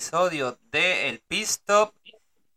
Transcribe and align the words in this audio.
episodio 0.00 0.58
de 0.72 1.10
El 1.10 1.18
Pistop. 1.18 1.94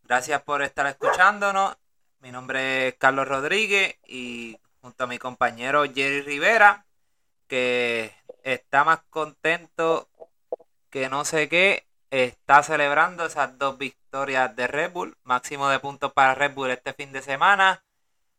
Gracias 0.04 0.40
por 0.44 0.62
estar 0.62 0.86
escuchándonos. 0.86 1.76
Mi 2.20 2.32
nombre 2.32 2.88
es 2.88 2.94
Carlos 2.94 3.28
Rodríguez 3.28 3.96
y 4.06 4.56
junto 4.80 5.04
a 5.04 5.06
mi 5.06 5.18
compañero 5.18 5.84
Jerry 5.84 6.22
Rivera, 6.22 6.86
que 7.46 8.14
está 8.44 8.82
más 8.84 9.00
contento 9.10 10.08
que 10.88 11.10
no 11.10 11.26
sé 11.26 11.50
qué, 11.50 11.86
está 12.10 12.62
celebrando 12.62 13.26
esas 13.26 13.58
dos 13.58 13.76
victorias 13.76 14.56
de 14.56 14.66
Red 14.66 14.92
Bull, 14.92 15.14
máximo 15.22 15.68
de 15.68 15.80
puntos 15.80 16.14
para 16.14 16.34
Red 16.34 16.54
Bull 16.54 16.70
este 16.70 16.94
fin 16.94 17.12
de 17.12 17.20
semana. 17.20 17.84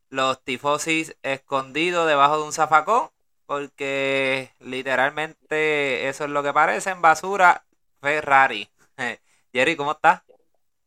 Los 0.08 0.42
tifosis 0.42 1.16
escondidos 1.22 2.08
debajo 2.08 2.38
de 2.38 2.42
un 2.42 2.52
zafacón 2.52 3.10
porque 3.46 4.50
literalmente 4.58 6.08
eso 6.08 6.24
es 6.24 6.30
lo 6.30 6.42
que 6.42 6.52
parecen 6.52 7.00
basura 7.00 7.64
Ferrari. 8.00 8.68
Jerry, 9.52 9.76
¿cómo 9.76 9.92
estás? 9.92 10.22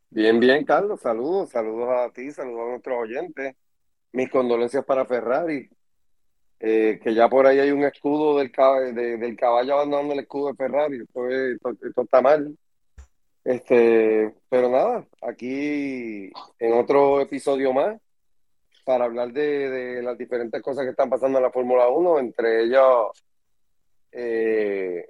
Bien, 0.10 0.40
bien, 0.40 0.66
Carlos, 0.66 1.02
saludos, 1.02 1.50
saludos 1.50 1.90
a 1.90 2.10
ti, 2.12 2.32
saludos 2.32 2.62
a 2.62 2.70
nuestros 2.72 2.98
oyentes. 2.98 3.56
Mis 4.12 4.30
condolencias 4.30 4.84
para 4.84 5.06
Ferrari, 5.06 5.70
eh, 6.60 7.00
que 7.02 7.14
ya 7.14 7.30
por 7.30 7.46
ahí 7.46 7.60
hay 7.60 7.72
un 7.72 7.84
escudo 7.84 8.40
del, 8.40 8.52
del 8.96 9.36
caballo 9.38 9.76
abandonando 9.76 10.14
el 10.14 10.22
escudo 10.22 10.48
de 10.50 10.56
Ferrari, 10.56 10.98
esto, 10.98 12.02
está 12.02 12.22
mal. 12.22 12.58
Este, 13.44 14.34
pero 14.50 14.70
nada, 14.70 15.08
aquí 15.22 16.32
en 16.60 16.74
otro 16.74 17.22
episodio 17.22 17.72
más, 17.72 18.00
para 18.84 19.06
hablar 19.06 19.32
de, 19.32 20.02
las 20.02 20.18
diferentes 20.18 20.62
cosas 20.62 20.84
que 20.86 20.92
están 20.92 21.10
pasando 21.10 21.38
en 21.38 21.44
la 21.44 21.52
Fórmula 21.52 21.88
1, 21.88 22.20
entre 22.20 22.64
ellos 22.64 23.12
eh, 24.12 25.08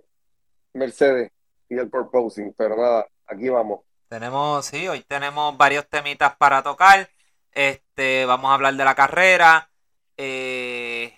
Mercedes 0.74 1.32
y 1.70 1.78
el 1.78 1.90
proposing. 1.90 2.54
Pero 2.58 2.76
nada, 2.76 3.08
aquí 3.28 3.50
vamos. 3.50 3.82
Tenemos, 4.10 4.66
sí, 4.66 4.88
hoy 4.88 5.02
tenemos 5.02 5.56
varios 5.56 5.88
temitas 5.88 6.36
para 6.36 6.64
tocar. 6.64 7.10
Este, 7.52 8.26
vamos 8.26 8.50
a 8.52 8.56
hablar 8.56 8.74
de 8.76 8.86
la 8.86 8.96
carrera, 8.96 9.70
eh, 10.18 11.14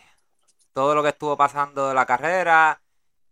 todo 0.73 0.95
lo 0.95 1.03
que 1.03 1.09
estuvo 1.09 1.37
pasando 1.37 1.89
de 1.89 1.93
la 1.93 2.05
carrera, 2.05 2.81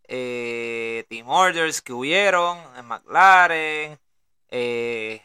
eh, 0.04 1.06
team 1.10 1.30
orders 1.30 1.82
que 1.82 1.94
hubieron 1.94 2.58
en 2.78 2.86
McLaren, 2.86 4.00
eh, 4.50 5.22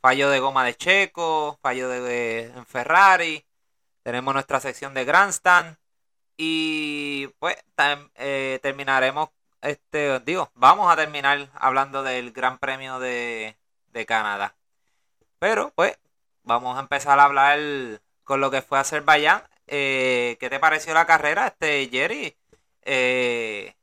fallo 0.00 0.30
de 0.30 0.40
goma 0.40 0.64
de 0.64 0.74
Checo, 0.76 1.58
fallo 1.62 1.88
de, 1.88 2.52
en 2.54 2.66
Ferrari, 2.66 3.44
tenemos 4.02 4.34
nuestra 4.34 4.60
sección 4.60 4.94
de 4.94 5.04
Grandstand 5.04 5.76
y 6.36 7.28
pues 7.38 7.56
terminaremos, 8.62 9.30
este, 9.62 10.20
digo, 10.20 10.50
vamos 10.54 10.90
a 10.90 10.96
terminar 10.96 11.48
hablando 11.54 12.02
del 12.02 12.32
Gran 12.32 12.58
Premio 12.58 12.98
de, 12.98 13.56
Canadá. 14.06 14.54
Pero 15.40 15.72
pues 15.74 15.98
vamos 16.44 16.76
a 16.76 16.80
empezar 16.80 17.18
a 17.18 17.24
hablar 17.24 17.58
con 18.24 18.40
lo 18.40 18.50
que 18.50 18.62
fue 18.62 18.78
Azerbaiyán. 18.78 19.42
Eh, 19.66 20.36
¿Qué 20.38 20.48
te 20.48 20.60
pareció 20.60 20.94
la 20.94 21.06
carrera, 21.06 21.48
este 21.48 21.88
Jerry? 21.88 22.36
Eh, 22.82 23.74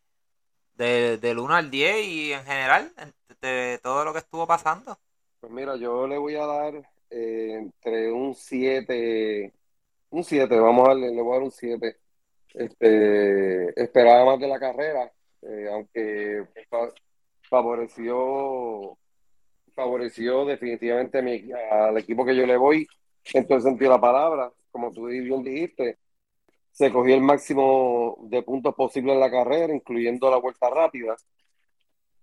del 0.75 1.39
1 1.39 1.55
al 1.55 1.69
10 1.69 2.05
y 2.05 2.33
en 2.33 2.43
general 2.45 2.93
de 3.41 3.79
todo 3.83 4.05
lo 4.05 4.13
que 4.13 4.19
estuvo 4.19 4.47
pasando. 4.47 4.97
Pues 5.39 5.51
mira, 5.51 5.75
yo 5.75 6.07
le 6.07 6.17
voy 6.17 6.35
a 6.35 6.45
dar 6.45 6.75
eh, 7.09 7.53
entre 7.53 8.11
un 8.11 8.33
7, 8.33 9.53
un 10.09 10.23
7, 10.23 10.59
vamos 10.59 10.85
a 10.85 10.89
darle, 10.89 11.11
le 11.11 11.21
voy 11.21 11.31
a 11.31 11.35
dar 11.35 11.43
un 11.43 11.51
7. 11.51 11.97
Este, 12.53 13.81
esperaba 13.81 14.25
más 14.25 14.39
de 14.39 14.47
la 14.47 14.59
carrera, 14.59 15.11
eh, 15.47 15.69
aunque 15.71 16.45
favoreció 17.49 18.97
favoreció 19.75 20.45
definitivamente 20.45 21.19
al 21.69 21.97
equipo 21.97 22.25
que 22.25 22.35
yo 22.35 22.45
le 22.45 22.57
voy 22.57 22.87
en 23.33 23.47
todo 23.47 23.59
sentido 23.59 23.91
de 23.91 23.97
la 23.97 24.01
palabra, 24.01 24.51
como 24.71 24.91
tú 24.91 25.07
bien 25.07 25.43
dijiste, 25.43 25.99
se 26.71 26.91
cogió 26.91 27.15
el 27.15 27.21
máximo 27.21 28.17
de 28.23 28.43
puntos 28.43 28.75
posible 28.75 29.13
en 29.13 29.19
la 29.19 29.31
carrera, 29.31 29.73
incluyendo 29.73 30.29
la 30.29 30.37
vuelta 30.37 30.69
rápida. 30.69 31.15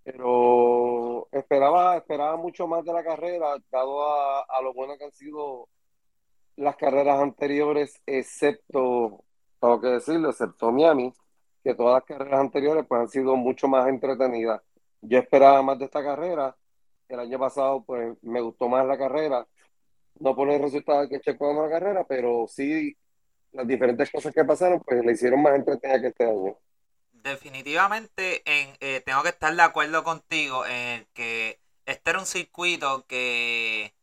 Pero 0.03 1.27
esperaba, 1.31 1.97
esperaba 1.97 2.35
mucho 2.37 2.67
más 2.67 2.83
de 2.83 2.93
la 2.93 3.03
carrera, 3.03 3.55
dado 3.71 4.03
a, 4.05 4.61
lo 4.61 4.73
bueno 4.73 4.97
que 4.97 5.05
han 5.05 5.13
sido 5.13 5.69
las 6.55 6.75
carreras 6.75 7.19
anteriores, 7.19 8.01
excepto, 8.05 9.23
tengo 9.59 9.81
que 9.81 9.87
decirlo, 9.87 10.29
excepto 10.29 10.71
Miami, 10.71 11.11
que 11.63 11.73
todas 11.73 11.95
las 11.95 12.03
carreras 12.03 12.39
anteriores 12.39 12.85
pues 12.87 13.01
han 13.01 13.07
sido 13.07 13.35
mucho 13.35 13.67
más 13.67 13.87
entretenidas. 13.87 14.61
Yo 15.01 15.17
esperaba 15.19 15.61
más 15.61 15.79
de 15.79 15.85
esta 15.85 16.03
carrera, 16.03 16.55
el 17.07 17.19
año 17.19 17.39
pasado 17.39 17.83
pues 17.83 18.15
me 18.21 18.41
gustó 18.41 18.67
más 18.67 18.85
la 18.85 18.97
carrera, 18.97 19.47
no 20.19 20.35
por 20.35 20.49
el 20.49 20.61
resultado 20.61 21.07
que 21.07 21.19
Checo 21.19 21.51
en 21.51 21.61
la 21.61 21.69
carrera, 21.69 22.05
pero 22.07 22.45
sí 22.47 22.95
las 23.51 23.67
diferentes 23.67 24.11
cosas 24.11 24.33
que 24.33 24.43
pasaron 24.43 24.81
pues 24.81 25.03
le 25.03 25.11
hicieron 25.13 25.41
más 25.41 25.55
entretenida 25.55 26.01
que 26.01 26.07
este 26.07 26.25
año. 26.25 26.57
Definitivamente 27.11 28.41
en, 28.45 28.75
eh, 28.81 29.01
tengo 29.05 29.23
que 29.23 29.29
estar 29.29 29.55
de 29.55 29.61
acuerdo 29.61 30.03
contigo 30.03 30.65
en 30.65 31.07
que 31.13 31.59
este 31.85 32.09
era 32.09 32.19
un 32.19 32.25
circuito 32.25 33.05
que, 33.07 33.93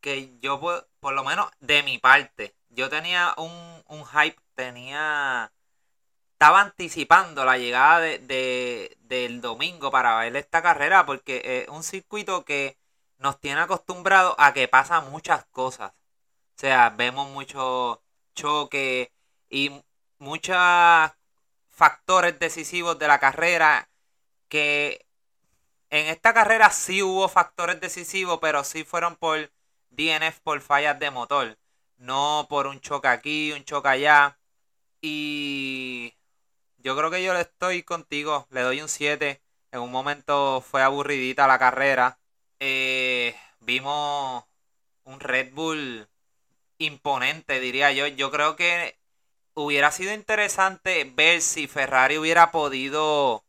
que 0.00 0.38
yo, 0.40 0.60
por, 1.00 1.12
lo 1.12 1.24
menos 1.24 1.50
de 1.60 1.82
mi 1.82 1.98
parte, 1.98 2.54
yo 2.70 2.88
tenía 2.88 3.34
un, 3.36 3.82
un 3.88 4.04
hype, 4.04 4.40
tenía... 4.54 5.52
Estaba 6.40 6.62
anticipando 6.62 7.44
la 7.44 7.58
llegada 7.58 8.00
de, 8.00 8.96
del 9.02 9.42
domingo 9.42 9.90
para 9.90 10.18
ver 10.20 10.34
esta 10.36 10.62
carrera 10.62 11.04
porque 11.04 11.42
es 11.44 11.68
un 11.68 11.82
circuito 11.82 12.46
que 12.46 12.78
nos 13.18 13.38
tiene 13.38 13.60
acostumbrados 13.60 14.36
a 14.38 14.54
que 14.54 14.66
pasa 14.66 15.02
muchas 15.02 15.44
cosas. 15.50 15.92
O 15.92 15.94
sea, 16.56 16.88
vemos 16.96 17.28
mucho 17.28 18.02
choque 18.34 19.12
y 19.50 19.70
muchas 20.18 21.12
factores 21.68 22.38
decisivos 22.38 22.98
de 22.98 23.08
la 23.08 23.20
carrera 23.20 23.90
que 24.48 25.06
en 25.90 26.06
esta 26.06 26.32
carrera 26.32 26.70
sí 26.70 27.02
hubo 27.02 27.28
factores 27.28 27.80
decisivos, 27.80 28.38
pero 28.40 28.64
sí 28.64 28.84
fueron 28.84 29.16
por 29.16 29.52
DNF 29.90 30.40
por 30.42 30.62
fallas 30.62 30.98
de 30.98 31.10
motor, 31.10 31.58
no 31.98 32.46
por 32.48 32.66
un 32.66 32.80
choque 32.80 33.08
aquí, 33.08 33.52
un 33.52 33.64
choque 33.64 33.88
allá. 33.90 34.38
Y 35.02 36.14
yo 36.82 36.96
creo 36.96 37.10
que 37.10 37.22
yo 37.22 37.34
estoy 37.34 37.82
contigo, 37.82 38.46
le 38.50 38.62
doy 38.62 38.80
un 38.80 38.88
7. 38.88 39.42
En 39.72 39.80
un 39.80 39.90
momento 39.90 40.60
fue 40.60 40.82
aburridita 40.82 41.46
la 41.46 41.58
carrera. 41.58 42.18
Eh, 42.58 43.36
vimos 43.60 44.44
un 45.04 45.20
Red 45.20 45.52
Bull 45.52 46.08
imponente, 46.78 47.60
diría 47.60 47.92
yo. 47.92 48.06
Yo 48.06 48.30
creo 48.30 48.56
que 48.56 48.98
hubiera 49.54 49.92
sido 49.92 50.14
interesante 50.14 51.04
ver 51.04 51.42
si 51.42 51.68
Ferrari 51.68 52.18
hubiera 52.18 52.50
podido 52.50 53.44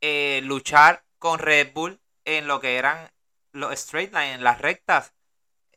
eh, 0.00 0.40
luchar 0.44 1.04
con 1.18 1.38
Red 1.38 1.72
Bull 1.72 2.00
en 2.24 2.46
lo 2.46 2.60
que 2.60 2.76
eran 2.76 3.10
los 3.52 3.72
straight 3.72 4.12
line, 4.12 4.34
en 4.34 4.44
las 4.44 4.60
rectas. 4.60 5.14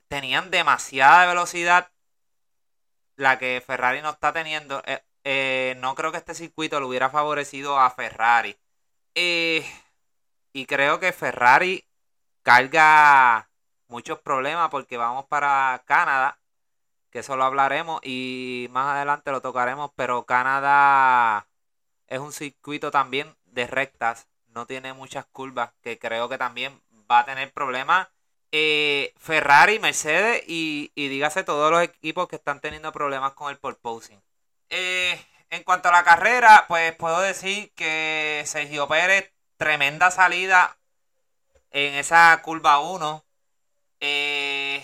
Tenían 0.07 0.51
demasiada 0.51 1.25
velocidad, 1.27 1.91
la 3.15 3.39
que 3.39 3.63
Ferrari 3.65 4.01
no 4.01 4.11
está 4.11 4.33
teniendo. 4.33 4.83
Eh, 4.85 5.01
eh, 5.23 5.75
no 5.79 5.95
creo 5.95 6.11
que 6.11 6.17
este 6.17 6.33
circuito 6.35 6.79
le 6.79 6.85
hubiera 6.85 7.09
favorecido 7.09 7.79
a 7.79 7.89
Ferrari. 7.91 8.57
y 9.15 10.65
creo 10.67 10.99
que 10.99 11.11
Ferrari 11.13 11.85
carga 12.43 13.49
muchos 13.87 14.19
problemas 14.19 14.69
porque 14.69 14.97
vamos 14.97 15.25
para 15.25 15.83
Canadá 15.85 16.39
que 17.13 17.19
eso 17.19 17.37
lo 17.37 17.43
hablaremos 17.45 18.01
y 18.03 18.67
más 18.71 18.95
adelante 18.95 19.31
lo 19.31 19.39
tocaremos, 19.39 19.91
pero 19.95 20.25
Canadá 20.25 21.47
es 22.07 22.19
un 22.19 22.33
circuito 22.33 22.89
también 22.89 23.35
de 23.45 23.67
rectas, 23.67 24.27
no 24.47 24.65
tiene 24.65 24.93
muchas 24.93 25.25
curvas, 25.27 25.73
que 25.83 25.99
creo 25.99 26.27
que 26.27 26.39
también 26.39 26.81
va 27.09 27.19
a 27.19 27.25
tener 27.25 27.53
problemas. 27.53 28.07
Eh, 28.51 29.13
Ferrari, 29.17 29.77
Mercedes 29.79 30.43
y, 30.47 30.91
dígase 30.95 31.43
todos 31.43 31.71
los 31.71 31.83
equipos 31.83 32.27
que 32.27 32.37
están 32.37 32.59
teniendo 32.59 32.91
problemas 32.91 33.33
con 33.33 33.51
el 33.51 33.59
porposing. 33.59 34.19
Eh, 34.75 35.19
en 35.51 35.63
cuanto 35.63 35.89
a 35.89 35.91
la 35.91 36.03
carrera, 36.03 36.65
pues 36.67 36.95
puedo 36.95 37.21
decir 37.21 37.71
que 37.75 38.43
Sergio 38.47 38.87
Pérez, 38.87 39.31
tremenda 39.57 40.09
salida 40.11 40.79
en 41.71 41.93
esa 41.95 42.41
curva 42.43 42.79
1. 42.79 43.23
Eh, 43.99 44.83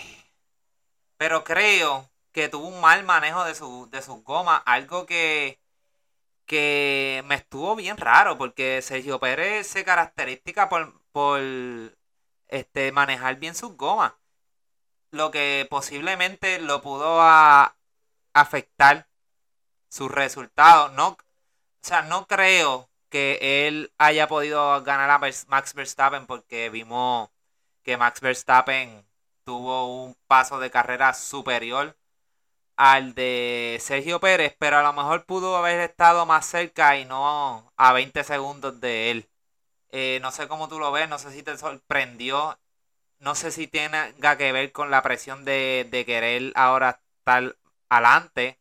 pero 1.18 1.44
creo 1.44 2.09
que 2.31 2.50
tuvo 2.50 2.68
un 2.68 2.81
mal 2.81 3.03
manejo 3.03 3.44
de 3.45 3.56
su, 3.56 3.89
de 3.89 4.01
sus 4.03 4.24
gomas, 4.24 4.62
algo 4.65 5.06
que, 5.07 5.59
que 6.45 7.24
me 7.27 7.35
estuvo 7.35 7.75
bien 7.75 7.97
raro, 7.97 8.38
porque 8.38 8.81
Sergio 8.83 9.19
Pérez 9.19 9.68
se 9.68 9.83
característica 9.85 10.69
por, 10.69 11.01
por 11.12 11.42
este, 12.47 12.92
manejar 12.92 13.38
bien 13.38 13.56
sus 13.56 13.75
gomas, 13.77 14.13
lo 15.12 15.31
que 15.31 15.68
posiblemente 15.69 16.59
lo 16.59 16.81
pudo 16.81 17.21
afectar 18.33 19.08
sus 19.89 20.12
resultados. 20.12 20.94
No, 20.94 21.09
o 21.09 21.18
sea, 21.81 22.03
no 22.03 22.27
creo 22.27 22.89
que 23.09 23.68
él 23.68 23.91
haya 23.97 24.27
podido 24.27 24.83
ganar 24.83 25.09
a 25.09 25.19
Max 25.19 25.74
Verstappen 25.74 26.27
porque 26.27 26.69
vimos 26.69 27.30
que 27.83 27.97
Max 27.97 28.21
Verstappen 28.21 29.06
tuvo 29.44 30.03
un 30.06 30.15
paso 30.27 30.59
de 30.59 30.71
carrera 30.71 31.13
superior 31.13 31.97
al 32.77 33.13
de 33.15 33.77
Sergio 33.81 34.19
Pérez, 34.19 34.56
pero 34.59 34.77
a 34.77 34.83
lo 34.83 34.94
mejor 34.94 35.25
pudo 35.25 35.57
haber 35.57 35.80
estado 35.81 36.25
más 36.25 36.45
cerca 36.45 36.97
y 36.97 37.06
no 37.06 37.74
a 37.77 37.94
20 37.94 38.24
segundos 38.24 38.80
de 38.80 39.12
él. 39.12 39.30
Eh, 39.92 40.19
no 40.21 40.31
sé 40.31 40.47
cómo 40.47 40.69
tú 40.69 40.80
lo 40.80 40.92
ves, 40.92 41.09
no 41.09 41.19
sé 41.19 41.31
si 41.31 41.44
te 41.44 41.57
sorprendió, 41.57 42.59
no 43.19 43.35
sé 43.35 43.51
si 43.51 43.68
tenga 43.68 44.38
que 44.38 44.51
ver 44.51 44.71
con 44.71 44.92
la 44.92 45.01
presión 45.01 45.45
de, 45.45 45.88
querer 46.06 46.53
ahora 46.56 47.01
estar 47.19 47.56
adelante. 47.89 48.58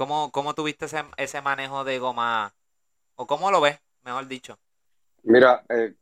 ¿Cómo, 0.00 0.32
cómo 0.32 0.54
tuviste 0.54 0.86
ese, 0.86 1.04
ese 1.18 1.42
manejo 1.42 1.84
de 1.84 1.98
goma? 1.98 2.54
¿O 3.16 3.26
cómo 3.26 3.50
lo 3.50 3.60
ves, 3.60 3.78
mejor 4.02 4.28
dicho? 4.28 4.58
Mira, 5.24 5.62
eh, 5.68 5.92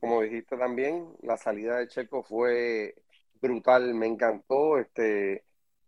como 0.00 0.22
dijiste 0.22 0.56
también, 0.56 1.14
la 1.20 1.36
salida 1.36 1.76
de 1.76 1.88
Checo 1.88 2.22
fue 2.22 2.94
brutal, 3.42 3.92
me 3.92 4.06
encantó. 4.06 4.78
Este, 4.78 5.44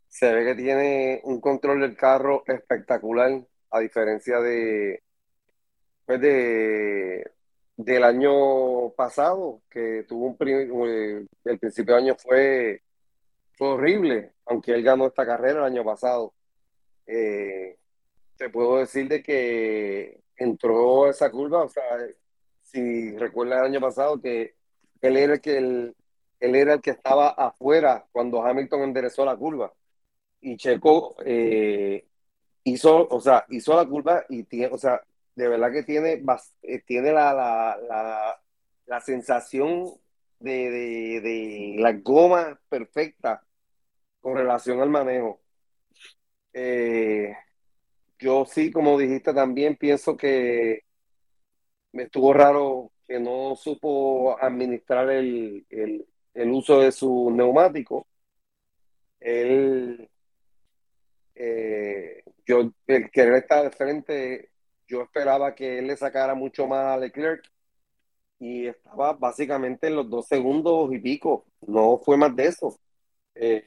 se 0.07 0.35
ve 0.35 0.45
que 0.45 0.55
tiene 0.55 1.23
un 1.25 1.41
control 1.41 1.81
del 1.81 1.97
carro 1.97 2.45
espectacular, 2.47 3.41
a 3.71 3.81
diferencia 3.81 4.39
de, 4.41 5.03
pues 6.05 6.21
de 6.21 7.33
del 7.79 8.05
año 8.05 8.91
pasado, 8.91 9.63
que 9.71 10.05
tuvo 10.07 10.27
un 10.27 11.27
el 11.45 11.59
principio 11.59 11.95
de 11.95 12.03
año 12.03 12.17
fue, 12.19 12.83
horrible, 13.61 14.35
aunque 14.45 14.73
él 14.73 14.83
ganó 14.83 15.07
esta 15.07 15.25
carrera 15.25 15.61
el 15.61 15.73
año 15.73 15.85
pasado. 15.85 16.35
Eh, 17.07 17.79
te 18.37 18.51
puedo 18.51 18.79
decir 18.79 19.09
de 19.09 19.23
que 19.23 20.21
entró 20.37 21.09
esa 21.09 21.31
curva, 21.31 21.65
o 21.65 21.69
sea, 21.69 21.85
si 22.63 23.17
recuerdas 23.17 23.61
el 23.61 23.67
año 23.67 23.81
pasado 23.81 24.21
que 24.21 24.55
él 25.01 25.17
era 25.17 25.35
el 25.35 25.41
que 25.41 25.57
él 25.59 25.95
era 26.55 26.75
el 26.75 26.81
que 26.83 26.91
estaba 26.91 27.29
afuera 27.31 28.07
cuando 28.13 28.43
Hamilton 28.45 28.83
enderezó 28.83 29.25
la 29.25 29.37
curva 29.37 29.73
y 30.41 30.57
Checo 30.57 31.17
eh, 31.25 32.07
hizo, 32.65 33.09
o 33.09 33.21
sea, 33.21 33.45
hizo 33.49 33.75
la 33.77 33.87
curva 33.87 34.25
y 34.29 34.45
tiene, 34.45 34.73
o 34.73 34.79
sea, 34.79 35.03
de 35.35 35.49
verdad 35.49 35.73
que 35.73 35.83
tiene, 35.83 36.23
eh, 36.63 36.83
tiene 36.87 37.13
la, 37.13 37.33
la, 37.35 38.41
la, 38.87 39.01
sensación 39.01 39.93
de, 40.41 40.71
de, 41.21 41.77
la 41.79 41.93
goma 41.95 42.59
perfecta 42.69 43.45
con 44.21 44.37
relación 44.37 44.81
al 44.81 44.91
manejo. 44.91 45.41
Eh, 46.59 47.37
yo 48.19 48.47
sí, 48.47 48.73
como 48.73 48.99
dijiste 48.99 49.35
también, 49.35 49.77
pienso 49.77 50.17
que 50.17 50.85
me 51.93 52.05
estuvo 52.05 52.33
raro 52.33 52.93
que 53.07 53.21
no 53.21 53.55
supo 53.57 54.43
administrar 54.43 55.11
el, 55.11 55.67
el, 55.71 56.51
uso 56.51 56.81
de 56.81 56.93
su 56.93 57.31
neumático. 57.31 58.07
Él 59.21 60.09
eh, 61.35 62.23
yo, 62.47 62.73
el 62.87 63.11
querer 63.11 63.35
estar 63.35 63.63
de 63.65 63.71
frente, 63.71 64.51
yo 64.89 65.03
esperaba 65.03 65.55
que 65.55 65.79
él 65.79 65.89
le 65.89 65.97
sacara 65.99 66.35
mucho 66.35 66.67
más 66.67 66.87
a 66.87 66.97
Leclerc 66.97 67.45
y 68.39 68.67
estaba 68.69 69.13
básicamente 69.15 69.89
en 69.89 69.97
los 69.97 70.09
dos 70.11 70.27
segundos 70.27 70.93
y 70.95 70.99
pico, 71.01 71.47
no 71.67 71.99
fue 71.99 72.17
más 72.17 72.35
de 72.37 72.47
eso. 72.47 72.79
Eh, 73.35 73.65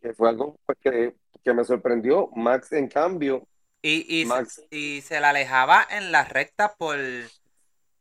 que 0.00 0.14
fue 0.14 0.30
algo 0.30 0.58
pues, 0.66 0.78
que, 0.80 1.14
me 1.46 1.64
sorprendió. 1.64 2.28
Max, 2.34 2.72
en 2.72 2.88
cambio. 2.88 3.46
Y, 3.82 4.24
y, 4.70 5.00
se 5.00 5.20
la 5.20 5.30
alejaba 5.30 5.84
en 5.90 6.12
la 6.12 6.24
recta 6.24 6.74
por, 6.74 6.96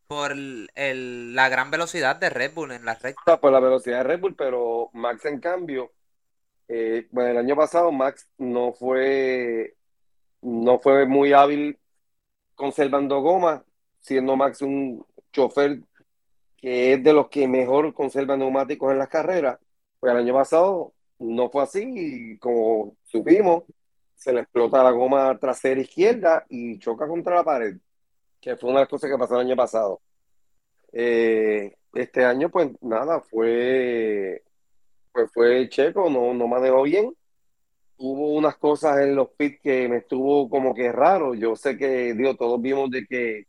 por 0.06 0.32
el, 0.32 1.36
la 1.36 1.50
gran 1.50 1.72
velocidad 1.72 2.18
de 2.18 2.30
Red 2.30 2.54
Bull 2.54 2.72
en 2.72 2.86
la 2.86 2.94
recta. 2.94 3.42
Por 3.42 3.52
la 3.52 3.60
velocidad 3.60 3.98
de 3.98 4.04
Red 4.04 4.20
Bull, 4.20 4.36
pero 4.36 4.92
Max, 4.94 5.26
en 5.26 5.40
cambio, 5.40 5.92
eh, 6.68 7.08
bueno, 7.10 7.32
el 7.32 7.38
año 7.38 7.56
pasado 7.56 7.92
Max 7.92 8.30
no 8.38 8.74
fue, 8.74 9.76
no 10.42 10.80
fue 10.80 11.08
muy 11.08 11.34
hábil 11.34 11.80
conservando 12.54 13.22
goma, 13.22 13.66
siendo 14.02 14.36
Max 14.36 14.62
un 14.62 15.04
chofer 15.34 15.80
que 16.58 16.94
es 16.94 17.04
de 17.04 17.12
los 17.12 17.28
que 17.30 17.48
mejor 17.48 17.94
conserva 17.94 18.38
neumáticos 18.38 18.92
en 18.92 19.00
las 19.00 19.10
carreras. 19.10 19.58
Pues 20.00 20.12
el 20.12 20.20
año 20.20 20.34
pasado 20.36 20.94
no 21.22 21.50
fue 21.50 21.64
así 21.64 21.84
y 21.86 22.38
como 22.38 22.98
supimos, 23.04 23.64
se 24.16 24.34
le 24.34 24.42
explota 24.42 24.84
la 24.84 24.92
goma 24.92 25.38
trasera 25.40 25.82
izquierda 25.82 26.46
y 26.50 26.80
choca 26.80 27.08
contra 27.08 27.36
la 27.36 27.44
pared, 27.44 27.78
que 28.40 28.56
fue 28.58 28.70
una 28.70 28.80
de 28.80 28.84
las 28.84 28.90
cosas 28.90 29.10
que 29.10 29.18
pasó 29.18 29.36
el 29.36 29.48
año 29.48 29.56
pasado. 29.56 30.02
Eh, 30.94 31.76
este 31.94 32.26
año, 32.26 32.50
pues 32.50 32.70
nada, 32.82 33.22
fue 33.22 34.44
pues 35.12 35.32
fue 35.34 35.70
Checo, 35.70 36.10
no, 36.10 36.34
no 36.34 36.48
manejó 36.48 36.84
bien. 36.84 37.16
Hubo 37.98 38.34
unas 38.34 38.58
cosas 38.58 39.00
en 39.02 39.16
los 39.16 39.30
pits 39.32 39.60
que 39.62 39.88
me 39.90 39.98
estuvo 39.98 40.50
como 40.50 40.74
que 40.74 40.92
raro. 40.92 41.36
Yo 41.36 41.56
sé 41.56 41.78
que, 41.78 42.14
digo, 42.14 42.36
todos 42.36 42.62
vimos 42.62 42.90
de 42.92 43.06
que 43.06 43.48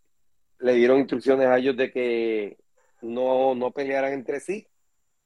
le 0.60 0.74
dieron 0.74 0.98
instrucciones 0.98 1.46
a 1.48 1.58
ellos 1.58 1.76
de 1.76 1.90
que 1.92 2.58
no, 3.02 3.54
no 3.54 3.72
pelearan 3.72 4.12
entre 4.12 4.40
sí, 4.40 4.66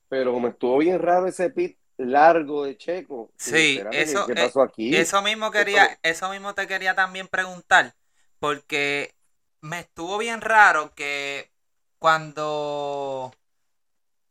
pero 0.08 0.38
me 0.40 0.50
estuvo 0.50 0.78
bien 0.78 1.00
raro 1.00 1.26
ese 1.26 1.50
pit 1.50 1.78
largo 1.96 2.64
de 2.64 2.76
Checo. 2.76 3.30
Sí, 3.36 3.82
eso, 3.92 4.26
¿qué 4.26 4.34
pasó 4.34 4.62
aquí? 4.62 4.94
eso 4.94 5.22
mismo 5.22 5.50
quería, 5.50 5.98
eso 6.02 6.28
mismo 6.30 6.54
te 6.54 6.66
quería 6.66 6.94
también 6.94 7.28
preguntar, 7.28 7.94
porque 8.38 9.14
me 9.60 9.80
estuvo 9.80 10.18
bien 10.18 10.40
raro 10.40 10.94
que 10.94 11.50
cuando 11.98 13.32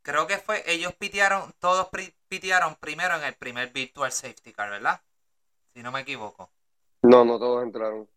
creo 0.02 0.28
que 0.28 0.38
fue, 0.38 0.64
ellos 0.68 0.94
pitearon, 0.94 1.54
todos 1.60 1.90
pitearon 2.28 2.76
primero 2.76 3.16
en 3.16 3.24
el 3.24 3.34
primer 3.34 3.72
Virtual 3.72 4.12
Safety 4.12 4.54
Car, 4.54 4.70
¿verdad? 4.70 5.02
Si 5.74 5.82
no 5.82 5.92
me 5.92 6.02
equivoco. 6.02 6.52
No, 7.02 7.26
no 7.26 7.40
todos 7.40 7.64
entraron. 7.64 8.08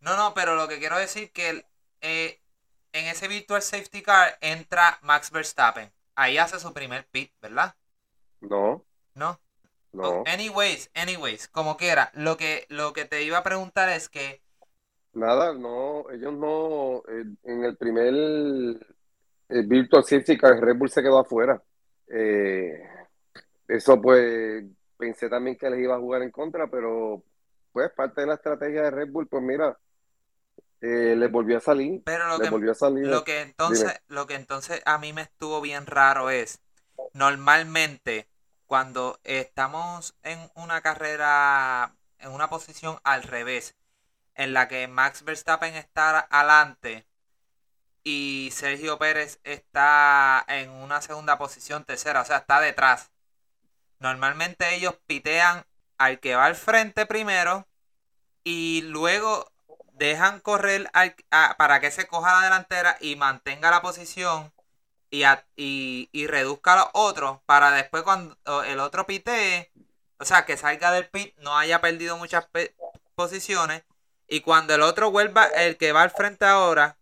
No, 0.00 0.16
no, 0.16 0.34
pero 0.34 0.54
lo 0.54 0.68
que 0.68 0.78
quiero 0.78 0.98
decir 0.98 1.32
que 1.32 1.64
eh, 2.00 2.40
en 2.92 3.06
ese 3.06 3.28
Virtual 3.28 3.60
Safety 3.60 4.02
Car 4.02 4.38
entra 4.40 4.98
Max 5.02 5.30
Verstappen. 5.30 5.92
Ahí 6.14 6.38
hace 6.38 6.60
su 6.60 6.72
primer 6.72 7.06
pit, 7.06 7.32
¿verdad? 7.40 7.74
No. 8.40 8.84
¿No? 9.14 9.40
No. 9.92 10.24
Anyways, 10.26 10.90
anyways, 10.94 11.48
como 11.48 11.76
quiera, 11.76 12.10
lo 12.14 12.36
que, 12.36 12.66
lo 12.68 12.92
que 12.92 13.04
te 13.04 13.22
iba 13.22 13.38
a 13.38 13.44
preguntar 13.44 13.88
es 13.90 14.08
que... 14.08 14.42
Nada, 15.12 15.54
no, 15.54 16.10
ellos 16.10 16.34
no, 16.34 17.02
eh, 17.08 17.24
en 17.44 17.64
el 17.64 17.76
primer 17.76 18.12
el 19.48 19.66
Virtual 19.66 20.02
Safety 20.02 20.36
Car, 20.36 20.60
Red 20.60 20.76
Bull 20.76 20.90
se 20.90 21.02
quedó 21.02 21.18
afuera. 21.18 21.62
Eh, 22.08 22.82
eso 23.68 24.00
pues 24.00 24.64
pensé 24.96 25.28
también 25.28 25.56
que 25.56 25.70
les 25.70 25.80
iba 25.80 25.94
a 25.94 26.00
jugar 26.00 26.22
en 26.22 26.30
contra, 26.30 26.66
pero 26.66 27.22
pues 27.72 27.90
parte 27.92 28.22
de 28.22 28.26
la 28.26 28.34
estrategia 28.34 28.82
de 28.82 28.90
Red 28.90 29.10
Bull, 29.10 29.28
pues 29.28 29.42
mira, 29.42 29.78
eh, 30.80 31.14
les 31.16 31.30
volvió 31.30 31.58
a 31.58 31.60
salir. 31.60 32.02
Pero 32.04 32.28
lo 32.28 32.38
que, 32.38 32.50
volvió 32.50 32.72
a 32.72 32.74
salir. 32.74 33.06
Lo 33.06 33.24
que 33.24 33.42
entonces, 33.42 34.00
lo 34.08 34.26
que 34.26 34.34
entonces 34.34 34.82
a 34.84 34.98
mí 34.98 35.12
me 35.12 35.22
estuvo 35.22 35.60
bien 35.60 35.86
raro 35.86 36.30
es, 36.30 36.60
normalmente 37.12 38.28
cuando 38.66 39.20
estamos 39.24 40.14
en 40.22 40.50
una 40.54 40.80
carrera, 40.80 41.96
en 42.18 42.30
una 42.32 42.48
posición 42.48 42.98
al 43.04 43.22
revés, 43.22 43.76
en 44.34 44.52
la 44.52 44.68
que 44.68 44.88
Max 44.88 45.24
Verstappen 45.24 45.74
está 45.74 46.26
adelante, 46.30 47.06
y 48.04 48.50
Sergio 48.52 48.98
Pérez 48.98 49.40
está 49.44 50.44
en 50.46 50.70
una 50.70 51.00
segunda 51.00 51.38
posición 51.38 51.84
tercera, 51.84 52.20
o 52.20 52.24
sea, 52.24 52.38
está 52.38 52.60
detrás. 52.60 53.10
Normalmente 53.98 54.74
ellos 54.74 54.94
pitean 55.06 55.64
al 55.96 56.20
que 56.20 56.36
va 56.36 56.44
al 56.44 56.56
frente 56.56 57.06
primero 57.06 57.66
y 58.44 58.82
luego 58.82 59.50
dejan 59.94 60.40
correr 60.40 60.90
para 61.56 61.80
que 61.80 61.90
se 61.90 62.06
coja 62.06 62.34
la 62.34 62.44
delantera 62.44 62.98
y 63.00 63.16
mantenga 63.16 63.70
la 63.70 63.80
posición 63.80 64.52
y, 65.56 66.08
y, 66.12 66.26
reduzca 66.26 66.72
a 66.72 66.76
los 66.76 66.88
otros 66.94 67.40
para 67.46 67.70
después 67.70 68.02
cuando 68.02 68.36
el 68.64 68.80
otro 68.80 69.06
pitee, 69.06 69.70
o 70.18 70.24
sea, 70.24 70.44
que 70.44 70.56
salga 70.56 70.92
del 70.92 71.08
pit, 71.08 71.36
no 71.38 71.56
haya 71.56 71.80
perdido 71.80 72.16
muchas 72.16 72.48
posiciones 73.14 73.84
y 74.26 74.40
cuando 74.40 74.74
el 74.74 74.82
otro 74.82 75.10
vuelva, 75.10 75.46
el 75.46 75.76
que 75.76 75.92
va 75.92 76.02
al 76.02 76.10
frente 76.10 76.44
ahora, 76.44 76.98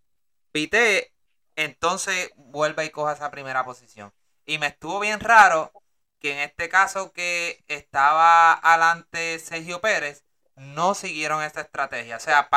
pite, 0.53 1.15
entonces 1.57 2.31
vuelve 2.37 2.85
y 2.85 2.91
coja 2.91 3.13
esa 3.13 3.31
primera 3.31 3.65
posición. 3.65 4.13
Y 4.45 4.59
me 4.59 4.69
estuvo 4.69 5.01
bien 5.01 5.21
raro 5.21 5.73
que 6.21 6.33
en 6.33 6.39
este 6.41 6.69
caso 6.69 7.13
que 7.13 7.65
estaba 7.69 8.55
adelante 8.55 9.39
Sergio 9.39 9.81
Pérez, 9.81 10.25
no 10.57 10.95
siguieron 10.95 11.43
esta 11.43 11.63
estrategia. 11.63 12.17
O 12.17 12.21
sea, 12.21 12.49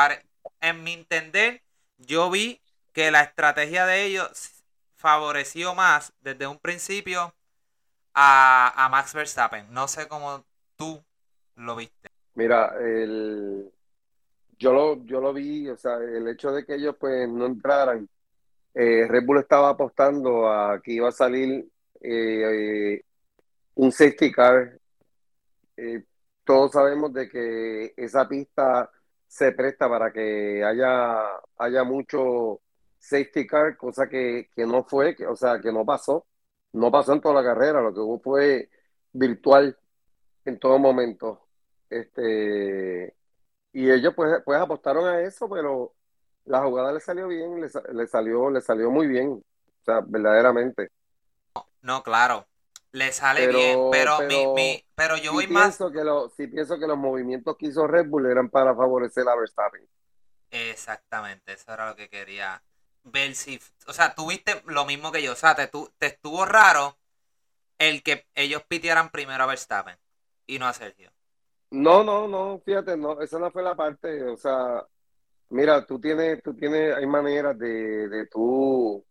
en 0.60 0.84
mi 0.84 0.92
entender, 0.94 1.62
yo 1.98 2.30
vi 2.30 2.62
que 2.92 3.10
la 3.10 3.22
estrategia 3.22 3.86
de 3.86 4.04
ellos 4.04 4.30
favoreció 4.96 5.74
más 5.74 6.12
desde 6.20 6.46
un 6.46 6.58
principio 6.58 7.34
a, 8.14 8.84
a 8.84 8.88
Max 8.88 9.14
Verstappen. 9.14 9.72
No 9.72 9.88
sé 9.88 10.08
cómo 10.08 10.44
tú 10.76 11.02
lo 11.56 11.76
viste. 11.76 12.08
Mira, 12.34 12.74
yo 14.58 14.72
lo, 14.72 15.04
yo 15.04 15.20
lo 15.20 15.32
vi, 15.32 15.68
o 15.68 15.76
sea, 15.76 15.96
el 15.96 16.28
hecho 16.28 16.50
de 16.52 16.64
que 16.64 16.74
ellos 16.74 16.96
pues 16.98 17.28
no 17.28 17.46
entraran, 17.46 18.08
eh, 18.74 19.06
Red 19.08 19.24
Bull 19.24 19.38
estaba 19.38 19.70
apostando 19.70 20.48
a 20.50 20.80
que 20.82 20.92
iba 20.92 21.08
a 21.08 21.12
salir 21.12 21.66
eh, 22.00 23.02
un 23.74 23.90
safety 23.90 24.30
car. 24.30 24.78
Eh, 25.76 26.04
todos 26.44 26.72
sabemos 26.72 27.12
de 27.12 27.28
que 27.28 27.94
esa 27.96 28.28
pista 28.28 28.90
se 29.26 29.52
presta 29.52 29.88
para 29.88 30.12
que 30.12 30.62
haya, 30.62 31.40
haya 31.56 31.84
mucho 31.84 32.60
safety 32.98 33.46
car, 33.46 33.76
cosa 33.76 34.08
que, 34.08 34.50
que 34.54 34.66
no 34.66 34.84
fue, 34.84 35.14
que, 35.16 35.26
o 35.26 35.36
sea, 35.36 35.60
que 35.60 35.72
no 35.72 35.84
pasó. 35.84 36.26
No 36.72 36.90
pasó 36.90 37.12
en 37.14 37.20
toda 37.20 37.34
la 37.42 37.44
carrera, 37.44 37.80
lo 37.80 37.92
que 37.94 38.00
hubo 38.00 38.20
fue 38.20 38.70
virtual 39.12 39.78
en 40.44 40.58
todo 40.58 40.78
momento. 40.78 41.48
Este, 41.90 43.16
y 43.72 43.90
ellos 43.90 44.14
pues, 44.16 44.42
pues 44.44 44.60
apostaron 44.60 45.06
a 45.08 45.22
eso, 45.22 45.48
pero 45.50 45.94
la 46.44 46.62
jugada 46.64 46.92
le 46.92 47.00
salió 47.00 47.28
bien, 47.28 47.60
le, 47.60 47.68
le 47.94 48.06
salió, 48.08 48.50
le 48.50 48.60
salió 48.62 48.90
muy 48.90 49.06
bien, 49.08 49.30
o 49.32 49.84
sea, 49.84 50.00
verdaderamente. 50.06 50.90
No, 51.82 52.02
claro, 52.02 52.48
le 52.92 53.12
sale 53.12 53.46
Pero, 53.46 53.48
bien, 53.48 53.86
pero 53.90 54.22
mi, 54.28 54.46
pero 54.52 54.54
mi, 54.54 54.84
pero 54.94 55.16
yo 55.16 55.32
sí 55.32 55.34
voy 55.34 55.46
más 55.48 55.78
que 55.92 56.04
lo, 56.04 56.30
sí 56.30 56.46
pienso 56.48 56.78
que 56.78 56.86
los 56.86 56.98
movimientos 56.98 57.56
que 57.58 57.66
hizo 57.66 57.86
Red 57.86 58.08
Bull 58.08 58.26
eran 58.26 58.50
para 58.50 58.74
favorecer 58.74 59.28
a 59.28 59.36
Verstappen. 59.36 59.86
exactamente, 60.50 61.52
eso 61.52 61.72
era 61.72 61.88
lo 61.88 61.96
que 61.96 62.08
quería 62.08 62.62
ver 63.06 63.34
si, 63.34 63.60
o 63.86 63.92
sea, 63.92 64.14
tuviste 64.14 64.62
lo 64.66 64.84
mismo 64.84 65.12
que 65.12 65.22
yo, 65.22 65.32
o 65.32 65.36
sea, 65.36 65.54
te, 65.54 65.68
te 65.98 66.06
estuvo 66.06 66.44
raro 66.44 66.98
el 67.78 68.02
que 68.02 68.26
ellos 68.34 68.62
pitearan 68.68 69.10
primero 69.10 69.44
a 69.44 69.46
Verstappen 69.46 69.96
y 70.46 70.58
no 70.58 70.66
a 70.66 70.72
Sergio. 70.72 71.10
No, 71.70 72.04
no, 72.04 72.28
no, 72.28 72.60
fíjate, 72.64 72.96
no, 72.96 73.20
esa 73.20 73.38
no 73.38 73.50
fue 73.50 73.62
la 73.62 73.74
parte, 73.74 74.22
o 74.24 74.36
sea, 74.36 74.86
mira, 75.50 75.84
tú 75.84 76.00
tienes, 76.00 76.42
tú 76.42 76.54
tienes, 76.54 76.94
hay 76.96 77.06
maneras 77.06 77.58
de, 77.58 78.08
de 78.08 78.26
tú 78.26 79.04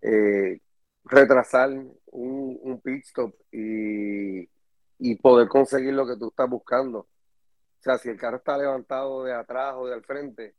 eh, 0.00 0.60
retrasar 1.04 1.70
un, 1.70 2.58
un 2.62 2.80
pit 2.82 3.04
stop 3.04 3.34
y, 3.52 4.48
y 4.98 5.16
poder 5.16 5.48
conseguir 5.48 5.94
lo 5.94 6.06
que 6.06 6.16
tú 6.16 6.28
estás 6.28 6.48
buscando. 6.48 7.00
O 7.00 7.08
sea, 7.82 7.98
si 7.98 8.08
el 8.08 8.18
carro 8.18 8.38
está 8.38 8.56
levantado 8.56 9.24
de 9.24 9.34
atrás 9.34 9.74
o 9.76 9.86
de 9.86 9.94
al 9.94 10.04
frente, 10.04 10.54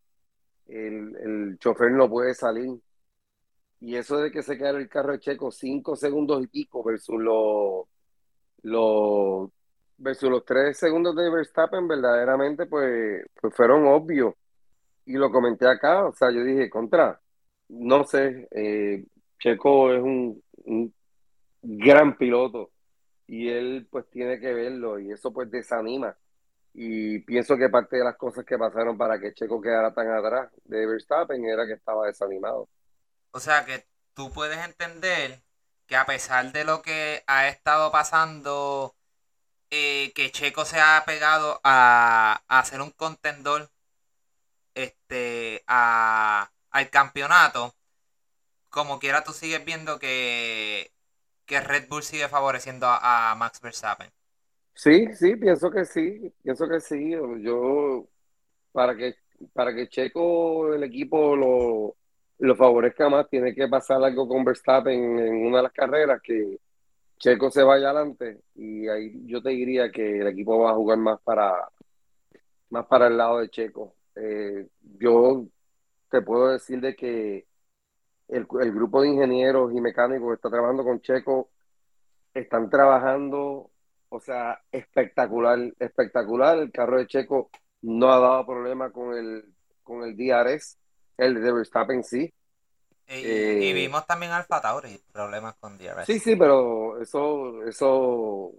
el, 0.68 1.16
el 1.18 1.58
chofer 1.60 1.92
no 1.92 2.10
puede 2.10 2.34
salir. 2.34 2.80
Y 3.80 3.96
eso 3.96 4.18
de 4.18 4.32
que 4.32 4.44
se 4.44 4.58
quede 4.58 4.70
el 4.78 4.90
carro 4.90 5.18
Checo 5.18 5.52
cinco 5.52 5.96
segundos 5.96 6.44
y 6.44 6.48
pico 6.48 6.84
versus 6.84 7.22
los 7.22 7.86
los 8.64 9.50
versus 9.98 10.30
los 10.30 10.46
tres 10.46 10.78
segundos 10.78 11.16
de 11.16 11.30
Verstappen, 11.30 11.88
verdaderamente, 11.88 12.66
pues, 12.66 13.26
pues 13.40 13.56
fueron 13.56 13.86
obvios. 13.88 14.34
Y 15.06 15.14
lo 15.14 15.32
comenté 15.32 15.68
acá, 15.68 16.06
o 16.06 16.14
sea, 16.14 16.32
yo 16.32 16.44
dije, 16.44 16.70
contra, 16.70 17.20
no 17.70 18.06
sé, 18.06 18.48
eh, 18.52 19.06
Checo 19.40 19.94
es 19.94 20.02
un, 20.02 20.42
un 20.66 20.94
gran 21.62 22.18
piloto 22.18 22.72
y 23.28 23.50
él 23.50 23.88
pues 23.90 24.10
tiene 24.10 24.40
que 24.40 24.54
verlo 24.54 25.00
y 25.00 25.12
eso 25.12 25.32
pues 25.34 25.50
desanima. 25.52 26.16
Y 26.74 27.20
pienso 27.20 27.58
que 27.58 27.70
parte 27.70 27.98
de 27.98 28.04
las 28.04 28.18
cosas 28.18 28.46
que 28.46 28.58
pasaron 28.58 28.98
para 28.98 29.20
que 29.20 29.34
Checo 29.34 29.62
quedara 29.62 29.94
tan 29.94 30.10
atrás 30.12 30.52
de 30.66 30.86
Verstappen 30.88 31.46
era 31.46 31.66
que 31.68 31.74
estaba 31.74 32.08
desanimado. 32.08 32.70
O 33.32 33.40
sea 33.40 33.66
que 33.66 33.88
tú 34.14 34.32
puedes 34.32 34.58
entender 34.60 35.44
que 35.88 35.96
a 35.98 36.06
pesar 36.06 36.52
de 36.52 36.64
lo 36.64 36.82
que 36.82 37.24
ha 37.28 37.48
estado 37.48 37.92
pasando, 37.92 38.96
eh, 39.72 40.14
que 40.16 40.32
Checo 40.32 40.66
se 40.66 40.80
ha 40.82 41.04
pegado 41.06 41.62
a, 41.64 42.44
a 42.48 42.66
ser 42.66 42.82
un 42.82 42.92
contendor 42.92 43.72
este, 44.76 45.64
al 45.68 46.90
campeonato, 46.92 47.76
como 48.70 49.00
quiera 49.00 49.24
tú 49.24 49.34
sigues 49.34 49.66
viendo 49.66 50.00
que, 50.00 50.94
que 51.46 51.62
Red 51.62 51.88
Bull 51.90 52.04
sigue 52.04 52.30
favoreciendo 52.30 52.88
a 52.90 53.36
Max 53.38 53.62
Verstappen. 53.62 54.12
Sí, 54.76 55.08
sí, 55.14 55.36
pienso 55.36 55.70
que 55.72 55.86
sí, 55.86 56.34
pienso 56.44 56.68
que 56.68 56.80
sí. 56.80 57.12
Yo, 57.42 58.08
para 58.72 58.96
que, 58.96 59.16
para 59.54 59.74
que 59.76 59.90
Checo, 59.90 60.74
el 60.74 60.84
equipo 60.84 61.36
lo, 61.36 61.96
lo 62.40 62.56
favorezca 62.56 63.10
más, 63.10 63.30
tiene 63.30 63.56
que 63.56 63.68
pasar 63.68 64.04
algo 64.04 64.28
con 64.28 64.46
Verstappen 64.46 65.20
en 65.20 65.48
una 65.48 65.58
de 65.58 65.64
las 65.64 65.74
carreras, 65.74 66.22
que 66.24 66.60
Checo 67.20 67.52
se 67.52 67.64
vaya 67.64 67.92
adelante 67.92 68.42
y 68.56 68.88
ahí 68.90 69.26
yo 69.28 69.42
te 69.44 69.50
diría 69.52 69.92
que 69.92 70.20
el 70.22 70.28
equipo 70.28 70.60
va 70.60 70.72
a 70.72 70.76
jugar 70.76 70.98
más 71.00 71.22
para, 71.24 71.70
más 72.70 72.86
para 72.88 73.08
el 73.08 73.18
lado 73.18 73.40
de 73.40 73.50
Checo. 73.50 73.96
Eh, 74.16 74.68
yo 75.00 75.46
te 76.10 76.22
puedo 76.22 76.50
decir 76.50 76.82
de 76.82 76.96
que 76.96 77.48
el, 78.30 78.48
el 78.62 78.74
grupo 78.74 79.02
de 79.02 79.10
ingenieros 79.10 79.74
y 79.74 79.82
mecánicos 79.82 80.30
que 80.30 80.36
está 80.36 80.50
trabajando 80.50 80.84
con 80.86 81.02
Checo 81.02 81.52
están 82.36 82.70
trabajando, 82.72 83.72
o 84.16 84.20
sea, 84.20 84.62
espectacular, 84.72 85.60
espectacular. 85.80 86.58
El 86.60 86.72
carro 86.72 86.98
de 87.00 87.08
Checo 87.08 87.50
no 87.82 88.12
ha 88.12 88.20
dado 88.20 88.46
problema 88.46 88.92
con 88.92 89.14
el, 89.18 89.44
con 89.84 90.04
el 90.04 90.16
DRS, 90.16 90.78
el 91.18 91.42
de 91.42 91.52
Verstappen 91.52 92.04
sí. 92.04 92.34
Y, 93.08 93.14
y 93.16 93.24
Eh, 93.26 93.74
vimos 93.74 94.06
también 94.06 94.32
Alfa 94.32 94.62
Tauri, 94.62 95.04
problemas 95.12 95.56
con 95.56 95.78
DRS. 95.78 96.06
sí, 96.06 96.20
sí, 96.20 96.36
pero 96.36 97.02
eso, 97.02 97.64
eso 97.66 98.54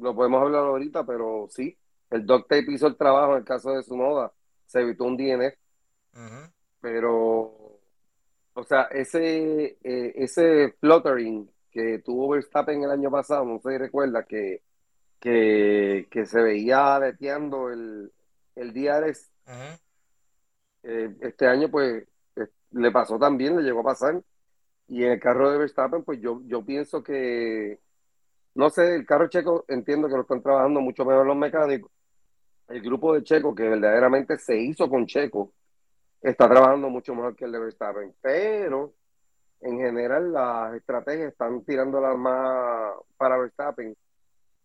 lo 0.00 0.14
podemos 0.14 0.42
hablar 0.42 0.64
ahorita, 0.64 1.04
pero 1.04 1.46
sí, 1.50 1.76
el 2.10 2.26
duct 2.26 2.48
tape 2.48 2.72
hizo 2.72 2.86
el 2.86 2.96
trabajo 2.96 3.32
en 3.32 3.38
el 3.38 3.44
caso 3.44 3.70
de 3.72 3.82
Tsunoda, 3.82 4.32
se 4.66 4.80
evitó 4.80 5.04
un 5.04 5.16
DNF, 5.16 5.54
pero, 6.80 7.80
o 8.54 8.64
sea, 8.64 8.84
ese, 8.84 9.78
eh, 9.82 10.12
ese 10.16 10.72
fluttering 10.80 11.50
que 11.74 11.98
tuvo 11.98 12.28
Verstappen 12.28 12.84
el 12.84 12.90
año 12.92 13.10
pasado, 13.10 13.44
no 13.44 13.58
sé 13.58 13.72
si 13.72 13.78
recuerda 13.78 14.22
que, 14.22 14.62
que, 15.18 16.06
que 16.08 16.24
se 16.24 16.40
veía 16.40 16.94
aleteando 16.94 17.68
el, 17.68 18.12
el 18.54 18.72
DRS, 18.72 19.28
eh, 20.84 21.16
este 21.20 21.48
año 21.48 21.68
pues 21.68 22.06
eh, 22.36 22.46
le 22.70 22.92
pasó 22.92 23.18
también, 23.18 23.56
le 23.56 23.62
llegó 23.62 23.80
a 23.80 23.92
pasar, 23.92 24.22
y 24.86 25.02
en 25.02 25.12
el 25.12 25.20
carro 25.20 25.50
de 25.50 25.58
Verstappen 25.58 26.04
pues 26.04 26.20
yo, 26.20 26.40
yo 26.46 26.64
pienso 26.64 27.02
que, 27.02 27.80
no 28.54 28.70
sé, 28.70 28.94
el 28.94 29.04
carro 29.04 29.28
checo 29.28 29.64
entiendo 29.66 30.06
que 30.06 30.14
lo 30.14 30.22
están 30.22 30.42
trabajando 30.42 30.80
mucho 30.80 31.04
mejor 31.04 31.26
los 31.26 31.36
mecánicos, 31.36 31.90
el 32.68 32.80
grupo 32.82 33.14
de 33.14 33.24
Checo 33.24 33.52
que 33.52 33.68
verdaderamente 33.68 34.38
se 34.38 34.56
hizo 34.56 34.88
con 34.88 35.06
Checo, 35.06 35.52
está 36.22 36.48
trabajando 36.48 36.88
mucho 36.88 37.16
mejor 37.16 37.34
que 37.34 37.46
el 37.46 37.52
de 37.52 37.58
Verstappen, 37.58 38.14
pero 38.22 38.94
en 39.64 39.78
general 39.78 40.32
las 40.32 40.74
estrategias 40.74 41.32
están 41.32 41.64
tirándolas 41.64 42.16
más 42.16 42.92
para 43.16 43.38
Verstappen. 43.38 43.96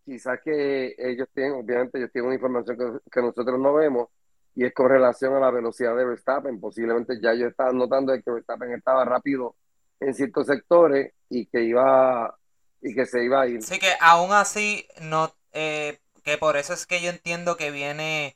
Quizás 0.06 0.40
que 0.44 0.94
ellos 0.98 1.28
tienen, 1.34 1.54
obviamente 1.54 1.98
ellos 1.98 2.12
tienen 2.12 2.28
una 2.28 2.36
información 2.36 3.02
que, 3.10 3.22
nosotros 3.22 3.60
no 3.60 3.74
vemos 3.74 4.10
y 4.56 4.66
es 4.66 4.74
con 4.74 4.90
relación 4.90 5.34
a 5.36 5.40
la 5.40 5.52
velocidad 5.52 5.96
de 5.96 6.06
Verstappen. 6.06 6.60
Posiblemente 6.60 7.18
ya 7.22 7.32
ellos 7.32 7.52
estaban 7.52 7.78
notando 7.78 8.14
que 8.14 8.32
Verstappen 8.32 8.74
estaba 8.74 9.06
rápido 9.06 9.56
en 10.02 10.14
ciertos 10.14 10.48
sectores 10.48 11.14
y 11.30 11.46
que 11.46 11.62
iba 11.64 12.36
y 12.82 12.94
que 12.94 13.06
se 13.06 13.24
iba 13.24 13.42
a 13.42 13.48
ir. 13.48 13.60
Así 13.60 13.80
que 13.80 13.92
aún 14.02 14.34
así, 14.34 14.86
no, 15.02 15.34
eh, 15.54 16.00
que 16.24 16.38
por 16.38 16.58
eso 16.58 16.74
es 16.74 16.86
que 16.86 17.02
yo 17.02 17.10
entiendo 17.10 17.56
que 17.56 17.72
viene 17.72 18.36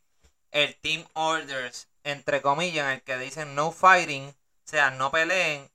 el 0.51 0.75
Team 0.79 1.03
Orders, 1.13 1.89
entre 2.05 2.41
comillas, 2.41 2.85
en 2.85 2.91
el 2.93 3.01
que 3.01 3.17
dicen 3.17 3.55
no 3.55 3.71
fighting, 3.71 4.29
o 4.29 4.33
sea, 4.63 4.91
no 4.91 5.11
peleen. 5.11 5.72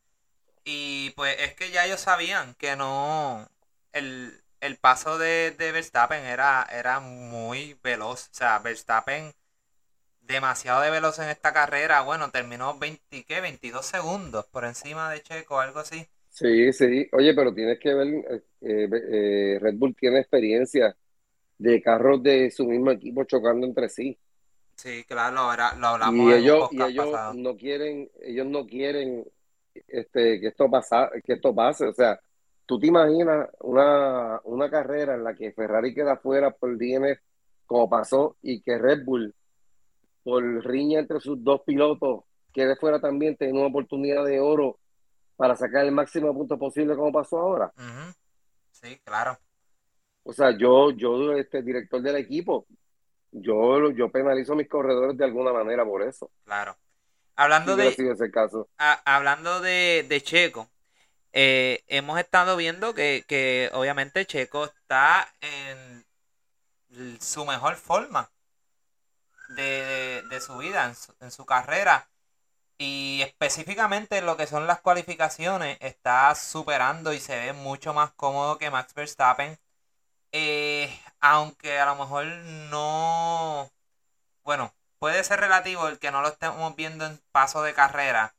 Y 0.70 1.10
pues 1.10 1.37
es 1.40 1.54
que 1.54 1.70
ya 1.70 1.87
ellos 1.87 2.00
sabían 2.00 2.54
que 2.54 2.76
no, 2.76 3.48
el, 3.92 4.42
el 4.60 4.76
paso 4.78 5.16
de, 5.18 5.52
de 5.58 5.72
Verstappen 5.72 6.25
era, 6.25 6.64
era 6.70 7.00
muy 7.00 7.75
veloz. 7.82 8.28
O 8.32 8.34
sea, 8.34 8.58
Verstappen 8.58 9.32
demasiado 10.22 10.82
de 10.82 10.90
veloz 10.90 11.18
en 11.20 11.28
esta 11.30 11.52
carrera. 11.54 12.02
Bueno, 12.02 12.30
terminó 12.30 12.78
20, 12.78 13.25
¿qué? 13.26 13.40
22 13.42 13.87
segundos 13.87 14.46
por 14.46 14.64
encima 14.66 15.10
de 15.10 15.22
Checo, 15.22 15.60
algo 15.60 15.80
así. 15.80 16.08
Sí, 16.30 16.72
sí. 16.72 17.08
Oye, 17.12 17.34
pero 17.34 17.52
tienes 17.54 17.78
que 17.80 17.94
ver, 17.94 18.08
eh, 18.60 18.88
eh, 18.92 19.58
Red 19.60 19.75
Bull 19.76 19.94
tiene 19.96 20.20
experiencia 20.20 20.96
de 21.58 21.82
carros 21.82 22.22
de 22.22 22.50
su 22.50 22.66
mismo 22.66 22.90
equipo 22.92 23.25
chocando 23.25 23.66
entre 23.66 23.88
sí. 23.88 24.18
Sí, 24.76 25.04
claro, 25.04 25.34
lo, 25.54 25.78
lo 25.78 25.87
hablamos 25.88 26.25
Y 26.25 26.32
en 26.32 26.42
un 26.44 26.52
ellos, 26.52 26.68
y 26.70 26.84
ellos 26.84 27.18
pasado. 27.18 27.34
no 27.34 27.56
quieren, 27.56 28.10
ellos 28.22 28.46
no 28.46 28.66
quieren 28.66 29.25
este, 29.87 30.40
que 30.40 30.49
esto 30.49 30.70
pasa, 30.70 31.11
que 31.25 31.35
esto 31.35 31.54
pase. 31.54 31.87
O 31.87 31.92
sea, 31.92 32.18
tú 32.66 32.78
te 32.78 32.87
imaginas 32.87 33.49
una, 33.61 34.40
una 34.44 34.70
carrera 34.70 35.14
en 35.14 35.25
la 35.25 35.35
que 35.35 35.52
Ferrari 35.52 35.94
queda 35.94 36.16
fuera 36.16 36.50
por 36.50 36.76
DNF, 36.76 37.20
como 37.66 37.88
pasó, 37.88 38.37
y 38.42 38.61
que 38.62 38.78
Red 38.78 39.04
Bull, 39.04 39.35
por 40.23 40.42
riña 40.64 41.00
entre 41.00 41.20
sus 41.20 41.42
dos 41.42 41.62
pilotos, 41.62 42.25
quede 42.52 42.76
fuera 42.76 43.00
también, 43.00 43.37
teniendo 43.37 43.61
una 43.61 43.70
oportunidad 43.70 44.25
de 44.25 44.40
oro 44.40 44.78
para 45.37 45.54
sacar 45.54 45.85
el 45.85 45.92
máximo 45.92 46.28
de 46.28 46.35
puntos 46.35 46.58
posible, 46.58 46.97
como 46.97 47.12
pasó 47.12 47.38
ahora. 47.38 47.73
Sí, 48.73 48.99
claro. 49.04 49.38
O 50.25 50.32
sea, 50.32 50.50
yo, 50.56 50.90
yo, 50.90 51.32
este 51.32 51.62
director 51.62 52.02
del 52.02 52.16
equipo, 52.16 52.66
yo, 53.30 53.90
yo 53.90 54.11
penalizo 54.11 54.52
a 54.52 54.56
mis 54.56 54.68
corredores 54.68 55.16
de 55.16 55.25
alguna 55.25 55.52
manera 55.52 55.85
por 55.85 56.02
eso. 56.02 56.30
Claro. 56.44 56.76
Hablando 57.38 57.76
de, 57.76 57.85
hubiera 57.85 57.97
sido 57.97 58.12
ese 58.12 58.30
caso. 58.30 58.68
a- 58.78 59.02
hablando 59.16 59.61
de, 59.61 60.04
de 60.09 60.23
Checo, 60.23 60.68
eh, 61.33 61.85
hemos 61.88 62.18
estado 62.21 62.57
viendo 62.57 62.95
que, 62.95 63.25
que 63.28 63.71
obviamente 63.73 64.26
Checo 64.26 64.66
está 64.66 65.28
en 65.40 66.07
su 67.21 67.45
mejor 67.47 67.76
forma 67.76 68.30
de, 69.49 69.62
de- 69.85 70.23
de 70.28 70.40
su 70.40 70.57
vida, 70.59 70.87
en 70.87 70.95
su, 70.95 71.14
en 71.21 71.30
su 71.30 71.45
carrera. 71.47 72.09
Y 72.78 73.23
específicamente 73.23 74.18
en 74.18 74.26
lo 74.26 74.37
que 74.37 74.47
son 74.49 74.66
las 74.66 74.80
cualificaciones, 74.80 75.78
está 75.80 76.35
superando 76.35 77.12
y 77.14 77.21
se 77.21 77.38
ve 77.38 77.52
mucho 77.54 77.95
más 77.95 78.12
cómodo 78.12 78.59
que 78.59 78.71
Max 78.71 78.95
Verstappen. 78.95 79.59
Eh, 80.33 80.90
aunque 81.21 81.78
a 81.80 81.87
lo 81.87 81.97
mejor 81.97 82.26
no... 82.26 83.71
Bueno, 84.45 84.75
puede 84.99 85.25
ser 85.25 85.40
relativo 85.40 85.88
el 85.88 85.99
que 85.99 86.11
no 86.11 86.23
lo 86.23 86.28
estemos 86.28 86.75
viendo 86.76 87.07
en 87.07 87.21
paso 87.33 87.62
de 87.62 87.75
carrera. 87.75 88.35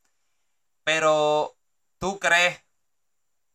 Pero 0.83 1.55
tú 1.99 2.19
crees, 2.19 2.59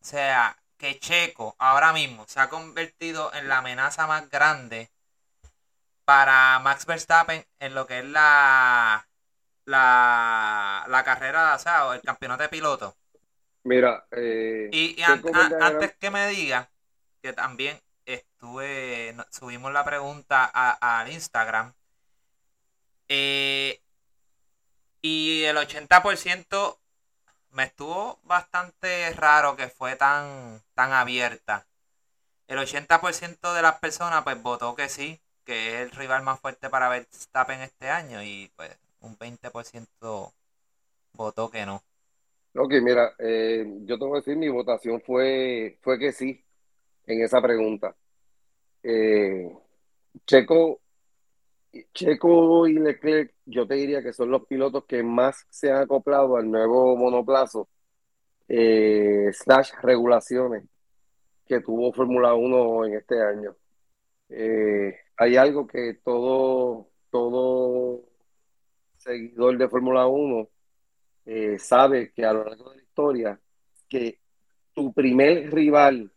o 0.03 0.05
sea, 0.05 0.57
que 0.79 0.99
Checo 1.01 1.57
ahora 1.59 1.93
mismo 1.93 2.27
se 2.29 2.41
ha 2.41 2.49
convertido 2.49 3.33
en 3.35 3.49
la 3.49 3.59
amenaza 3.59 4.07
más 4.07 4.29
grande 4.31 4.91
para 6.05 6.59
Max 6.61 6.87
Verstappen 6.87 7.47
en 7.61 7.75
lo 7.75 7.87
que 7.87 8.01
es 8.01 8.05
la, 8.05 9.09
la, 9.65 10.85
la 10.89 11.05
carrera, 11.05 11.55
o 11.55 11.59
sea, 11.59 11.95
el 11.95 12.03
campeonato 12.03 12.43
de 12.43 12.49
piloto. 12.51 12.95
Mira, 13.65 14.05
eh, 14.11 14.69
Y, 14.71 15.01
y 15.01 15.03
an- 15.03 15.17
Checo 15.17 15.29
an- 15.33 15.51
verdaderam- 15.51 15.63
antes 15.75 15.97
que 15.97 16.11
me 16.11 16.27
diga, 16.29 16.71
que 17.23 17.33
también 17.33 17.81
estuve, 18.05 19.17
subimos 19.31 19.73
la 19.73 19.85
pregunta 19.85 20.51
a- 20.53 21.01
al 21.01 21.11
Instagram, 21.11 21.73
eh, 23.09 23.81
y 25.03 25.45
el 25.45 25.57
80% 25.57 26.79
me 27.51 27.65
estuvo 27.65 28.19
bastante 28.25 29.11
raro 29.13 29.57
que 29.57 29.69
fue 29.69 29.97
tan, 29.97 30.61
tan 30.75 30.93
abierta. 30.93 31.67
El 32.49 32.59
80% 32.59 33.55
de 33.55 33.63
las 33.63 33.79
personas 33.79 34.23
pues 34.25 34.43
votó 34.43 34.75
que 34.75 34.89
sí, 34.89 35.21
que 35.45 35.75
es 35.75 35.83
el 35.83 35.91
rival 35.91 36.23
más 36.23 36.41
fuerte 36.41 36.69
para 36.69 36.89
Verstappen 36.89 37.61
este 37.61 37.91
año 37.91 38.23
y 38.23 38.51
pues 38.57 38.77
un 39.01 39.17
20% 39.19 40.33
votó 41.13 41.51
que 41.51 41.65
no. 41.67 41.83
Ok, 42.57 42.73
mira, 42.83 43.15
eh, 43.19 43.67
yo 43.85 43.99
te 43.99 44.05
voy 44.05 44.19
a 44.19 44.21
decir, 44.21 44.37
mi 44.37 44.49
votación 44.49 45.01
fue, 45.01 45.79
fue 45.83 45.99
que 45.99 46.13
sí 46.13 46.45
en 47.07 47.23
esa 47.23 47.43
pregunta. 47.43 47.95
Eh, 48.83 49.51
Checo, 50.27 50.81
Checo 51.93 52.67
y 52.67 52.75
Leclerc, 52.75 53.35
yo 53.47 53.67
te 53.67 53.75
diría 53.75 54.03
que 54.03 54.13
son 54.13 54.31
los 54.31 54.47
pilotos 54.47 54.85
que 54.85 55.03
más 55.03 55.47
se 55.51 55.71
han 55.71 55.83
acoplado 55.83 56.37
al 56.37 56.51
nuevo 56.51 56.97
monoplazo, 56.97 57.69
eh, 58.49 59.31
slash 59.33 59.73
regulaciones 59.83 60.65
que 61.47 61.61
tuvo 61.61 61.93
Fórmula 61.93 62.35
1 62.35 62.87
en 62.87 62.95
este 62.95 63.23
año. 63.23 63.57
Eh, 64.29 64.97
hay 65.17 65.37
algo 65.37 65.67
que 65.67 65.95
todo, 66.05 66.89
todo 67.11 68.03
seguidor 68.97 69.59
de 69.59 69.69
Fórmula 69.69 70.07
1 70.07 70.49
eh, 71.27 71.59
sabe 71.59 72.13
que 72.13 72.25
a 72.25 72.33
lo 72.33 72.45
largo 72.45 72.71
de 72.71 72.77
la 72.77 72.83
historia, 72.83 73.41
que 73.89 74.21
tu 74.73 74.93
primer 74.93 75.53
rival, 75.53 76.13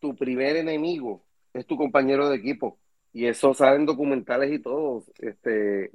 tu 0.00 0.16
primer 0.16 0.56
enemigo 0.56 1.24
es 1.52 1.66
tu 1.66 1.76
compañero 1.76 2.28
de 2.28 2.36
equipo. 2.36 2.78
Y 3.18 3.26
eso 3.26 3.52
saben 3.52 3.84
documentales 3.84 4.52
y 4.52 4.60
todo. 4.60 5.02
Este, 5.18 5.90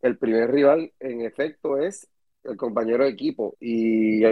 el 0.00 0.16
primer 0.18 0.50
rival, 0.52 0.92
en 1.00 1.22
efecto, 1.22 1.76
es 1.78 2.08
el 2.44 2.56
compañero 2.56 3.02
de 3.04 3.10
equipo. 3.10 3.56
Y, 3.60 4.22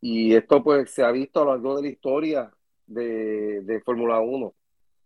y 0.00 0.34
esto 0.34 0.62
pues 0.62 0.90
se 0.90 1.02
ha 1.02 1.10
visto 1.10 1.40
a 1.42 1.44
lo 1.44 1.50
largo 1.52 1.76
de 1.76 1.82
la 1.82 1.88
historia 1.88 2.50
de, 2.86 3.60
de 3.62 3.80
Fórmula 3.80 4.20
1. 4.20 4.54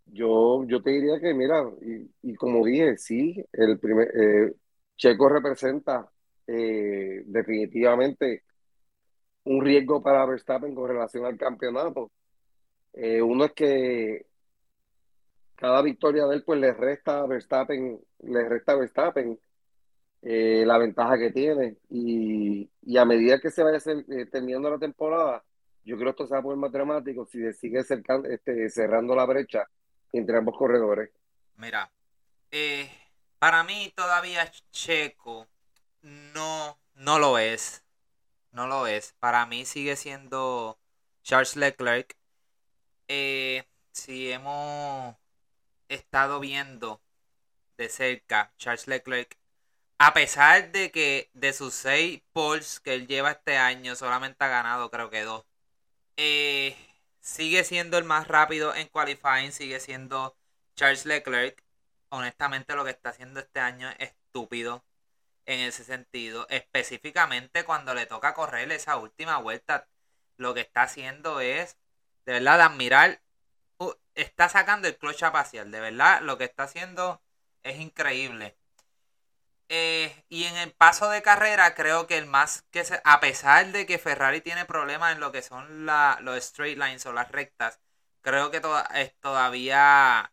Yo, 0.07 0.65
yo 0.67 0.83
te 0.83 0.91
diría 0.91 1.21
que, 1.21 1.35
mira, 1.35 1.63
y, 1.83 2.31
y 2.33 2.35
como 2.35 2.65
dije, 2.65 2.97
sí, 2.99 3.45
el 3.53 3.79
primer, 3.79 4.09
eh, 4.17 4.55
Checo 4.97 5.29
representa 5.29 6.09
eh, 6.47 7.23
definitivamente 7.27 8.45
un 9.45 9.65
riesgo 9.65 10.03
para 10.03 10.27
Verstappen 10.27 10.75
con 10.75 10.89
relación 10.89 11.25
al 11.27 11.37
campeonato. 11.37 12.11
Eh, 12.95 13.23
uno 13.23 13.47
es 13.47 13.53
que 13.53 14.27
cada 15.57 15.83
victoria 15.83 16.27
de 16.27 16.37
él 16.37 16.45
pues 16.45 16.61
le 16.61 16.73
resta 16.73 17.21
a 17.21 17.27
Verstappen, 17.27 18.01
le 18.21 18.49
resta 18.49 18.73
a 18.73 18.77
Verstappen 18.77 19.39
eh, 20.23 20.65
la 20.67 20.79
ventaja 20.79 21.19
que 21.19 21.31
tiene 21.31 21.77
y, 21.91 22.71
y 22.83 22.97
a 22.97 23.05
medida 23.05 23.41
que 23.41 23.51
se 23.51 23.63
vaya 23.63 23.79
eh, 23.87 24.27
terminando 24.27 24.71
la 24.71 24.79
temporada, 24.79 25.45
yo 25.85 25.97
creo 25.97 26.07
que 26.15 26.23
esto 26.23 26.27
se 26.27 26.35
va 26.35 26.41
a 26.41 26.43
poner 26.43 26.59
más 26.59 26.73
dramático 26.73 27.27
si 27.27 27.53
sigue 27.53 27.81
este, 27.81 28.71
cerrando 28.71 29.15
la 29.15 29.27
brecha 29.27 29.69
entre 30.13 30.39
ambos 30.39 30.57
corredores. 30.57 31.11
Mira, 31.57 31.91
eh, 32.51 32.91
para 33.39 33.65
mí 33.65 33.93
todavía 33.95 34.51
Checo 34.71 35.47
no, 36.03 36.79
no 36.95 37.19
lo 37.19 37.39
es. 37.39 37.85
No 38.51 38.67
lo 38.67 38.87
es. 38.87 39.13
Para 39.19 39.45
mí 39.47 39.65
sigue 39.65 39.97
siendo 39.97 40.79
Charles 41.23 41.57
Leclerc. 41.57 42.17
Si 43.93 44.31
hemos 44.33 45.17
estado 45.89 46.41
viendo 46.41 47.01
de 47.77 47.89
cerca 47.89 48.53
Charles 48.59 48.87
Leclerc, 48.87 49.37
a 49.99 50.15
pesar 50.15 50.73
de 50.73 50.91
que 50.91 51.31
de 51.35 51.53
sus 51.53 51.75
seis 51.75 52.23
poles 52.33 52.81
que 52.81 52.95
él 52.95 53.07
lleva 53.07 53.33
este 53.33 53.57
año, 53.57 53.97
solamente 53.97 54.45
ha 54.45 54.49
ganado 54.49 54.91
creo 54.91 55.11
que 55.11 55.23
dos. 55.23 55.45
Eh, 56.17 56.77
sigue 57.21 57.65
siendo 57.65 57.99
el 57.99 58.05
más 58.05 58.29
rápido 58.29 58.75
en 58.75 58.89
qualifying, 58.89 59.53
sigue 59.53 59.81
siendo 59.81 60.37
Charles 60.77 61.07
Leclerc. 61.07 61.63
Honestamente 62.11 62.75
lo 62.77 62.85
que 62.85 62.91
está 62.91 63.11
haciendo 63.11 63.41
este 63.41 63.61
año 63.61 63.89
es 63.99 64.11
estúpido 64.11 64.85
en 65.47 65.61
ese 65.61 65.85
sentido. 65.85 66.47
Específicamente 66.51 67.65
cuando 67.65 67.95
le 67.95 68.07
toca 68.07 68.35
correr 68.35 68.71
esa 68.73 68.97
última 68.97 69.39
vuelta, 69.39 69.89
lo 70.37 70.55
que 70.55 70.61
está 70.61 70.83
haciendo 70.83 71.41
es, 71.41 71.77
de 72.27 72.35
verdad, 72.35 72.61
admirar. 72.61 73.21
Está 74.15 74.49
sacando 74.49 74.89
el 74.89 74.97
clutch 74.97 75.21
parcial. 75.33 75.71
De 75.71 75.81
verdad, 75.81 76.21
lo 76.23 76.39
que 76.39 76.45
está 76.45 76.65
haciendo 76.65 77.23
es 77.63 77.79
increíble. 77.81 78.57
Eh, 79.69 80.25
y 80.29 80.45
en 80.45 80.57
el 80.57 80.73
paso 80.73 81.09
de 81.11 81.23
carrera, 81.23 81.75
creo 81.75 82.07
que 82.07 82.19
el 82.19 82.27
más 82.27 82.63
que 82.71 82.85
se, 82.85 83.01
a 83.05 83.21
pesar 83.21 83.73
de 83.73 83.87
que 83.87 83.99
Ferrari 83.99 84.41
tiene 84.41 84.67
problemas 84.67 85.15
en 85.15 85.21
lo 85.21 85.33
que 85.33 85.43
son 85.43 85.87
la, 85.87 86.19
los 86.21 86.37
straight 86.39 86.79
lines 86.79 87.07
o 87.07 87.13
las 87.13 87.31
rectas, 87.33 87.81
creo 88.23 88.51
que 88.51 88.61
todavía 89.21 90.33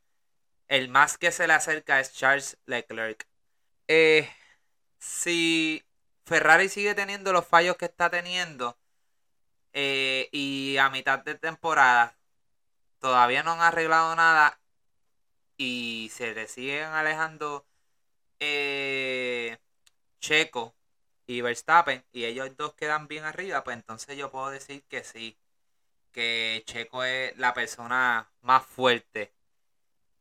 el 0.67 0.89
más 0.89 1.17
que 1.17 1.31
se 1.31 1.47
le 1.47 1.53
acerca 1.53 1.99
es 1.99 2.13
Charles 2.13 2.57
Leclerc. 2.65 3.27
Eh, 3.87 4.29
si 4.99 5.85
Ferrari 6.25 6.69
sigue 6.69 6.95
teniendo 6.95 7.33
los 7.33 7.47
fallos 7.47 7.77
que 7.77 7.85
está 7.85 8.09
teniendo 8.09 8.77
eh, 9.73 10.29
y 10.31 10.77
a 10.77 10.89
mitad 10.89 11.19
de 11.19 11.35
temporada 11.35 12.17
todavía 13.01 13.43
no 13.43 13.53
han 13.53 13.61
arreglado 13.61 14.15
nada 14.15 14.59
y 15.57 16.09
se 16.13 16.33
le 16.33 16.47
siguen 16.47 16.85
alejando 16.85 17.65
eh, 18.39 19.57
Checo 20.19 20.75
y 21.27 21.41
Verstappen 21.41 22.05
y 22.13 22.25
ellos 22.25 22.55
dos 22.57 22.73
quedan 22.75 23.07
bien 23.07 23.25
arriba, 23.25 23.63
pues 23.63 23.77
entonces 23.77 24.17
yo 24.17 24.31
puedo 24.31 24.49
decir 24.49 24.83
que 24.83 25.03
sí, 25.03 25.37
que 26.11 26.63
Checo 26.65 27.03
es 27.03 27.37
la 27.37 27.53
persona 27.53 28.31
más 28.41 28.65
fuerte. 28.65 29.33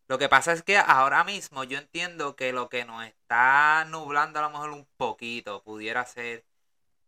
Lo 0.09 0.19
que 0.19 0.29
pasa 0.29 0.53
es 0.53 0.63
que 0.63 0.77
ahora 0.79 1.25
mismo 1.25 1.65
yo 1.65 1.79
entiendo 1.79 2.35
que 2.37 2.53
lo 2.53 2.69
que 2.69 2.85
nos 2.85 3.05
está 3.07 3.85
nublando 3.89 4.41
a 4.41 4.43
lo 4.43 4.51
mejor 4.51 4.71
un 4.71 4.87
poquito 4.97 5.63
pudiera 5.63 6.05
ser 6.07 6.45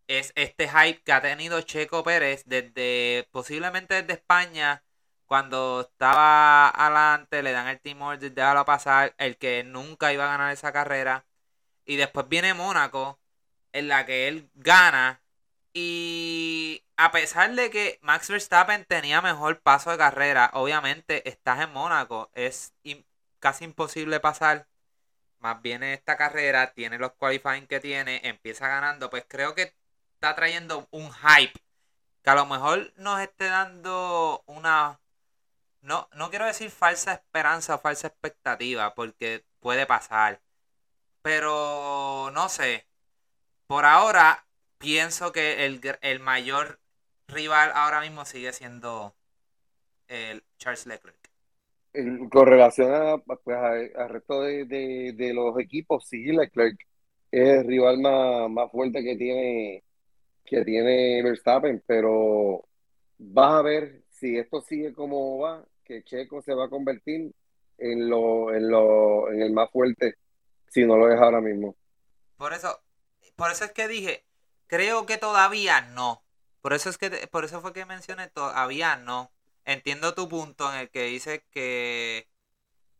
es 0.08 0.32
este 0.36 0.68
hype 0.68 1.02
que 1.02 1.12
ha 1.12 1.22
tenido 1.22 1.60
Checo 1.62 2.04
Pérez 2.04 2.44
desde 2.46 3.28
posiblemente 3.32 3.94
desde 4.02 4.14
España 4.14 4.84
cuando 5.26 5.82
estaba 5.82 6.68
adelante 6.68 7.42
le 7.42 7.52
dan 7.52 7.68
el 7.68 7.80
timón 7.80 8.18
déjalo 8.20 8.64
pasar 8.64 9.14
el 9.18 9.36
que 9.38 9.64
nunca 9.64 10.12
iba 10.12 10.24
a 10.24 10.28
ganar 10.28 10.52
esa 10.52 10.72
carrera 10.72 11.24
y 11.84 11.96
después 11.96 12.28
viene 12.28 12.54
Mónaco 12.54 13.18
en 13.72 13.88
la 13.88 14.06
que 14.06 14.28
él 14.28 14.50
gana 14.54 15.22
y 15.74 16.84
a 16.96 17.10
pesar 17.12 17.54
de 17.54 17.70
que 17.70 17.98
Max 18.02 18.28
Verstappen 18.28 18.84
tenía 18.84 19.22
mejor 19.22 19.60
paso 19.60 19.90
de 19.90 19.98
carrera, 19.98 20.50
obviamente 20.54 21.28
estás 21.28 21.60
en 21.60 21.72
Mónaco, 21.72 22.30
es 22.34 22.74
casi 23.40 23.64
imposible 23.64 24.20
pasar. 24.20 24.68
Más 25.38 25.60
bien 25.62 25.82
en 25.82 25.90
esta 25.94 26.16
carrera, 26.16 26.72
tiene 26.74 26.98
los 26.98 27.12
qualifying 27.14 27.66
que 27.66 27.80
tiene, 27.80 28.20
empieza 28.24 28.68
ganando, 28.68 29.10
pues 29.10 29.24
creo 29.28 29.54
que 29.54 29.74
está 30.14 30.34
trayendo 30.36 30.86
un 30.92 31.10
hype 31.12 31.60
que 32.22 32.30
a 32.30 32.34
lo 32.36 32.46
mejor 32.46 32.92
nos 32.96 33.20
esté 33.20 33.46
dando 33.46 34.44
una 34.46 35.00
no, 35.82 36.08
no 36.16 36.30
quiero 36.30 36.46
decir 36.46 36.70
falsa 36.70 37.12
esperanza 37.14 37.74
o 37.74 37.78
falsa 37.78 38.08
expectativa, 38.08 38.94
porque 38.94 39.44
puede 39.60 39.86
pasar. 39.86 40.40
Pero 41.22 42.30
no 42.32 42.48
sé. 42.48 42.86
Por 43.66 43.84
ahora, 43.84 44.46
pienso 44.78 45.32
que 45.32 45.66
el, 45.66 45.80
el 46.02 46.20
mayor 46.20 46.80
rival 47.28 47.72
ahora 47.74 48.00
mismo 48.00 48.24
sigue 48.24 48.52
siendo 48.52 49.14
el 50.08 50.42
Charles 50.58 50.86
Leclerc. 50.86 51.16
Con 52.30 52.46
relación 52.46 52.94
a, 52.94 53.18
pues, 53.18 53.56
al 53.96 54.08
resto 54.08 54.42
de, 54.42 54.64
de, 55.14 55.34
los 55.34 55.58
equipos, 55.58 56.08
sí, 56.08 56.24
Leclerc 56.24 56.78
es 57.30 57.60
el 57.60 57.66
rival 57.66 57.98
más, 57.98 58.50
más 58.50 58.70
fuerte 58.70 59.02
que 59.02 59.16
tiene, 59.16 59.84
que 60.44 60.64
tiene 60.64 61.22
Verstappen, 61.22 61.82
pero 61.86 62.64
vas 63.18 63.54
a 63.54 63.62
ver 63.62 64.02
si 64.10 64.38
esto 64.38 64.62
sigue 64.62 64.94
como 64.94 65.38
va, 65.38 65.64
que 65.92 66.04
Checo 66.04 66.42
se 66.42 66.54
va 66.54 66.66
a 66.66 66.70
convertir 66.70 67.32
en 67.78 68.08
lo, 68.08 68.54
en 68.54 68.68
lo, 68.68 69.30
en 69.30 69.42
el 69.42 69.52
más 69.52 69.70
fuerte 69.70 70.16
si 70.68 70.84
no 70.84 70.96
lo 70.96 71.12
es 71.12 71.20
ahora 71.20 71.40
mismo. 71.40 71.76
Por 72.36 72.54
eso, 72.54 72.80
por 73.36 73.50
eso 73.50 73.64
es 73.64 73.72
que 73.72 73.88
dije, 73.88 74.24
creo 74.66 75.04
que 75.04 75.18
todavía 75.18 75.82
no. 75.82 76.22
Por 76.62 76.72
eso 76.72 76.88
es 76.88 76.96
que 76.96 77.10
por 77.28 77.44
eso 77.44 77.60
fue 77.60 77.72
que 77.72 77.84
mencioné 77.84 78.28
todavía 78.28 78.96
no. 78.96 79.30
Entiendo 79.64 80.14
tu 80.14 80.28
punto 80.28 80.72
en 80.72 80.80
el 80.80 80.90
que 80.90 81.04
dices 81.04 81.42
que 81.50 82.28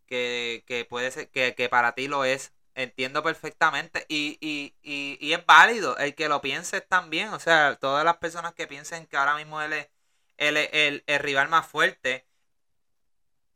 que, 0.06 0.64
que 0.66 0.84
puede 0.84 1.10
ser 1.10 1.30
que, 1.30 1.54
que 1.54 1.68
para 1.68 1.94
ti 1.94 2.08
lo 2.08 2.24
es. 2.24 2.52
Entiendo 2.74 3.22
perfectamente 3.22 4.06
y, 4.08 4.38
y, 4.40 4.74
y, 4.82 5.18
y 5.20 5.34
es 5.34 5.44
válido 5.44 5.96
el 5.98 6.14
que 6.14 6.28
lo 6.28 6.40
pienses 6.40 6.86
también. 6.86 7.28
O 7.28 7.38
sea, 7.38 7.76
todas 7.76 8.04
las 8.04 8.16
personas 8.18 8.54
que 8.54 8.66
piensen 8.66 9.06
que 9.06 9.16
ahora 9.16 9.36
mismo 9.36 9.60
él 9.62 9.72
es 9.74 9.88
el, 10.36 11.02
rival 11.20 11.48
más 11.48 11.66
fuerte. 11.66 12.26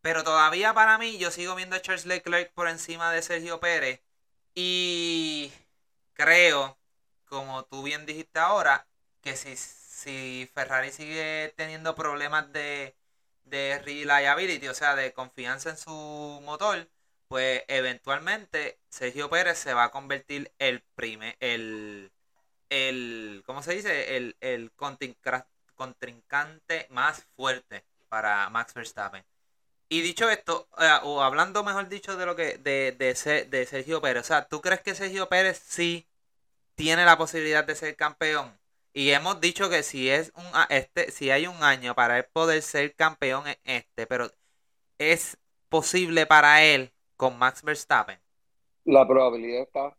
Pero 0.06 0.22
todavía 0.22 0.72
para 0.72 0.98
mí, 0.98 1.18
yo 1.18 1.32
sigo 1.32 1.56
viendo 1.56 1.74
a 1.74 1.82
Charles 1.82 2.06
Leclerc 2.06 2.52
por 2.52 2.68
encima 2.68 3.10
de 3.12 3.22
Sergio 3.22 3.58
Pérez. 3.58 4.00
Y 4.54 5.52
creo, 6.14 6.78
como 7.28 7.64
tú 7.64 7.82
bien 7.82 8.06
dijiste 8.06 8.38
ahora, 8.38 8.86
que 9.20 9.36
si, 9.36 9.56
si 9.56 10.48
Ferrari 10.54 10.92
sigue 10.92 11.52
teniendo 11.56 11.96
problemas 11.96 12.52
de, 12.52 12.94
de 13.46 13.80
reliability, 13.84 14.68
o 14.68 14.74
sea, 14.74 14.94
de 14.94 15.12
confianza 15.12 15.70
en 15.70 15.76
su 15.76 15.90
motor, 16.44 16.88
pues 17.26 17.64
eventualmente 17.66 18.78
Sergio 18.88 19.28
Pérez 19.28 19.58
se 19.58 19.74
va 19.74 19.84
a 19.84 19.90
convertir 19.90 20.52
el 20.60 20.82
primer, 20.94 21.36
el, 21.40 22.12
el, 22.70 23.42
¿cómo 23.44 23.60
se 23.62 23.74
dice? 23.74 24.16
El, 24.16 24.36
el 24.40 24.70
contrincante 25.74 26.86
más 26.90 27.24
fuerte 27.36 27.84
para 28.08 28.48
Max 28.50 28.72
Verstappen. 28.72 29.24
Y 29.88 30.00
dicho 30.02 30.28
esto, 30.30 30.68
o 31.04 31.20
hablando 31.22 31.62
mejor 31.64 31.88
dicho 31.88 32.16
de 32.16 32.26
lo 32.26 32.34
que 32.36 32.58
de, 32.58 32.92
de, 32.92 33.44
de 33.46 33.66
Sergio 33.66 34.00
Pérez, 34.00 34.22
o 34.24 34.26
sea, 34.26 34.48
¿tú 34.48 34.60
crees 34.60 34.80
que 34.82 34.94
Sergio 34.96 35.28
Pérez 35.28 35.58
sí 35.64 36.08
tiene 36.76 37.04
la 37.04 37.18
posibilidad 37.18 37.64
de 37.64 37.74
ser 37.76 37.96
campeón? 37.96 38.58
Y 38.94 39.10
hemos 39.10 39.40
dicho 39.40 39.70
que 39.70 39.82
si 39.84 40.10
es 40.10 40.32
un 40.36 40.44
este, 40.70 41.10
si 41.12 41.30
hay 41.30 41.46
un 41.48 41.62
año 41.64 41.94
para 41.94 42.18
él 42.18 42.26
poder 42.32 42.62
ser 42.62 42.94
campeón 42.96 43.46
en 43.48 43.56
este, 43.64 44.06
pero 44.06 44.30
es 44.98 45.38
posible 45.70 46.26
para 46.26 46.64
él 46.64 46.92
con 47.16 47.38
Max 47.38 47.62
Verstappen. 47.62 48.20
La 48.84 49.06
probabilidad 49.06 49.62
está, 49.62 49.96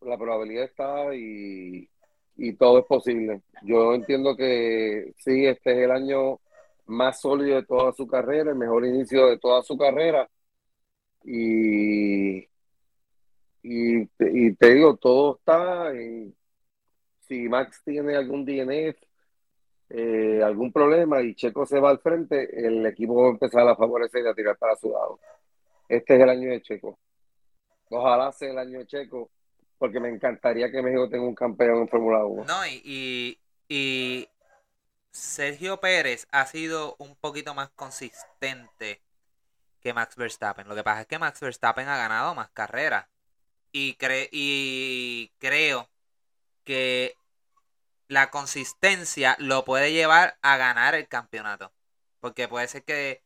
la 0.00 0.16
probabilidad 0.18 0.64
está 0.64 1.14
y 1.14 1.88
y 2.36 2.54
todo 2.54 2.78
es 2.78 2.86
posible. 2.86 3.42
Yo 3.62 3.94
entiendo 3.94 4.34
que 4.36 5.12
sí, 5.18 5.44
este 5.46 5.72
es 5.72 5.78
el 5.78 5.90
año 5.90 6.40
más 6.90 7.20
sólido 7.20 7.56
de 7.56 7.66
toda 7.66 7.92
su 7.92 8.06
carrera, 8.06 8.50
el 8.50 8.56
mejor 8.56 8.84
inicio 8.84 9.26
de 9.26 9.38
toda 9.38 9.62
su 9.62 9.76
carrera. 9.76 10.28
Y, 11.24 12.48
y, 13.62 14.06
te 14.54 14.74
digo, 14.74 14.96
todo 14.96 15.36
está 15.38 15.92
si 17.20 17.48
Max 17.48 17.80
tiene 17.84 18.16
algún 18.16 18.44
DNF, 18.44 18.96
eh, 19.90 20.42
algún 20.42 20.72
problema 20.72 21.22
y 21.22 21.34
Checo 21.34 21.64
se 21.66 21.78
va 21.78 21.90
al 21.90 22.00
frente, 22.00 22.66
el 22.66 22.84
equipo 22.86 23.22
va 23.22 23.28
a 23.28 23.30
empezar 23.30 23.68
a 23.68 23.76
favorecer 23.76 24.24
y 24.24 24.28
a 24.28 24.34
tirar 24.34 24.56
para 24.56 24.76
su 24.76 24.90
lado. 24.90 25.20
Este 25.88 26.16
es 26.16 26.22
el 26.22 26.28
año 26.28 26.50
de 26.50 26.62
Checo. 26.62 26.98
Ojalá 27.90 28.32
sea 28.32 28.50
el 28.50 28.58
año 28.58 28.78
de 28.78 28.86
Checo 28.86 29.30
porque 29.78 29.98
me 29.98 30.10
encantaría 30.10 30.70
que 30.70 30.82
México 30.82 31.08
tenga 31.08 31.24
un 31.24 31.34
campeón 31.34 31.78
en 31.78 31.88
Fórmula 31.88 32.24
1. 32.24 32.44
No, 32.44 32.66
y, 32.66 33.38
Sergio 35.12 35.80
Pérez 35.80 36.26
ha 36.30 36.46
sido 36.46 36.96
un 36.98 37.16
poquito 37.16 37.54
más 37.54 37.70
consistente 37.70 39.02
que 39.80 39.94
Max 39.94 40.16
Verstappen. 40.16 40.68
Lo 40.68 40.74
que 40.74 40.84
pasa 40.84 41.02
es 41.02 41.06
que 41.06 41.18
Max 41.18 41.40
Verstappen 41.40 41.88
ha 41.88 41.96
ganado 41.96 42.34
más 42.34 42.50
carreras. 42.50 43.06
Y, 43.72 43.94
creo 45.38 45.90
que 46.64 47.16
la 48.08 48.30
consistencia 48.30 49.36
lo 49.38 49.64
puede 49.64 49.92
llevar 49.92 50.38
a 50.42 50.56
ganar 50.56 50.94
el 50.94 51.08
campeonato. 51.08 51.72
Porque 52.20 52.48
puede 52.48 52.68
ser 52.68 52.84
que 52.84 53.22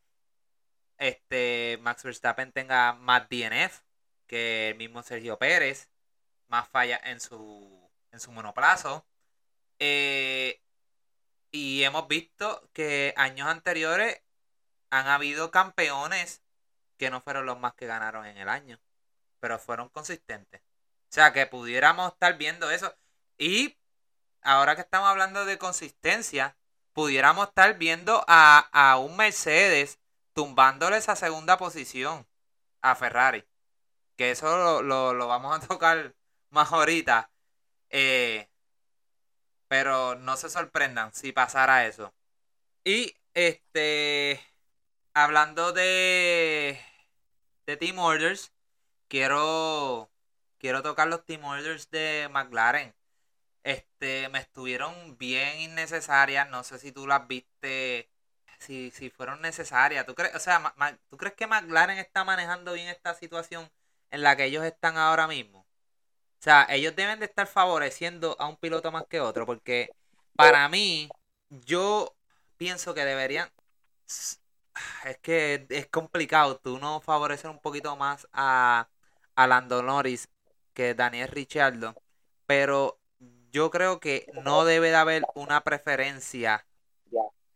este 0.97 1.79
Max 1.81 2.03
Verstappen 2.03 2.51
tenga 2.51 2.93
más 2.93 3.27
DNF 3.29 3.81
que 4.27 4.69
el 4.69 4.75
mismo 4.77 5.03
Sergio 5.03 5.37
Pérez 5.37 5.89
más 6.47 6.67
falla 6.69 6.99
en 7.03 7.19
su, 7.19 7.89
en 8.11 8.19
su 8.19 8.31
monoplazo. 8.31 9.05
Eh, 9.79 10.61
y 11.55 11.85
hemos 11.85 12.09
visto 12.09 12.69
que 12.73 13.13
años 13.15 13.47
anteriores 13.47 14.21
han 14.89 15.07
habido 15.07 15.51
campeones 15.51 16.41
que 16.97 17.09
no 17.09 17.21
fueron 17.21 17.45
los 17.45 17.57
más 17.57 17.73
que 17.75 17.87
ganaron 17.87 18.25
en 18.25 18.37
el 18.37 18.49
año, 18.49 18.77
pero 19.39 19.57
fueron 19.57 19.87
consistentes. 19.87 20.61
O 20.61 21.13
sea, 21.15 21.31
que 21.31 21.45
pudiéramos 21.47 22.11
estar 22.11 22.37
viendo 22.37 22.69
eso. 22.71 22.93
Y 23.37 23.77
ahora 24.41 24.75
que 24.75 24.81
estamos 24.81 25.07
hablando 25.07 25.45
de 25.45 25.57
consistencia, 25.57 26.57
pudiéramos 26.91 27.47
estar 27.47 27.77
viendo 27.77 28.25
a, 28.27 28.67
a 28.73 28.97
un 28.97 29.15
Mercedes 29.15 29.99
tumbándole 30.33 30.97
esa 30.97 31.15
segunda 31.15 31.57
posición 31.57 32.27
a 32.81 32.95
Ferrari. 32.95 33.45
Que 34.17 34.31
eso 34.31 34.81
lo, 34.81 35.13
lo 35.13 35.27
vamos 35.27 35.55
a 35.55 35.65
tocar 35.67 36.13
más 36.49 36.73
ahorita. 36.73 37.31
Eh, 37.89 38.49
pero 39.67 40.15
no 40.15 40.37
se 40.37 40.49
sorprendan 40.49 41.13
si 41.13 41.31
pasara 41.31 41.85
eso. 41.87 42.13
Y 42.83 43.15
este, 43.33 44.41
hablando 45.13 45.73
de, 45.73 46.79
de 47.65 47.77
Team 47.77 47.99
Orders, 47.99 48.53
quiero, 49.07 50.11
quiero 50.59 50.83
tocar 50.83 51.07
los 51.07 51.25
Team 51.25 51.43
Orders 51.45 51.89
de 51.91 52.29
McLaren. 52.31 52.95
Este, 53.63 54.29
me 54.29 54.39
estuvieron 54.39 55.17
bien 55.17 55.59
innecesarias. 55.61 56.49
No 56.49 56.63
sé 56.63 56.79
si 56.79 56.91
tú 56.91 57.07
las 57.07 57.27
viste, 57.27 58.09
si, 58.59 58.91
si 58.91 59.09
fueron 59.09 59.41
necesarias. 59.41 60.05
¿Tú 60.05 60.15
crees, 60.15 60.35
o 60.35 60.39
sea, 60.39 60.73
¿tú 61.09 61.17
crees 61.17 61.35
que 61.35 61.47
McLaren 61.47 61.97
está 61.99 62.23
manejando 62.23 62.73
bien 62.73 62.87
esta 62.89 63.13
situación 63.15 63.71
en 64.11 64.21
la 64.23 64.35
que 64.37 64.45
ellos 64.45 64.63
están 64.65 64.97
ahora 64.97 65.27
mismo? 65.27 65.64
O 66.45 66.47
sea, 66.47 66.67
ellos 66.69 66.95
deben 66.95 67.19
de 67.19 67.25
estar 67.25 67.47
favoreciendo 67.47 68.35
a 68.39 68.47
un 68.47 68.55
piloto 68.57 68.91
más 68.91 69.05
que 69.07 69.19
otro, 69.19 69.47
porque 69.47 69.89
para 70.35 70.69
mí, 70.69 71.09
yo 71.49 72.15
pienso 72.55 72.93
que 72.93 73.03
deberían... 73.03 73.49
Es 75.05 75.17
que 75.23 75.65
es 75.69 75.87
complicado, 75.87 76.59
tú 76.59 76.77
no 76.77 77.01
favorecer 77.01 77.49
un 77.49 77.59
poquito 77.59 77.95
más 77.95 78.27
a, 78.31 78.89
a 79.35 79.47
Lando 79.47 79.81
Norris 79.81 80.29
que 80.75 80.93
Daniel 80.93 81.29
Ricciardo, 81.29 81.95
pero 82.45 82.99
yo 83.51 83.71
creo 83.71 83.99
que 83.99 84.27
no 84.43 84.65
debe 84.65 84.89
de 84.89 84.97
haber 84.97 85.23
una 85.33 85.63
preferencia 85.63 86.67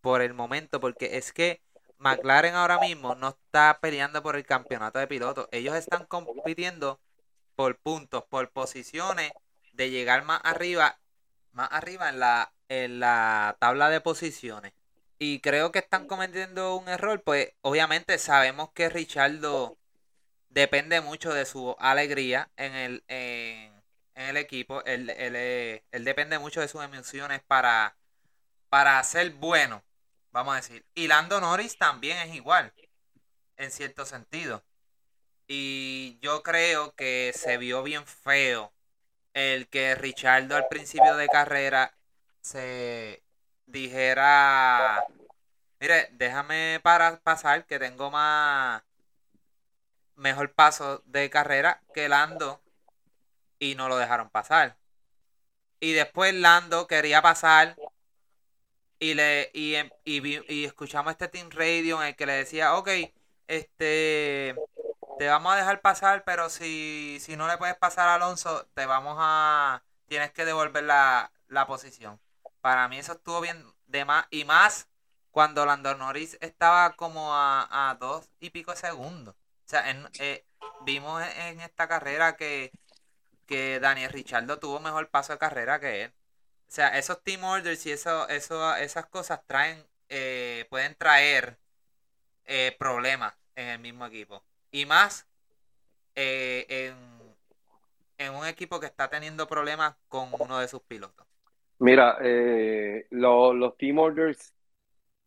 por 0.02 0.24
el 0.24 0.34
momento, 0.34 0.80
porque 0.80 1.18
es 1.18 1.32
que 1.32 1.62
McLaren 2.00 2.56
ahora 2.56 2.80
mismo 2.80 3.14
no 3.14 3.30
está 3.30 3.78
peleando 3.82 4.24
por 4.24 4.36
el 4.36 4.48
campeonato 4.48 4.98
de 4.98 5.08
pilotos. 5.08 5.48
Ellos 5.52 5.76
están 5.76 6.08
compitiendo 6.08 7.00
por 7.60 7.78
puntos, 7.78 8.24
por 8.24 8.52
posiciones, 8.52 9.34
de 9.74 9.90
llegar 9.90 10.24
más 10.24 10.40
arriba, 10.46 10.98
más 11.52 11.68
arriba 11.74 12.08
en 12.08 12.18
la, 12.22 12.54
en 12.70 13.02
la 13.02 13.58
tabla 13.60 13.90
de 13.90 14.00
posiciones. 14.00 14.72
Y 15.18 15.42
creo 15.42 15.74
que 15.74 15.80
están 15.80 16.08
cometiendo 16.08 16.78
un 16.78 16.88
error, 16.88 17.22
pues 17.22 17.52
obviamente 17.60 18.18
sabemos 18.18 18.72
que 18.72 18.88
Richardo 18.88 19.78
depende 20.48 21.02
mucho 21.02 21.34
de 21.34 21.46
su 21.46 21.76
alegría 21.80 22.50
en 22.56 22.76
el, 22.76 23.04
en, 23.10 23.74
el 24.16 24.38
equipo. 24.38 24.82
Él, 24.86 25.10
él, 25.10 26.06
depende 26.06 26.40
mucho 26.40 26.62
de 26.62 26.70
sus 26.70 26.82
emociones 26.82 27.42
para, 27.46 27.98
para 28.70 29.04
ser 29.04 29.32
bueno, 29.32 29.84
vamos 30.32 30.54
a 30.54 30.62
decir. 30.62 30.86
Y 30.96 31.08
Lando 31.08 31.42
Norris 31.42 31.78
también 31.78 32.20
es 32.20 32.34
igual, 32.36 32.72
en 33.58 33.70
cierto 33.70 34.06
sentido. 34.06 34.64
Y 35.50 36.20
yo 36.22 36.44
creo 36.44 36.94
que 36.96 37.34
se 37.36 37.58
vio 37.58 37.84
bien 37.84 38.06
feo 38.06 38.72
el 39.34 39.68
que 39.68 39.96
Richardo 39.96 40.56
al 40.56 40.68
principio 40.68 41.16
de 41.18 41.28
carrera 41.28 41.94
se 42.42 43.24
dijera 43.66 45.06
Mire, 45.80 46.10
déjame 46.12 46.80
para 46.84 47.20
pasar 47.22 47.66
que 47.66 47.80
tengo 47.80 48.12
más 48.12 48.84
mejor 50.16 50.54
paso 50.54 51.02
de 51.06 51.30
carrera 51.30 51.82
que 51.94 52.10
Lando 52.10 52.62
y 53.60 53.76
no 53.76 53.90
lo 53.90 53.98
dejaron 53.98 54.30
pasar. 54.30 54.78
Y 55.80 55.94
después 55.94 56.34
Lando 56.34 56.88
quería 56.88 57.22
pasar 57.22 57.76
y 59.00 59.14
le 59.16 59.50
y, 59.54 59.76
em, 59.76 59.90
y, 60.06 60.66
escuchamos 60.66 61.12
este 61.14 61.28
Team 61.30 61.50
Radio 61.52 62.02
en 62.02 62.10
el 62.10 62.16
que 62.16 62.26
le 62.26 62.34
decía, 62.34 62.76
ok, 62.76 62.90
este 63.48 64.56
te 65.20 65.28
vamos 65.28 65.54
a 65.54 65.58
dejar 65.58 65.82
pasar, 65.82 66.24
pero 66.24 66.50
si, 66.50 67.20
si 67.22 67.36
no 67.36 67.48
le 67.50 67.58
puedes 67.58 67.76
pasar 67.76 68.08
a 68.08 68.16
Alonso, 68.16 68.68
te 68.74 68.86
vamos 68.86 69.18
a 69.20 69.84
tienes 70.08 70.32
que 70.32 70.46
devolver 70.46 70.84
la, 70.86 71.32
la 71.50 71.68
posición. 71.68 72.22
Para 72.62 72.88
mí 72.88 73.00
eso 73.00 73.14
estuvo 73.14 73.42
bien 73.42 73.66
de 73.88 74.06
más 74.06 74.28
y 74.32 74.46
más 74.46 74.88
cuando 75.32 75.66
Lando 75.66 75.94
Norris 75.96 76.38
estaba 76.42 76.96
como 76.96 77.36
a, 77.36 77.90
a 77.92 77.96
dos 77.96 78.30
y 78.40 78.52
pico 78.52 78.76
segundos. 78.78 79.36
O 79.36 79.70
sea, 79.70 79.84
eh, 80.20 80.46
vimos 80.86 81.22
en 81.36 81.60
esta 81.62 81.88
carrera 81.90 82.38
que, 82.38 82.72
que 83.48 83.80
Daniel 83.82 84.12
Richardo 84.12 84.60
tuvo 84.60 84.80
mejor 84.80 85.10
paso 85.10 85.34
de 85.34 85.40
carrera 85.40 85.80
que 85.82 86.04
él. 86.06 86.14
O 86.70 86.72
sea, 86.72 86.98
esos 86.98 87.24
team 87.24 87.44
orders 87.44 87.86
y 87.86 87.92
eso, 87.92 88.28
eso, 88.30 88.76
esas 88.78 89.08
cosas 89.08 89.42
traen, 89.48 89.86
eh, 90.10 90.66
pueden 90.70 90.96
traer 90.96 91.60
eh, 92.46 92.76
problemas 92.80 93.36
en 93.56 93.68
el 93.70 93.80
mismo 93.80 94.06
equipo. 94.06 94.44
Y 94.72 94.86
más 94.86 95.28
en, 96.16 96.96
en 98.18 98.36
un 98.36 98.46
equipo 98.46 98.80
que 98.80 98.86
está 98.86 99.10
teniendo 99.10 99.48
problemas 99.48 99.96
con 100.08 100.30
uno 100.40 100.60
de 100.60 100.68
sus 100.68 100.82
pilotos. 100.82 101.26
Mira, 101.80 102.18
eh, 102.22 103.08
los 103.12 103.78
team 103.78 104.00
orders, 104.00 104.54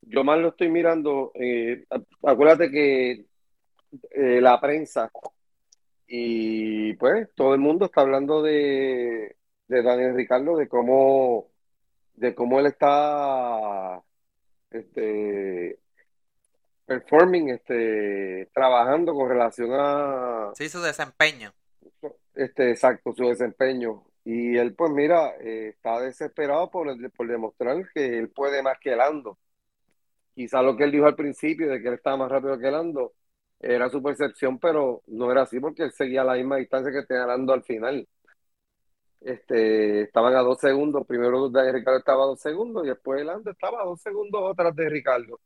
yo 0.02 0.22
más 0.22 0.38
lo 0.38 0.48
estoy 0.48 0.68
mirando. 0.68 1.32
Eh, 1.34 1.84
acuérdate 2.22 2.70
que 2.70 3.24
eh, 4.10 4.40
la 4.40 4.60
prensa 4.60 5.10
y 6.06 6.92
pues 6.94 7.28
todo 7.34 7.54
el 7.54 7.60
mundo 7.60 7.86
está 7.86 8.02
hablando 8.02 8.42
de, 8.42 9.36
de 9.68 9.82
Daniel 9.82 10.14
Ricardo, 10.14 10.58
de 10.58 10.68
cómo, 10.68 11.48
de 12.14 12.34
cómo 12.34 12.60
él 12.60 12.66
está 12.66 14.02
este, 14.70 15.78
performing, 16.92 17.48
este, 17.50 18.48
trabajando 18.52 19.14
con 19.14 19.28
relación 19.28 19.70
a... 19.72 20.52
Sí, 20.54 20.68
su 20.68 20.80
desempeño. 20.80 21.52
Este, 22.34 22.70
exacto, 22.70 23.12
su 23.12 23.28
desempeño. 23.28 24.04
Y 24.24 24.56
él, 24.56 24.74
pues 24.74 24.90
mira, 24.92 25.34
eh, 25.40 25.68
está 25.74 26.00
desesperado 26.00 26.70
por, 26.70 26.86
por 27.12 27.26
demostrar 27.26 27.88
que 27.94 28.18
él 28.18 28.28
puede 28.30 28.62
más 28.62 28.78
que 28.78 28.94
Lando. 28.94 29.38
Quizá 30.34 30.62
lo 30.62 30.76
que 30.76 30.84
él 30.84 30.92
dijo 30.92 31.06
al 31.06 31.16
principio 31.16 31.68
de 31.68 31.80
que 31.80 31.88
él 31.88 31.94
estaba 31.94 32.16
más 32.16 32.30
rápido 32.30 32.58
que 32.58 32.70
Lando 32.70 33.12
era 33.60 33.88
su 33.88 34.02
percepción, 34.02 34.58
pero 34.58 35.02
no 35.06 35.30
era 35.30 35.42
así 35.42 35.60
porque 35.60 35.84
él 35.84 35.92
seguía 35.92 36.24
la 36.24 36.34
misma 36.34 36.56
distancia 36.56 36.92
que 36.92 37.06
tenía 37.06 37.26
Lando 37.26 37.52
al 37.52 37.62
final. 37.62 38.06
Este, 39.20 40.02
estaban 40.02 40.34
a 40.34 40.40
dos 40.40 40.58
segundos, 40.58 41.06
primero 41.06 41.48
de 41.48 41.72
Ricardo 41.72 41.98
estaba 42.00 42.24
a 42.24 42.26
dos 42.26 42.40
segundos 42.40 42.84
y 42.84 42.88
después 42.88 43.24
Lando 43.24 43.50
estaba 43.50 43.82
a 43.82 43.84
dos 43.84 44.00
segundos 44.00 44.52
atrás 44.52 44.74
de 44.74 44.88
Ricardo. 44.88 45.38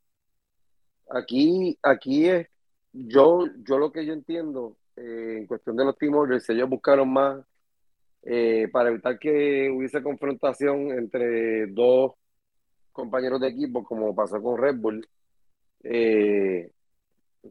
Aquí, 1.08 1.78
aquí 1.82 2.28
es, 2.28 2.48
yo, 2.92 3.46
yo 3.64 3.78
lo 3.78 3.92
que 3.92 4.04
yo 4.04 4.12
entiendo 4.12 4.76
eh, 4.96 5.36
en 5.38 5.46
cuestión 5.46 5.76
de 5.76 5.84
los 5.84 5.96
team 5.98 6.14
orders, 6.14 6.48
ellos 6.50 6.68
buscaron 6.68 7.12
más 7.12 7.44
eh, 8.22 8.68
para 8.72 8.88
evitar 8.90 9.18
que 9.18 9.70
hubiese 9.70 10.02
confrontación 10.02 10.90
entre 10.92 11.66
dos 11.68 12.12
compañeros 12.92 13.40
de 13.40 13.48
equipo, 13.48 13.84
como 13.84 14.14
pasó 14.14 14.42
con 14.42 14.58
Red 14.58 14.76
Bull. 14.78 15.06
Eh, 15.84 16.72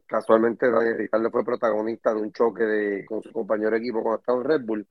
casualmente 0.06 0.70
Daniel 0.70 0.98
Ricardo 0.98 1.30
fue 1.30 1.44
protagonista 1.44 2.12
de 2.12 2.20
un 2.20 2.32
choque 2.32 2.64
de, 2.64 3.06
con 3.06 3.22
su 3.22 3.32
compañero 3.32 3.70
de 3.70 3.78
equipo 3.78 4.02
cuando 4.02 4.18
estaba 4.18 4.38
en 4.38 4.44
Red 4.44 4.66
Bull. 4.66 4.86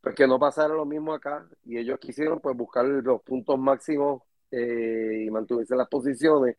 Pues 0.00 0.14
que 0.14 0.26
no 0.26 0.38
pasara 0.38 0.74
lo 0.74 0.84
mismo 0.84 1.14
acá 1.14 1.46
y 1.64 1.78
ellos 1.78 1.98
quisieron 1.98 2.40
pues 2.40 2.56
buscar 2.56 2.84
los 2.84 3.22
puntos 3.22 3.58
máximos 3.58 4.22
y 4.50 5.30
mantenerse 5.30 5.74
las 5.74 5.88
posiciones 5.88 6.56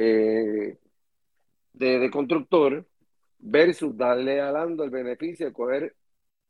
de, 0.00 0.78
de 1.72 2.10
constructor 2.10 2.86
versus 3.38 3.96
darle 3.96 4.40
a 4.40 4.52
Lando 4.52 4.84
el 4.84 4.90
beneficio 4.90 5.46
de 5.46 5.52
coger 5.52 5.96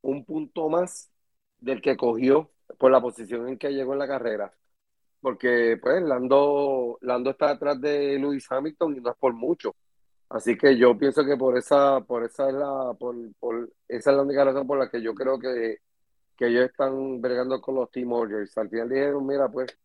un 0.03 0.25
punto 0.25 0.69
más 0.69 1.11
del 1.59 1.81
que 1.81 1.97
cogió 1.97 2.51
por 2.79 2.91
la 2.91 3.01
posición 3.01 3.49
en 3.49 3.59
que 3.59 3.71
llegó 3.71 3.93
en 3.95 3.99
la 4.01 4.09
carrera. 4.09 4.53
Porque 5.21 5.79
pues 5.81 6.03
Lando, 6.03 6.99
Lando 7.03 7.31
está 7.31 7.55
detrás 7.55 7.81
de 7.81 8.19
Lewis 8.19 8.47
Hamilton 8.51 8.97
y 8.97 9.01
no 9.01 9.11
es 9.11 9.17
por 9.19 9.33
mucho. 9.35 9.75
Así 10.29 10.57
que 10.57 10.77
yo 10.77 10.99
pienso 10.99 11.25
que 11.25 11.37
por 11.37 11.57
esa, 11.57 12.01
por 12.01 12.25
esa 12.25 12.49
es 12.49 12.55
la, 12.55 12.95
por, 12.99 13.15
por, 13.39 13.71
esa 13.89 14.11
es 14.11 14.17
la 14.17 14.23
única 14.23 14.45
razón 14.45 14.67
por 14.67 14.79
la 14.79 14.91
que 14.91 15.01
yo 15.03 15.15
creo 15.15 15.39
que, 15.39 15.79
que 16.37 16.47
ellos 16.49 16.65
están 16.67 17.21
bregando 17.21 17.61
con 17.61 17.77
los 17.77 17.91
Team 17.91 18.13
Orders. 18.13 18.57
Al 18.59 18.69
final 18.69 18.89
dijeron, 18.89 19.27
mira, 19.27 19.49
pues, 19.49 19.77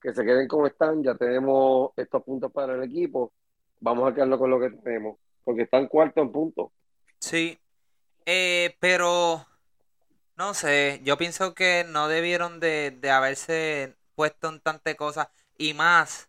que 0.00 0.14
se 0.14 0.24
queden 0.24 0.48
como 0.48 0.66
están, 0.66 1.02
ya 1.02 1.14
tenemos 1.14 1.90
estos 1.96 2.22
puntos 2.22 2.52
para 2.52 2.74
el 2.74 2.82
equipo, 2.82 3.32
vamos 3.80 4.10
a 4.10 4.14
quedarnos 4.14 4.38
con 4.38 4.50
lo 4.50 4.60
que 4.60 4.70
tenemos 4.70 5.18
porque 5.46 5.62
están 5.62 5.86
cuarto 5.86 6.20
en 6.20 6.32
punto. 6.32 6.72
Sí, 7.20 7.60
eh, 8.26 8.76
pero 8.80 9.46
no 10.36 10.54
sé, 10.54 11.00
yo 11.04 11.16
pienso 11.16 11.54
que 11.54 11.86
no 11.88 12.08
debieron 12.08 12.58
de, 12.58 12.98
haberse 13.12 13.96
puesto 14.16 14.48
en 14.48 14.60
tantas 14.60 14.96
cosas 14.96 15.28
y 15.56 15.72
más 15.72 16.28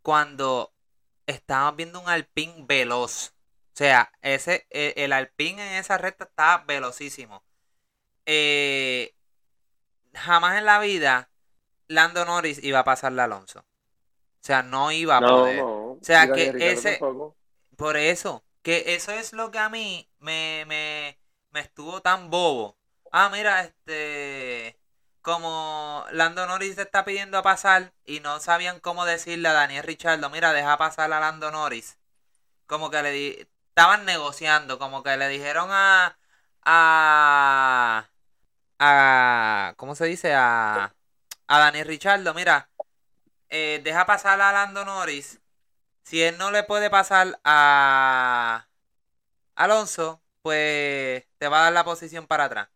cuando 0.00 0.72
estábamos 1.26 1.76
viendo 1.76 2.00
un 2.00 2.08
alpín 2.08 2.66
veloz. 2.66 3.34
O 3.74 3.76
sea, 3.76 4.10
ese, 4.22 4.66
e, 4.70 4.94
el, 4.96 5.12
alpín 5.12 5.58
en 5.58 5.74
esa 5.74 5.98
recta 5.98 6.24
está 6.24 6.64
velocísimo. 6.66 7.44
Eh, 8.24 9.14
jamás 10.14 10.56
en 10.56 10.64
la 10.64 10.80
vida 10.80 11.28
Lando 11.88 12.24
Norris 12.24 12.62
iba 12.62 12.80
a 12.80 12.84
pasarle 12.84 13.22
a 13.22 13.24
Alonso. 13.24 13.60
O 13.60 14.46
sea, 14.46 14.62
no 14.62 14.92
iba 14.92 15.18
a 15.18 15.20
poder. 15.20 15.62
O 15.62 15.98
sea, 16.02 16.30
que 16.32 16.54
ese, 16.58 16.98
por 17.76 17.96
eso, 17.96 18.44
que 18.62 18.94
eso 18.94 19.12
es 19.12 19.32
lo 19.32 19.50
que 19.50 19.58
a 19.58 19.68
mí 19.68 20.08
me, 20.18 20.64
me, 20.66 21.18
me 21.50 21.60
estuvo 21.60 22.02
tan 22.02 22.30
bobo. 22.30 22.76
Ah, 23.12 23.30
mira, 23.32 23.62
este 23.64 24.78
como 25.22 26.04
Lando 26.12 26.46
Norris 26.46 26.76
está 26.76 27.04
pidiendo 27.04 27.38
a 27.38 27.42
pasar 27.42 27.94
y 28.04 28.20
no 28.20 28.40
sabían 28.40 28.78
cómo 28.80 29.06
decirle 29.06 29.48
a 29.48 29.54
Daniel 29.54 29.82
Richardo, 29.82 30.28
mira, 30.28 30.52
deja 30.52 30.76
pasar 30.76 31.10
a 31.14 31.18
Lando 31.20 31.50
Norris. 31.50 31.96
Como 32.66 32.90
que 32.90 33.02
le 33.02 33.10
di, 33.12 33.48
estaban 33.70 34.04
negociando, 34.06 34.78
como 34.78 35.02
que 35.02 35.16
le 35.16 35.28
dijeron 35.28 35.68
a 35.72 36.18
a 36.64 38.10
a 38.78 39.74
¿cómo 39.76 39.94
se 39.94 40.06
dice? 40.06 40.34
a 40.34 40.93
a 41.46 41.58
Daniel 41.58 41.86
Richardo, 41.86 42.34
mira, 42.34 42.70
eh, 43.48 43.80
deja 43.84 44.06
pasar 44.06 44.40
a 44.40 44.52
Lando 44.52 44.84
Norris 44.84 45.40
si 46.04 46.22
él 46.22 46.38
no 46.38 46.50
le 46.50 46.62
puede 46.64 46.90
pasar 46.90 47.40
a 47.44 48.68
Alonso, 49.56 50.22
pues 50.42 51.24
te 51.38 51.48
va 51.48 51.60
a 51.60 51.64
dar 51.64 51.72
la 51.72 51.84
posición 51.84 52.26
para 52.26 52.44
atrás. 52.44 52.68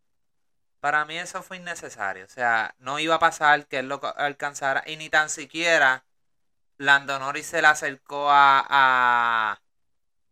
Para 0.80 1.04
mí 1.04 1.18
eso 1.18 1.42
fue 1.42 1.58
innecesario. 1.58 2.24
O 2.26 2.28
sea, 2.28 2.74
no 2.78 2.98
iba 2.98 3.16
a 3.16 3.18
pasar 3.18 3.66
que 3.66 3.80
él 3.80 3.88
lo 3.88 4.00
alcanzara. 4.16 4.82
Y 4.86 4.96
ni 4.96 5.10
tan 5.10 5.30
siquiera 5.30 6.04
Lando 6.78 7.18
Norris 7.18 7.46
se 7.46 7.62
le 7.62 7.68
acercó 7.68 8.30
a, 8.30 8.64
a, 8.68 9.62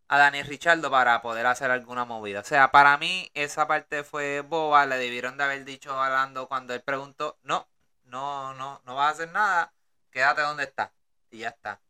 a 0.09 0.19
Daniel 0.19 0.47
Richardo 0.47 0.91
para 0.91 1.23
poder 1.23 1.47
hacer 1.47 1.71
alguna 1.71 2.05
movida. 2.05 2.41
O 2.41 2.45
sea, 2.45 2.71
para 2.73 2.97
mí 2.99 3.31
esa 3.35 3.67
parte 3.69 4.05
fue 4.05 4.41
boba. 4.43 4.87
Le 4.87 4.99
debieron 4.99 5.37
de 5.39 5.45
haber 5.45 5.65
dicho 5.65 6.01
a 6.01 6.09
Lando 6.11 6.49
cuando 6.49 6.75
él 6.75 6.83
preguntó, 6.83 7.39
no, 7.43 7.69
no, 8.07 8.55
no, 8.55 8.81
no 8.85 8.95
vas 8.95 9.09
a 9.09 9.11
hacer 9.11 9.33
nada. 9.33 9.73
Quédate 10.11 10.43
donde 10.43 10.65
está. 10.65 10.93
Y 11.31 11.39
ya 11.39 11.49
está. 11.49 11.81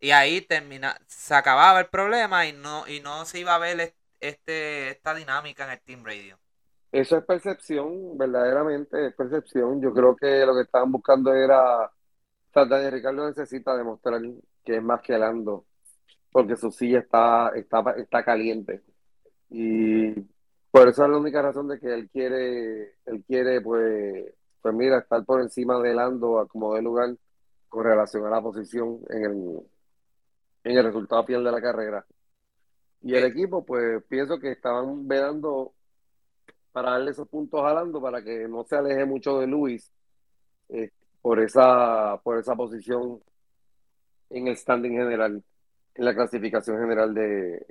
Y 0.00 0.10
ahí 0.12 0.40
termina, 0.42 0.96
se 1.06 1.34
acababa 1.34 1.80
el 1.80 1.86
problema 1.86 2.46
y 2.46 2.52
no, 2.52 2.86
y 2.86 3.00
no 3.00 3.24
se 3.24 3.40
iba 3.40 3.54
a 3.54 3.58
ver 3.58 3.94
este, 4.20 4.90
esta 4.90 5.14
dinámica 5.14 5.64
en 5.64 5.70
el 5.72 5.80
Team 5.80 6.04
Radio. 6.04 6.38
Eso 6.92 7.18
es 7.18 7.24
percepción, 7.24 8.16
verdaderamente 8.16 9.08
es 9.08 9.14
percepción. 9.14 9.82
Yo 9.82 9.92
creo 9.92 10.16
que 10.16 10.46
lo 10.46 10.54
que 10.54 10.62
estaban 10.62 10.90
buscando 10.90 11.34
era, 11.34 11.84
o 11.84 12.90
Ricardo 12.90 13.26
necesita 13.26 13.76
demostrar 13.76 14.20
que 14.64 14.76
es 14.76 14.82
más 14.82 15.02
que 15.02 15.18
Lando, 15.18 15.66
porque 16.30 16.56
su 16.56 16.70
silla 16.70 17.00
está, 17.00 17.50
está, 17.54 17.82
está 17.96 18.24
caliente. 18.24 18.82
Y 19.50 20.14
por 20.70 20.88
eso 20.88 21.04
es 21.04 21.10
la 21.10 21.18
única 21.18 21.42
razón 21.42 21.68
de 21.68 21.78
que 21.78 21.92
él 21.92 22.08
quiere, 22.10 22.94
él 23.06 23.24
quiere, 23.26 23.60
pues, 23.60 24.32
pues 24.62 24.74
mira, 24.74 24.98
estar 24.98 25.24
por 25.24 25.40
encima 25.40 25.80
de 25.80 25.94
Lando 25.94 26.46
como 26.50 26.74
de 26.74 26.82
lugar 26.82 27.16
con 27.68 27.84
relación 27.84 28.26
a 28.26 28.30
la 28.30 28.42
posición 28.42 29.00
en 29.10 29.24
el, 29.24 29.60
en 30.64 30.78
el 30.78 30.84
resultado 30.84 31.24
final 31.24 31.44
de 31.44 31.52
la 31.52 31.60
carrera. 31.60 32.06
Y 33.02 33.14
el 33.14 33.24
equipo, 33.24 33.64
pues 33.64 34.02
pienso 34.08 34.38
que 34.38 34.52
estaban 34.52 35.06
velando 35.06 35.74
para 36.72 36.92
darle 36.92 37.12
esos 37.12 37.28
puntos 37.28 37.62
a 37.64 37.74
Lando 37.74 38.00
para 38.00 38.22
que 38.22 38.48
no 38.48 38.64
se 38.64 38.76
aleje 38.76 39.04
mucho 39.04 39.38
de 39.38 39.46
Luis 39.46 39.90
eh, 40.68 40.90
por 41.22 41.40
esa 41.40 42.20
por 42.22 42.38
esa 42.38 42.54
posición 42.54 43.20
en 44.30 44.48
el 44.48 44.56
standing 44.56 44.92
general, 44.92 45.42
en 45.94 46.04
la 46.04 46.14
clasificación 46.14 46.78
general 46.78 47.14
de, 47.14 47.66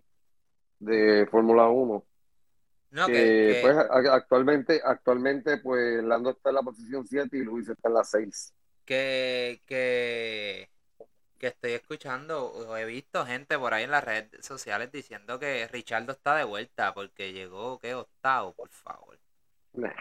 de 0.80 1.28
Fórmula 1.30 1.70
1. 1.70 2.04
No, 2.92 3.06
que, 3.08 3.14
Que 3.14 3.54
que, 3.56 3.60
pues 3.62 3.78
a- 3.78 4.16
actualmente, 4.16 4.82
actualmente 4.84 5.58
pues 5.58 6.04
Lando 6.04 6.32
está 6.32 6.50
en 6.50 6.56
la 6.56 6.62
posición 6.64 7.06
7 7.06 7.38
y 7.38 7.44
Luis 7.44 7.68
está 7.70 7.90
en 7.90 7.94
la 7.94 8.04
6. 8.04 8.54
que, 8.86 9.62
que, 9.66 10.70
que 11.38 11.48
estoy 11.48 11.74
escuchando 11.74 12.46
o 12.46 12.78
he 12.78 12.86
visto 12.86 13.26
gente 13.26 13.60
por 13.60 13.74
ahí 13.74 13.84
en 13.84 13.92
las 13.92 14.04
redes 14.04 14.46
sociales 14.46 14.92
diciendo 14.92 15.38
que 15.40 15.68
Richardo 15.68 16.14
está 16.14 16.36
de 16.36 16.46
vuelta 16.46 16.94
porque 16.94 17.34
llegó, 17.34 17.78
¿qué? 17.80 17.94
Octavo, 17.94 18.54
por 18.54 18.70
favor. 18.70 19.20
Nah. 19.74 19.92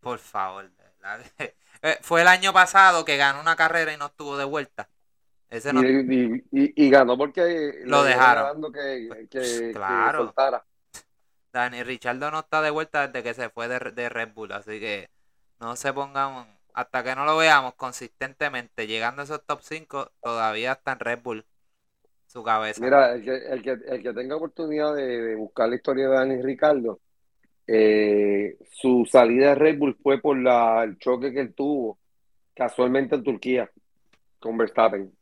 Por 0.00 0.18
favor, 0.18 0.70
de. 0.70 0.86
Eh, 1.82 1.98
Fue 2.00 2.22
el 2.22 2.28
año 2.28 2.52
pasado 2.54 3.04
que 3.04 3.16
ganó 3.18 3.40
una 3.40 3.54
carrera 3.54 3.92
y 3.92 3.96
no 3.98 4.06
estuvo 4.06 4.36
de 4.38 4.44
vuelta. 4.44 4.88
Ese 5.50 5.72
no, 5.72 5.82
Y, 5.84 5.86
y- 6.50 6.62
y- 6.64 6.86
y 6.86 6.90
ganó 6.90 7.16
porque 7.18 7.82
Lo 7.84 8.02
dejaron. 8.02 8.72
que, 8.72 9.08
que, 9.10 9.28
que 9.28 9.72
Claro. 9.72 10.24
soltara. 10.24 10.64
Dani 11.52 11.82
Richardo 11.82 12.30
no 12.30 12.40
está 12.40 12.62
de 12.62 12.70
vuelta 12.70 13.08
desde 13.08 13.22
que 13.22 13.34
se 13.34 13.50
fue 13.50 13.68
de, 13.68 13.78
de 13.92 14.08
Red 14.08 14.32
Bull, 14.34 14.52
así 14.52 14.80
que 14.80 15.10
no 15.60 15.76
se 15.76 15.92
pongan, 15.92 16.58
hasta 16.74 17.04
que 17.04 17.14
no 17.16 17.24
lo 17.24 17.36
veamos 17.36 17.74
consistentemente 17.74 18.86
llegando 18.86 19.22
a 19.22 19.24
esos 19.24 19.44
top 19.46 19.60
5, 19.62 20.12
todavía 20.22 20.72
está 20.72 20.92
en 20.92 21.00
Red 21.00 21.22
Bull 21.22 21.46
su 22.26 22.42
cabeza. 22.44 22.80
Mira, 22.80 23.14
el 23.14 23.24
que, 23.24 23.36
el 23.36 23.62
que, 23.62 23.70
el 23.70 24.02
que 24.02 24.12
tenga 24.12 24.36
oportunidad 24.36 24.94
de, 24.94 25.02
de 25.22 25.34
buscar 25.34 25.68
la 25.68 25.76
historia 25.76 26.08
de 26.08 26.14
Dani 26.14 26.42
Ricardo, 26.42 27.00
eh, 27.66 28.56
su 28.70 29.06
salida 29.10 29.50
de 29.50 29.54
Red 29.56 29.78
Bull 29.78 29.98
fue 30.02 30.20
por 30.20 30.38
la, 30.38 30.84
el 30.84 30.98
choque 30.98 31.32
que 31.32 31.40
él 31.40 31.54
tuvo 31.54 31.98
casualmente 32.54 33.16
en 33.16 33.24
Turquía 33.24 33.70
con 34.40 34.58
Verstappen. 34.58 35.12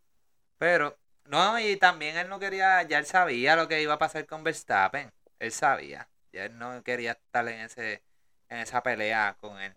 Pero, 0.58 0.96
no, 1.26 1.58
y 1.58 1.76
también 1.76 2.16
él 2.16 2.28
no 2.28 2.38
quería, 2.38 2.82
ya 2.84 2.98
él 2.98 3.06
sabía 3.06 3.56
lo 3.56 3.68
que 3.68 3.82
iba 3.82 3.94
a 3.94 3.98
pasar 3.98 4.26
con 4.26 4.44
Verstappen, 4.44 5.12
él 5.38 5.52
sabía, 5.52 6.08
ya 6.34 6.46
él 6.46 6.58
no 6.58 6.82
quería 6.84 7.12
estar 7.12 7.48
en 7.48 7.60
ese, 7.60 8.02
en 8.48 8.58
esa 8.60 8.82
pelea 8.82 9.36
con 9.40 9.60
él. 9.60 9.74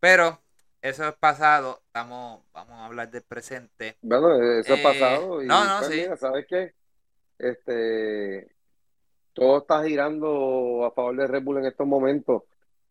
Pero, 0.00 0.42
eso 0.82 1.08
es 1.08 1.14
pasado, 1.16 1.82
estamos, 1.86 2.42
vamos 2.52 2.74
a 2.80 2.86
hablar 2.86 3.10
del 3.10 3.22
presente. 3.24 3.98
Bueno, 4.00 4.34
eso 4.60 4.74
es 4.74 4.80
Eh, 4.80 4.80
pasado 4.80 5.42
y 5.42 5.46
no, 5.46 5.64
no, 5.64 5.78
pues 5.78 5.92
sí. 5.92 5.96
mira, 5.96 6.16
¿sabes 6.16 6.46
qué? 6.48 6.72
Este, 7.38 8.48
todo 9.34 9.58
está 9.60 9.84
girando 9.84 10.84
a 10.86 10.92
favor 10.92 11.16
de 11.16 11.26
Red 11.28 11.42
Bull 11.44 11.58
en 11.58 11.66
estos 11.66 11.86
momentos. 11.86 12.44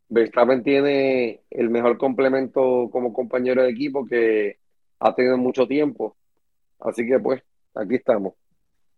Verstappen 0.10 0.64
tiene 0.64 1.44
el 1.52 1.70
mejor 1.70 1.98
complemento 1.98 2.90
como 2.92 3.14
compañero 3.14 3.64
de 3.64 3.70
equipo 3.72 4.06
que 4.08 4.60
ha 5.00 5.16
tenido 5.16 5.38
mucho 5.38 5.68
tiempo. 5.68 6.18
Así 6.80 7.08
que 7.08 7.20
pues, 7.20 7.44
aquí 7.76 7.96
estamos. 7.96 8.36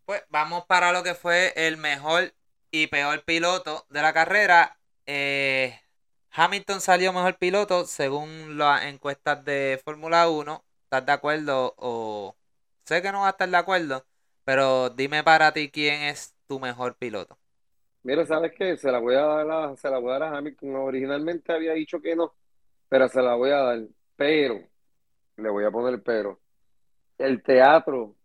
Pues 0.06 0.24
vamos 0.30 0.66
para 0.66 0.92
lo 0.92 1.04
que 1.04 1.14
fue 1.16 1.54
el 1.56 1.78
mejor 1.78 2.34
y 2.72 2.88
peor 2.88 3.24
piloto 3.24 3.86
de 3.90 4.02
la 4.02 4.14
carrera. 4.14 4.80
Eh, 5.06 5.80
Hamilton 6.32 6.82
salió 6.82 7.12
mejor 7.14 7.38
piloto 7.38 7.86
según 7.86 8.58
las 8.58 8.86
encuestas 8.86 9.44
de 9.46 9.82
Fórmula 9.84 10.30
1. 10.30 10.64
¿Estás 10.84 11.06
de 11.06 11.12
acuerdo? 11.12 11.74
O 11.78 12.36
sé 12.86 13.02
que 13.02 13.12
no 13.12 13.22
vas 13.22 13.28
a 13.28 13.32
estar 13.32 13.50
de 13.50 13.58
acuerdo, 13.58 14.06
pero 14.44 14.90
dime 14.90 15.24
para 15.24 15.52
ti 15.52 15.70
quién 15.70 16.04
es 16.04 16.36
tu 16.48 16.60
mejor 16.60 16.96
piloto. 16.96 17.38
Mira, 18.04 18.26
¿sabes 18.26 18.54
qué? 18.58 18.78
Se 18.78 18.92
la 18.92 19.00
voy 19.00 19.16
a 19.16 19.22
dar 19.22 19.52
a, 19.52 19.76
se 19.76 19.90
la 19.90 20.00
voy 20.00 20.12
a 20.12 20.20
dar 20.20 20.24
a 20.24 20.38
Hamilton. 20.38 20.76
Originalmente 20.76 21.52
había 21.54 21.74
dicho 21.74 22.02
que 22.02 22.16
no, 22.16 22.34
pero 22.88 23.08
se 23.10 23.22
la 23.22 23.36
voy 23.36 23.52
a 23.52 23.58
dar. 23.58 23.80
Pero, 24.16 24.60
le 25.38 25.50
voy 25.50 25.66
a 25.66 25.72
poner 25.72 26.02
pero. 26.02 26.40
El 27.18 27.44
teatro 27.44 28.16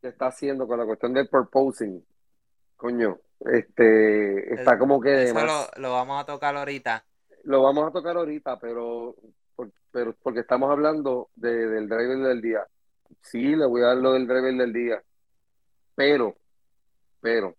que 0.00 0.08
está 0.08 0.26
haciendo 0.28 0.66
con 0.66 0.78
la 0.78 0.86
cuestión 0.86 1.12
del 1.12 1.28
proposing, 1.28 2.04
coño, 2.76 3.20
este, 3.46 4.54
está 4.54 4.78
como 4.78 5.00
que 5.00 5.24
Eso 5.24 5.34
lo, 5.76 5.92
vamos 5.92 6.20
a 6.22 6.26
tocar 6.26 6.56
ahorita. 6.56 7.04
Lo 7.44 7.62
vamos 7.62 7.88
a 7.88 7.92
tocar 7.92 8.16
ahorita, 8.16 8.58
pero, 8.58 9.14
pero 9.90 10.14
porque 10.22 10.40
estamos 10.40 10.70
hablando 10.70 11.30
de- 11.34 11.66
del 11.68 11.88
driver 11.88 12.18
del 12.18 12.40
día. 12.40 12.66
Sí, 13.20 13.54
le 13.56 13.66
voy 13.66 13.82
a 13.82 13.86
dar 13.88 13.96
lo 13.98 14.12
del 14.12 14.26
driver 14.26 14.54
del 14.54 14.72
día, 14.72 15.02
pero, 15.94 16.36
pero, 17.20 17.54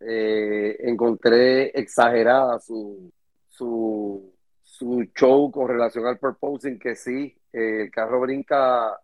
eh, 0.00 0.76
encontré 0.80 1.68
exagerada 1.78 2.58
su, 2.58 3.12
su, 3.48 4.32
su 4.62 5.04
show 5.14 5.50
con 5.50 5.68
relación 5.68 6.06
al 6.06 6.18
proposing, 6.18 6.78
que 6.78 6.94
sí, 6.96 7.36
eh, 7.52 7.82
el 7.82 7.90
carro 7.90 8.20
brinca, 8.20 8.98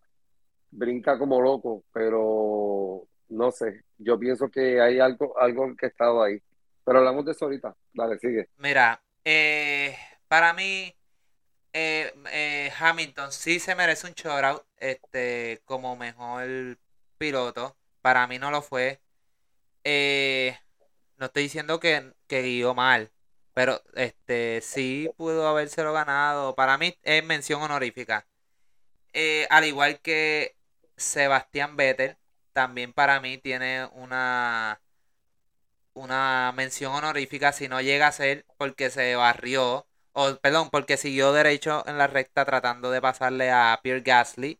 brinca 0.71 1.17
como 1.17 1.41
loco, 1.41 1.83
pero 1.93 3.07
no 3.29 3.51
sé, 3.51 3.83
yo 3.97 4.19
pienso 4.19 4.49
que 4.49 4.81
hay 4.81 4.99
algo, 4.99 5.37
algo 5.39 5.75
que 5.75 5.87
ha 5.87 5.89
estado 5.89 6.23
ahí. 6.23 6.41
Pero 6.83 6.99
hablamos 6.99 7.25
de 7.25 7.33
eso 7.33 7.45
ahorita. 7.45 7.75
Dale, 7.93 8.17
sigue. 8.17 8.47
Mira, 8.57 9.01
eh, 9.25 9.97
para 10.29 10.53
mí, 10.53 10.95
eh, 11.73 12.13
eh, 12.31 12.71
Hamilton 12.79 13.31
sí 13.31 13.59
se 13.59 13.75
merece 13.75 14.07
un 14.07 14.13
shoutout 14.13 14.63
este, 14.77 15.61
como 15.65 15.95
mejor 15.95 16.77
piloto. 17.17 17.77
Para 18.01 18.25
mí 18.27 18.39
no 18.39 18.51
lo 18.51 18.61
fue. 18.61 19.01
Eh, 19.83 20.57
no 21.17 21.27
estoy 21.27 21.43
diciendo 21.43 21.79
que, 21.79 22.13
que 22.27 22.73
mal, 22.75 23.11
pero 23.53 23.81
este 23.95 24.61
sí 24.61 25.09
pudo 25.17 25.47
habérselo 25.47 25.93
ganado. 25.93 26.55
Para 26.55 26.77
mí 26.77 26.97
es 27.03 27.23
mención 27.23 27.61
honorífica. 27.61 28.27
Al 29.49 29.65
igual 29.65 29.99
que 29.99 30.55
Sebastián 30.95 31.75
Vettel, 31.75 32.17
también 32.57 32.93
para 32.93 33.21
mí 33.21 33.37
tiene 33.37 33.85
una 33.93 34.81
una 35.93 36.51
mención 36.55 36.93
honorífica 36.93 37.51
si 37.51 37.67
no 37.67 37.81
llega 37.81 38.07
a 38.07 38.11
ser 38.11 38.45
porque 38.57 38.89
se 38.89 39.15
barrió, 39.15 39.87
o 40.13 40.35
perdón, 40.37 40.69
porque 40.69 40.97
siguió 40.97 41.33
derecho 41.33 41.83
en 41.87 41.97
la 41.97 42.07
recta 42.07 42.45
tratando 42.45 42.91
de 42.91 43.01
pasarle 43.01 43.51
a 43.51 43.79
Pierre 43.83 44.01
Gasly 44.01 44.59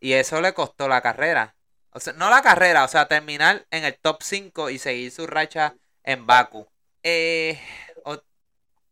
y 0.00 0.14
eso 0.14 0.40
le 0.40 0.54
costó 0.54 0.88
la 0.88 1.02
carrera. 1.02 1.56
O 1.92 2.00
sea, 2.00 2.12
no 2.14 2.30
la 2.30 2.42
carrera, 2.42 2.84
o 2.84 2.88
sea, 2.88 3.08
terminar 3.08 3.66
en 3.70 3.84
el 3.84 3.98
top 3.98 4.22
5 4.22 4.70
y 4.70 4.78
seguir 4.78 5.10
su 5.12 5.26
racha 5.26 5.78
en 6.04 6.26
Baku. 6.26 6.68
Eh, 7.02 7.60
ot- 8.04 8.24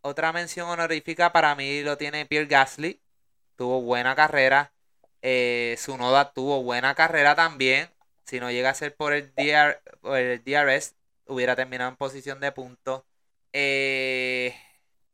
otra 0.03 0.33
mención 0.33 0.69
honorífica 0.69 1.33
para 1.33 1.55
mí 1.57 1.83
lo 1.83 1.99
tiene 1.99 2.27
Pierre 2.27 2.47
Gasly. 2.49 3.03
Tuvo 3.57 3.83
buena 3.83 4.17
carrera. 4.17 4.75
Eh, 5.23 5.75
Tsunoda 5.79 6.33
tuvo 6.33 6.63
buena 6.65 6.95
carrera 6.97 7.37
también. 7.37 7.91
Si 8.25 8.41
no 8.41 8.51
llega 8.51 8.71
a 8.71 8.75
ser 8.75 8.97
por 8.97 9.13
el, 9.13 9.35
DR 9.35 9.81
por 10.01 10.19
el 10.19 10.43
DRS, 10.45 10.97
hubiera 11.27 11.57
terminado 11.57 11.91
en 11.91 11.97
posición 11.97 12.41
de 12.41 12.53
punto. 12.53 13.07
Eh, 13.53 14.55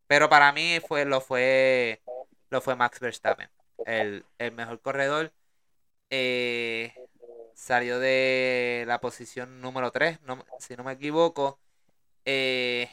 pero 0.06 0.28
para 0.28 0.52
mí 0.52 0.80
fue, 0.86 1.04
lo 1.04 1.20
fue 1.20 2.02
lo 2.50 2.60
fue 2.60 2.76
Max 2.76 3.00
Verstappen, 3.00 3.50
el, 3.84 4.26
el 4.38 4.52
mejor 4.52 4.80
corredor. 4.80 5.32
Eh, 6.10 6.94
salió 7.54 7.98
de 8.00 8.84
la 8.86 9.00
posición 9.00 9.60
número 9.60 9.92
3, 9.92 10.20
no- 10.22 10.46
si 10.58 10.76
no 10.76 10.84
me 10.84 10.92
equivoco. 10.92 11.60
eh, 12.26 12.90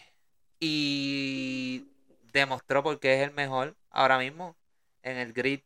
y 0.60 1.88
demostró 2.34 2.84
por 2.84 3.00
qué 3.00 3.16
es 3.16 3.22
el 3.30 3.34
mejor 3.36 3.78
ahora 3.92 4.20
mismo 4.20 4.58
en 5.04 5.18
el 5.18 5.34
grid. 5.34 5.62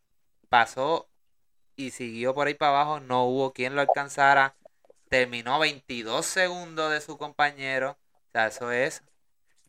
Pasó 0.50 1.11
y 1.86 1.90
siguió 1.90 2.34
por 2.34 2.46
ahí 2.46 2.54
para 2.54 2.80
abajo. 2.80 3.00
No 3.00 3.26
hubo 3.26 3.52
quien 3.52 3.74
lo 3.74 3.80
alcanzara. 3.80 4.54
Terminó 5.08 5.58
22 5.58 6.24
segundos 6.24 6.90
de 6.92 7.00
su 7.00 7.18
compañero. 7.18 7.90
O 7.90 8.30
sea, 8.32 8.46
eso 8.46 8.70
es 8.72 9.02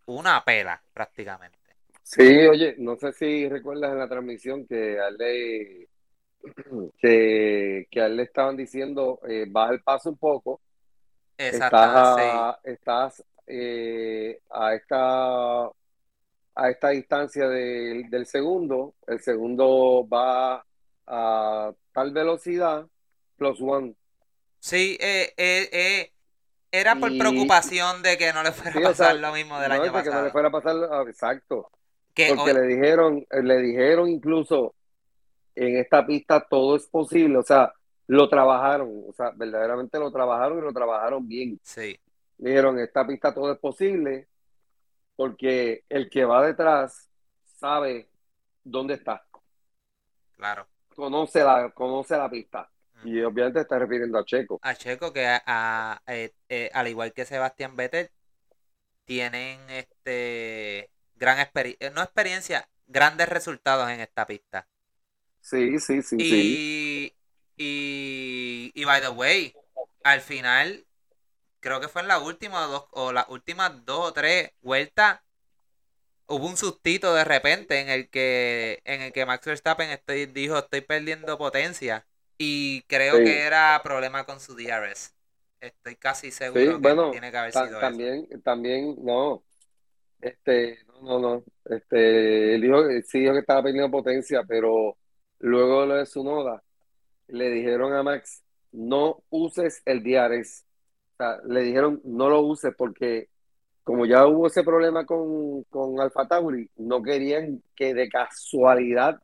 una 0.06 0.44
pela 0.46 0.82
prácticamente. 0.94 1.58
Sí, 2.04 2.48
oye, 2.48 2.76
no 2.78 2.96
sé 2.98 3.14
si 3.14 3.48
recuerdas 3.50 3.92
en 3.92 4.00
la 4.00 4.10
transmisión 4.10 4.66
que 4.68 5.00
a 5.00 5.08
él 5.08 5.18
le, 5.18 5.90
que, 7.00 7.88
que 7.90 8.02
a 8.02 8.08
estaban 8.22 8.58
diciendo, 8.58 9.20
eh, 9.28 9.46
baja 9.48 9.74
el 9.74 9.82
paso 9.82 10.10
un 10.10 10.18
poco, 10.18 10.62
sí. 11.38 11.46
estás, 11.46 11.72
a, 11.74 12.60
estás 12.64 13.24
eh, 13.48 14.42
a 14.50 14.76
esta 14.76 15.72
a 16.56 16.70
esta 16.70 16.90
distancia 16.90 17.48
del, 17.48 18.10
del 18.10 18.26
segundo, 18.28 18.94
el 19.08 19.20
segundo 19.22 20.08
va 20.08 20.64
a 21.08 21.74
tal 21.94 22.12
velocidad, 22.12 22.88
plus 23.38 23.60
one. 23.62 23.96
Sí, 24.60 24.98
eh, 25.00 25.34
eh, 25.38 25.70
eh, 25.72 26.12
era 26.72 26.96
por 26.96 27.12
Y- 27.12 27.20
preocupación 27.20 28.02
de 28.02 28.18
que 28.18 28.34
no 28.34 28.44
le 28.44 28.52
fuera 28.52 28.72
Sí, 28.74 28.84
a 28.84 28.90
o 28.90 28.94
sea, 28.94 29.08
pasar 29.08 29.16
lo 29.20 29.34
mismo 29.34 29.60
del 29.60 29.70
no, 29.70 29.76
año 29.76 29.84
de 29.84 29.90
que 29.90 29.94
no 29.96 30.02
le 30.02 30.10
pasado. 30.12 30.32
fuera 30.32 30.48
a 30.48 30.52
pasar, 30.52 30.76
ah, 30.92 31.04
exacto. 31.08 31.70
Que 32.14 32.34
Porque 32.36 32.52
hoy- 32.52 32.54
le 32.54 32.62
dijeron, 32.76 33.26
eh, 33.30 33.42
le 33.44 33.58
dijeron 33.62 34.10
incluso 34.10 34.76
en 35.56 35.78
esta 35.78 36.06
pista 36.06 36.46
todo 36.50 36.76
es 36.76 36.88
posible, 36.88 37.38
o 37.38 37.44
sea, 37.44 37.72
lo 38.08 38.28
trabajaron, 38.30 38.90
o 39.08 39.14
sea, 39.14 39.32
verdaderamente 39.36 40.00
lo 40.00 40.12
trabajaron 40.12 40.58
y 40.60 40.62
lo 40.62 40.74
trabajaron 40.74 41.28
bien. 41.28 41.60
sí, 41.64 42.00
Dijeron, 42.38 42.78
en 42.78 42.86
esta 42.86 43.06
pista 43.06 43.34
todo 43.34 43.52
es 43.54 43.60
posible, 43.60 44.28
porque 45.16 45.84
el 45.90 46.10
que 46.10 46.26
va 46.26 46.46
detrás 46.46 47.10
sabe 47.60 48.10
dónde 48.64 48.96
está, 48.96 49.24
claro. 50.36 50.68
Conoce 50.94 51.44
la, 51.44 51.72
conoce 51.72 52.18
la 52.18 52.30
pista. 52.30 52.70
Y 53.04 53.22
obviamente 53.22 53.60
está 53.60 53.78
refiriendo 53.78 54.18
a 54.18 54.26
Checo. 54.26 54.60
A 54.62 54.76
Checo, 54.76 55.12
que 55.12 55.28
a, 55.28 56.02
eh, 56.08 56.32
eh, 56.48 56.70
al 56.74 56.88
igual 56.88 57.12
que 57.12 57.26
Sebastián 57.26 57.76
Vettel, 57.76 58.10
tienen 59.06 59.60
este 59.70 60.90
gran 61.16 61.40
experiencia, 61.40 61.90
no 61.90 62.02
experiencia, 62.02 62.70
grandes 62.88 63.28
resultados 63.30 63.90
en 63.90 64.00
esta 64.00 64.26
pista. 64.26 64.68
Sí, 65.42 65.78
sí, 65.80 66.02
sí, 66.02 66.16
y, 66.18 66.30
sí. 66.30 67.16
Y, 67.58 68.72
y 68.74 68.86
by 68.86 69.02
the 69.02 69.10
way, 69.10 69.54
al 70.04 70.22
final, 70.22 70.86
creo 71.60 71.82
que 71.82 71.88
fue 71.88 72.02
en 72.02 72.08
la 72.08 72.20
última 72.20 72.62
dos, 72.62 72.86
o 72.92 73.12
las 73.12 73.28
últimas 73.30 73.86
dos 73.86 74.10
o 74.10 74.14
tres 74.14 74.52
vueltas, 74.62 75.20
hubo 76.34 76.48
un 76.48 76.58
sustito 76.58 77.14
de 77.14 77.24
repente 77.24 77.80
en 77.80 77.90
el 77.90 78.10
que 78.10 78.82
en 78.86 79.02
el 79.02 79.14
que 79.14 79.26
Max 79.26 79.46
Verstappen 79.46 79.90
estoy, 79.90 80.26
dijo 80.26 80.58
estoy 80.58 80.82
perdiendo 80.82 81.38
potencia 81.38 82.06
y 82.38 82.82
creo 82.84 83.18
que 83.18 83.42
era 83.42 83.80
problema 83.84 84.26
con 84.26 84.40
su 84.40 84.56
DRS. 84.56 85.14
Estoy 85.62 85.96
casi 85.96 86.32
seguro 86.32 86.82
que 86.82 87.12
tiene 87.12 87.32
que 87.32 87.38
haber 87.38 87.54
sido 87.54 87.80
también, 87.80 88.28
También, 88.44 88.96
no. 89.02 89.44
Este, 90.20 90.80
no, 90.88 91.02
no, 91.02 91.20
no. 91.20 91.44
Este, 91.66 92.56
él 92.56 92.62
dijo, 92.62 92.84
sí 93.06 93.20
dijo 93.20 93.34
que 93.34 93.40
estaba 93.40 93.64
perdiendo 93.64 93.90
potencia, 93.90 94.44
pero 94.44 94.98
luego 95.40 95.86
lo 95.86 95.96
de 95.96 96.06
su 96.06 96.24
noda, 96.24 96.64
le 97.28 97.50
dijeron 97.50 97.94
a 97.94 98.04
Max, 98.04 98.44
no 98.74 99.24
uses 99.30 99.82
el 99.86 100.04
DRS. 100.04 100.66
O 101.14 101.16
sea, 101.18 101.38
le 101.46 101.62
dijeron, 101.62 102.02
no 102.04 102.30
lo 102.30 102.42
uses 102.42 102.74
porque 102.76 103.30
como 103.84 104.06
ya 104.06 104.26
hubo 104.26 104.48
ese 104.48 104.64
problema 104.64 105.06
con, 105.06 105.64
con 105.64 106.00
Alfa 106.00 106.28
Tauri, 106.28 106.70
no 106.78 107.04
querían 107.04 107.62
que 107.76 107.94
de 107.94 108.08
casualidad 108.10 109.22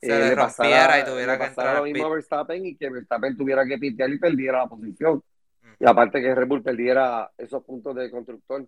se 0.00 0.08
eh, 0.08 0.18
le, 0.18 0.34
rompiera 0.34 1.00
y 1.00 1.04
tuviera 1.04 1.38
que 1.38 1.44
entrar 1.44 1.76
lo 1.76 1.84
mismo 1.84 2.06
a 2.06 2.10
Verstappen 2.10 2.66
y 2.66 2.76
que 2.76 2.90
Verstappen 2.90 3.36
tuviera 3.36 3.64
que 3.64 3.78
pitear 3.78 4.10
y 4.10 4.18
perdiera 4.18 4.58
la 4.58 4.66
posición. 4.66 5.22
Y 5.78 5.86
aparte 5.86 6.22
que 6.22 6.34
Red 6.34 6.46
Bull 6.46 6.62
perdiera 6.62 7.30
esos 7.36 7.62
puntos 7.64 7.94
de 7.94 8.10
constructor. 8.10 8.66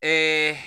eh, 0.00 0.58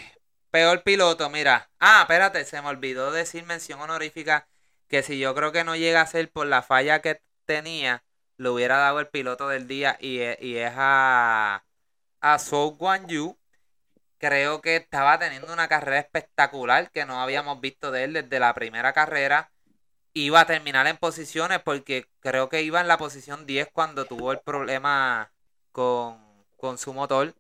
peor 0.49 0.83
piloto, 0.83 1.29
mira. 1.29 1.69
Ah, 1.79 1.99
espérate, 2.01 2.45
se 2.45 2.61
me 2.61 2.69
olvidó 2.69 3.11
decir 3.11 3.45
mención 3.45 3.79
honorífica 3.79 4.47
que 4.87 5.03
si 5.03 5.19
yo 5.19 5.33
creo 5.35 5.51
que 5.51 5.63
no 5.63 5.75
llega 5.75 6.01
a 6.01 6.07
ser 6.07 6.31
por 6.31 6.47
la 6.47 6.61
falla 6.61 7.01
que 7.01 7.21
tenía, 7.45 8.03
le 8.37 8.49
hubiera 8.49 8.77
dado 8.77 8.99
el 8.99 9.07
piloto 9.07 9.47
del 9.47 9.67
día 9.67 9.97
y, 9.99 10.19
y 10.39 10.57
es 10.57 10.73
a, 10.75 11.63
a 12.21 12.39
Zhou 12.39 12.75
Guan 12.75 13.07
Yu, 13.07 13.37
creo 14.25 14.59
que 14.59 14.77
estaba 14.77 15.19
teniendo 15.19 15.53
una 15.53 15.67
carrera 15.67 15.99
espectacular 15.99 16.89
que 16.89 17.05
no 17.05 17.21
habíamos 17.21 17.61
visto 17.61 17.91
de 17.91 18.05
él 18.05 18.13
desde 18.13 18.39
la 18.39 18.55
primera 18.55 18.91
carrera. 18.91 19.51
Iba 20.13 20.41
a 20.41 20.45
terminar 20.47 20.87
en 20.87 20.97
posiciones 20.97 21.59
porque 21.59 22.07
creo 22.21 22.49
que 22.49 22.63
iba 22.63 22.81
en 22.81 22.87
la 22.87 22.97
posición 22.97 23.45
10 23.45 23.69
cuando 23.71 24.05
tuvo 24.05 24.31
el 24.31 24.39
problema 24.39 25.31
con, 25.71 26.17
su 26.77 26.93
motor. 26.93 27.35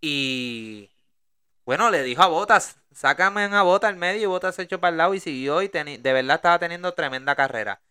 Y 0.00 0.90
bueno, 1.66 1.90
le 1.90 2.02
dijo 2.02 2.22
a 2.22 2.28
Botas, 2.28 2.78
sácame 2.92 3.46
una 3.46 3.62
bota 3.62 3.88
al 3.88 3.96
medio 3.96 4.22
y 4.22 4.26
Botas 4.26 4.54
se 4.54 4.62
echó 4.62 4.80
para 4.80 4.92
el 4.92 4.96
lado 4.96 5.12
y 5.12 5.20
siguió 5.20 5.60
y 5.60 5.68
de 5.68 6.12
verdad 6.14 6.36
estaba 6.36 6.58
teniendo 6.58 6.94
tremenda 6.94 7.34
carrera. 7.34 7.82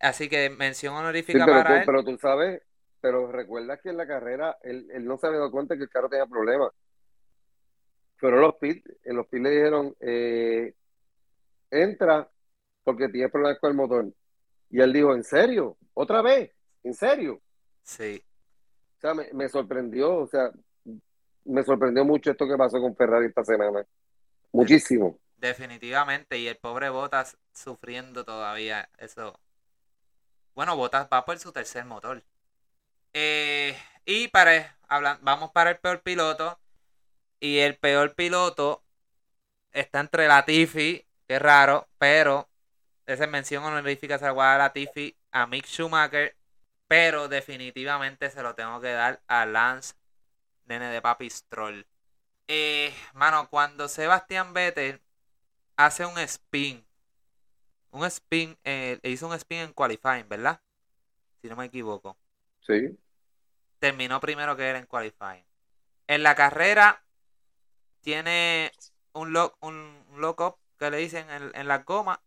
Así 0.00 0.28
que 0.28 0.50
mención 0.50 0.94
honorífica 0.94 1.46
pero 1.46 1.62
para 1.62 1.80
tú, 1.80 1.86
Pero 1.86 2.04
tú 2.04 2.18
sabes, 2.18 2.60
pero 3.00 3.32
recuerda 3.32 3.78
que 3.78 3.88
en 3.88 3.96
la 3.96 4.06
carrera 4.06 4.58
él, 4.62 4.90
él 4.92 5.06
no 5.06 5.16
se 5.16 5.26
había 5.26 5.38
dado 5.38 5.50
cuenta 5.50 5.78
que 5.78 5.84
el 5.84 5.88
carro 5.88 6.10
tenía 6.10 6.26
problemas. 6.26 6.72
Pero 8.20 8.40
los 8.40 8.56
pit, 8.56 8.84
en 9.04 9.16
los 9.16 9.26
pit 9.26 9.42
le 9.42 9.50
dijeron, 9.50 9.96
eh, 10.00 10.74
entra 11.70 12.28
porque 12.82 13.08
tiene 13.08 13.28
problemas 13.28 13.58
con 13.58 13.70
el 13.70 13.76
motor. 13.76 14.12
Y 14.70 14.80
él 14.80 14.92
dijo, 14.92 15.14
¿en 15.14 15.24
serio? 15.24 15.76
¿Otra 15.94 16.22
vez? 16.22 16.50
¿En 16.82 16.94
serio? 16.94 17.40
Sí. 17.82 18.22
O 18.96 19.00
sea, 19.00 19.14
me, 19.14 19.48
sorprendió, 19.48 20.16
o 20.16 20.26
sea, 20.26 20.50
me 21.44 21.62
sorprendió 21.62 22.04
mucho 22.04 22.30
esto 22.30 22.48
que 22.48 22.56
pasó 22.56 22.80
con 22.80 22.96
Ferrari 22.96 23.26
esta 23.26 23.44
semana. 23.44 23.86
Muchísimo. 24.52 25.18
Definitivamente, 25.36 26.38
y 26.38 26.48
el 26.48 26.56
pobre 26.56 26.90
Botas 26.90 27.38
sufriendo 27.52 28.24
todavía 28.24 28.88
eso. 28.98 29.38
Bueno, 30.54 30.76
Botas 30.76 31.08
va 31.12 31.24
por 31.24 31.38
su 31.38 31.52
tercer 31.52 31.84
motor. 31.84 32.22
Eh, 33.12 33.76
y 34.04 34.28
para, 34.28 34.76
vamos 35.20 35.52
para 35.52 35.70
el 35.70 35.78
peor 35.78 36.02
piloto. 36.02 36.58
Y 37.40 37.58
el 37.58 37.76
peor 37.76 38.14
piloto 38.14 38.82
está 39.72 40.00
entre 40.00 40.26
Latifi, 40.26 41.06
que 41.26 41.36
es 41.36 41.42
raro, 41.42 41.88
pero 41.98 42.48
esa 43.06 43.26
mención 43.26 43.64
honorífica 43.64 44.18
se 44.18 44.24
la 44.24 44.32
voy 44.32 44.44
a 44.44 44.58
Latifi, 44.58 45.16
a 45.30 45.46
Mick 45.46 45.66
Schumacher, 45.66 46.36
pero 46.88 47.28
definitivamente 47.28 48.30
se 48.30 48.42
lo 48.42 48.54
tengo 48.54 48.80
que 48.80 48.92
dar 48.92 49.22
a 49.28 49.46
Lance, 49.46 49.94
nene 50.66 50.86
de 50.86 51.00
Papi 51.00 51.30
Stroll. 51.30 51.86
Eh, 52.48 52.92
mano, 53.12 53.48
cuando 53.50 53.88
Sebastián 53.88 54.54
Vettel 54.54 55.00
hace 55.76 56.06
un 56.06 56.18
spin, 56.18 56.84
un 57.90 58.04
spin, 58.06 58.56
eh, 58.64 58.98
hizo 59.02 59.26
un 59.26 59.34
spin 59.34 59.58
en 59.58 59.72
qualifying, 59.72 60.28
¿verdad? 60.28 60.60
Si 61.40 61.48
no 61.48 61.56
me 61.56 61.66
equivoco. 61.66 62.16
Sí. 62.60 62.98
Terminó 63.78 64.18
primero 64.20 64.56
que 64.56 64.70
él 64.70 64.76
en 64.76 64.86
qualifying. 64.86 65.44
En 66.06 66.22
la 66.22 66.34
carrera 66.34 67.04
tiene 68.00 68.72
un 69.12 69.32
lock, 69.32 69.56
un 69.60 70.04
lock 70.16 70.40
up 70.40 70.56
que 70.78 70.90
le 70.90 70.98
dicen 70.98 71.26
en, 71.30 71.68
la 71.68 71.78
goma, 71.78 72.22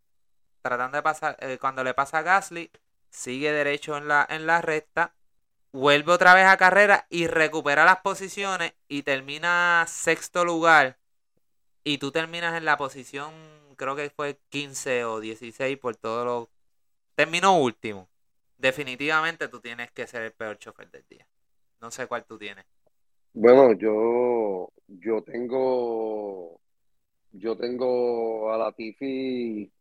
tratando 0.61 0.97
de 0.97 1.03
pasar, 1.03 1.37
eh, 1.39 1.57
cuando 1.59 1.83
le 1.83 1.93
pasa 1.93 2.19
a 2.19 2.21
Gasly, 2.21 2.71
sigue 3.09 3.51
derecho 3.51 3.97
en 3.97 4.07
la, 4.07 4.25
en 4.29 4.45
la 4.45 4.61
recta, 4.61 5.15
vuelve 5.71 6.11
otra 6.11 6.33
vez 6.33 6.45
a 6.45 6.57
carrera 6.57 7.07
y 7.09 7.27
recupera 7.27 7.85
las 7.85 7.97
posiciones 7.97 8.73
y 8.87 9.03
termina 9.03 9.85
sexto 9.87 10.45
lugar. 10.45 10.97
Y 11.83 11.97
tú 11.97 12.11
terminas 12.11 12.55
en 12.55 12.65
la 12.65 12.77
posición, 12.77 13.33
creo 13.77 13.95
que 13.95 14.09
fue 14.09 14.39
15 14.49 15.05
o 15.05 15.19
16 15.19 15.77
por 15.77 15.95
todo 15.95 16.25
lo... 16.25 16.49
Terminó 17.15 17.57
último. 17.57 18.09
Definitivamente 18.57 19.47
tú 19.47 19.59
tienes 19.59 19.91
que 19.91 20.07
ser 20.07 20.21
el 20.21 20.33
peor 20.33 20.59
chofer 20.59 20.91
del 20.91 21.05
día. 21.09 21.27
No 21.79 21.89
sé 21.89 22.05
cuál 22.07 22.25
tú 22.25 22.37
tienes. 22.37 22.65
Bueno, 23.33 23.73
yo, 23.73 24.71
yo 24.87 25.23
tengo, 25.23 26.59
yo 27.31 27.57
tengo 27.57 28.51
a 28.53 28.57
la 28.57 28.71
Tifi, 28.73 29.71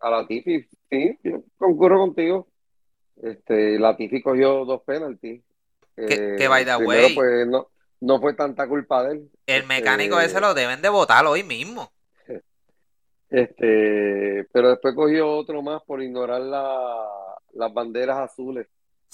a 0.00 0.10
la 0.10 0.26
Tifi, 0.26 0.66
sí, 0.90 1.18
yo 1.22 1.42
concurro 1.56 1.98
contigo. 1.98 2.46
Este, 3.22 3.78
la 3.78 3.96
Tifi 3.96 4.22
cogió 4.22 4.64
dos 4.64 4.82
penaltis. 4.82 5.42
Que, 5.96 6.36
que 6.38 6.48
by 6.48 6.64
the 6.64 6.76
way, 6.76 7.14
pues 7.14 7.46
no, 7.46 7.68
no 8.00 8.20
fue 8.20 8.34
tanta 8.34 8.66
culpa 8.68 9.04
de 9.04 9.12
él. 9.12 9.30
El 9.46 9.66
mecánico 9.66 10.18
ese 10.18 10.28
este, 10.28 10.40
lo 10.40 10.54
deben 10.54 10.82
de 10.82 10.88
votar 10.88 11.24
hoy 11.26 11.42
mismo. 11.42 11.92
Este, 13.30 14.44
pero 14.52 14.70
después 14.70 14.92
cogió 14.92 15.30
otro 15.30 15.62
más 15.62 15.80
por 15.84 16.02
ignorar 16.02 16.40
la, 16.40 17.06
las 17.52 17.72
banderas 17.72 18.18
azules. 18.18 18.66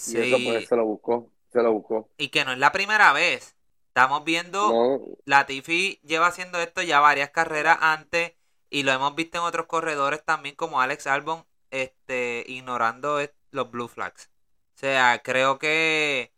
Y 0.08 0.16
eso 0.16 0.36
pues 0.42 0.66
se 0.66 0.74
lo 0.74 0.86
buscó, 0.86 1.30
se 1.52 1.62
lo 1.62 1.72
buscó. 1.74 2.08
Y 2.16 2.28
que 2.28 2.42
no 2.42 2.52
es 2.52 2.58
la 2.58 2.72
primera 2.72 3.12
vez. 3.12 3.55
Estamos 3.96 4.24
viendo, 4.24 5.16
la 5.24 5.38
Latifi 5.38 5.98
lleva 6.04 6.26
haciendo 6.26 6.60
esto 6.60 6.82
ya 6.82 7.00
varias 7.00 7.30
carreras 7.30 7.78
antes 7.80 8.34
y 8.68 8.82
lo 8.82 8.92
hemos 8.92 9.14
visto 9.14 9.38
en 9.38 9.44
otros 9.44 9.64
corredores 9.64 10.22
también 10.22 10.54
como 10.54 10.82
Alex 10.82 11.06
Albon 11.06 11.46
este, 11.70 12.44
ignorando 12.46 13.18
los 13.52 13.70
blue 13.70 13.88
flags. 13.88 14.30
O 14.74 14.78
sea, 14.78 15.22
creo 15.24 15.58
que, 15.58 16.30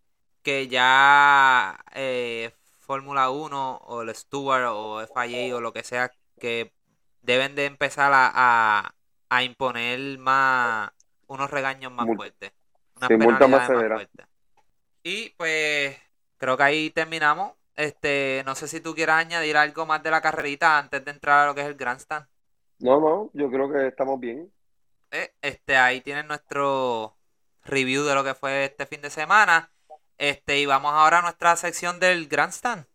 que 0.44 0.68
ya 0.68 1.84
eh, 1.96 2.52
Fórmula 2.78 3.28
1 3.30 3.78
o 3.78 4.02
el 4.02 4.14
Stewart 4.14 4.66
o 4.68 5.04
FIA 5.04 5.56
o 5.56 5.61
lo 5.61 5.72
que 5.72 5.82
sea 5.82 6.12
que 6.38 6.72
deben 7.22 7.56
de 7.56 7.64
empezar 7.64 8.12
a, 8.14 8.94
a, 9.30 9.42
imponer 9.42 10.16
más 10.18 10.92
unos 11.26 11.50
regaños 11.50 11.90
más 11.90 12.06
fuertes. 12.14 12.52
Unas 12.94 13.09
penalidades 13.09 13.50
más, 13.50 13.68
más 13.68 13.80
fuertes. 13.88 14.26
Y 15.02 15.30
pues 15.30 15.96
creo 16.39 16.57
que 16.57 16.62
ahí 16.62 16.91
terminamos. 16.91 17.53
Este, 17.74 18.43
no 18.47 18.55
sé 18.55 18.66
si 18.68 18.80
tú 18.80 18.95
quieras 18.95 19.20
añadir 19.20 19.57
algo 19.57 19.86
más 19.86 20.03
de 20.03 20.11
la 20.11 20.20
carrerita 20.20 20.78
antes 20.78 21.05
de 21.05 21.11
entrar 21.12 21.41
a 21.45 21.47
lo 21.47 21.55
que 21.55 21.61
es 21.61 21.66
el 21.68 21.76
Grandstand. 21.76 22.26
No, 22.80 23.01
no, 23.01 23.30
yo 23.34 23.51
creo 23.51 23.70
que 23.70 23.89
estamos 23.89 24.18
bien. 24.18 24.53
Eh, 25.11 25.32
este, 25.43 25.76
ahí 25.76 26.01
tienen 26.01 26.26
nuestro 26.26 27.16
review 27.64 28.05
de 28.05 28.14
lo 28.14 28.24
que 28.24 28.34
fue 28.34 28.64
este 28.64 28.86
fin 28.86 29.01
de 29.03 29.11
semana. 29.11 29.70
Este, 30.18 30.59
y 30.59 30.66
vamos 30.66 30.93
ahora 30.93 31.18
a 31.18 31.22
nuestra 31.22 31.57
sección 31.57 32.01
del 32.01 32.28
Grandstand. 32.28 32.86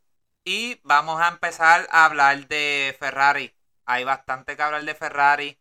Y 0.45 0.81
vamos 0.83 1.21
a 1.21 1.29
empezar 1.29 1.87
a 1.91 2.05
hablar 2.05 2.47
de 2.47 2.95
Ferrari. 2.99 3.55
Hay 3.85 4.03
bastante 4.03 4.55
que 4.57 4.63
hablar 4.63 4.83
de 4.83 4.95
Ferrari. 4.95 5.59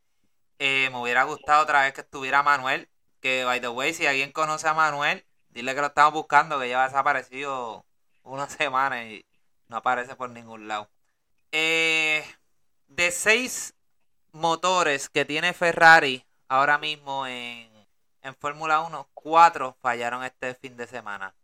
Eh, 0.58 0.88
me 0.90 1.00
hubiera 1.00 1.24
gustado 1.24 1.62
otra 1.62 1.82
vez 1.82 1.92
que 1.92 2.00
estuviera 2.02 2.42
Manuel. 2.42 2.88
Que, 3.20 3.44
by 3.44 3.60
the 3.60 3.68
way, 3.68 3.94
si 3.94 4.06
alguien 4.06 4.32
conoce 4.32 4.66
a 4.68 4.74
Manuel, 4.74 5.24
Dile 5.52 5.74
que 5.74 5.80
lo 5.80 5.88
estamos 5.88 6.14
buscando, 6.14 6.58
que 6.58 6.68
ya 6.68 6.82
ha 6.82 6.88
desaparecido 6.88 7.84
una 8.22 8.48
semana 8.48 9.04
y 9.04 9.24
no 9.68 9.76
aparece 9.76 10.16
por 10.16 10.30
ningún 10.30 10.68
lado. 10.68 10.88
Eh, 11.52 12.24
de 12.88 13.10
seis 13.10 13.74
motores 14.32 15.08
que 15.08 15.24
tiene 15.24 15.52
Ferrari 15.52 16.24
ahora 16.48 16.78
mismo 16.78 17.26
en, 17.26 17.70
en 18.22 18.34
Fórmula 18.36 18.80
1, 18.80 19.08
cuatro 19.14 19.76
fallaron 19.80 20.24
este 20.24 20.54
fin 20.54 20.76
de 20.76 20.86
semana. 20.86 21.34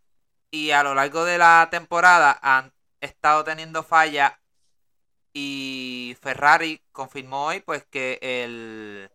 Y 0.51 0.71
a 0.71 0.83
lo 0.83 0.95
largo 0.95 1.25
de 1.25 1.39
la 1.39 1.69
temporada 1.71 2.39
han 2.41 2.73
estado 3.01 3.45
teniendo 3.45 3.83
fallas 3.83 4.33
y 5.33 6.17
Ferrari 6.21 6.81
confirmó 6.93 7.47
hoy 7.47 7.61
pues 7.61 7.85
que 7.85 8.19
el, 8.23 9.11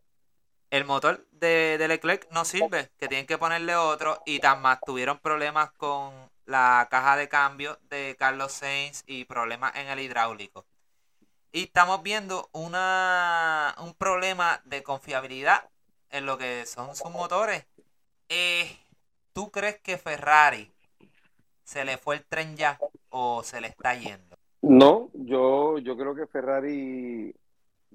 el 0.73 0.85
motor 0.85 1.23
de, 1.33 1.77
de, 1.77 1.87
Leclerc 1.87 2.27
no 2.31 2.45
sirve, 2.45 2.89
que 2.97 3.07
tienen 3.07 3.27
que 3.27 3.37
ponerle 3.37 3.75
otro 3.75 4.23
y 4.25 4.39
tan 4.39 4.59
más 4.63 4.79
tuvieron 4.83 5.19
problemas 5.19 5.71
con 5.73 6.11
la 6.47 6.87
caja 6.89 7.15
de 7.15 7.29
cambio 7.29 7.77
de 7.91 8.15
Carlos 8.17 8.53
Sainz 8.53 9.03
y 9.05 9.25
problemas 9.25 9.75
en 9.75 9.87
el 9.87 9.99
hidráulico. 9.99 10.65
Y 11.51 11.65
estamos 11.65 12.01
viendo 12.01 12.49
una, 12.53 13.75
un 13.83 13.93
problema 13.93 14.63
de 14.65 14.81
confiabilidad 14.81 15.69
en 16.09 16.25
lo 16.25 16.39
que 16.39 16.65
son 16.65 16.95
sus 16.95 17.11
motores. 17.11 17.67
Eh, 18.29 18.75
¿Tú 19.31 19.51
crees 19.51 19.79
que 19.79 19.99
Ferrari 19.99 20.71
se 21.63 21.85
le 21.85 21.99
fue 21.99 22.15
el 22.15 22.25
tren 22.25 22.57
ya 22.57 22.79
o 23.09 23.43
se 23.43 23.61
le 23.61 23.67
está 23.67 23.93
yendo? 23.93 24.35
No, 24.63 25.11
yo, 25.13 25.77
yo 25.77 25.95
creo 25.95 26.15
que 26.15 26.25
Ferrari, 26.25 27.35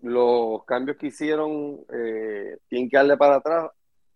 los 0.02 0.64
cambios 0.64 0.96
que 0.96 1.08
hicieron, 1.08 1.80
eh, 1.92 2.58
tienen 2.68 2.88
que 2.88 2.96
darle 2.96 3.16
para 3.16 3.36
atrás 3.36 3.70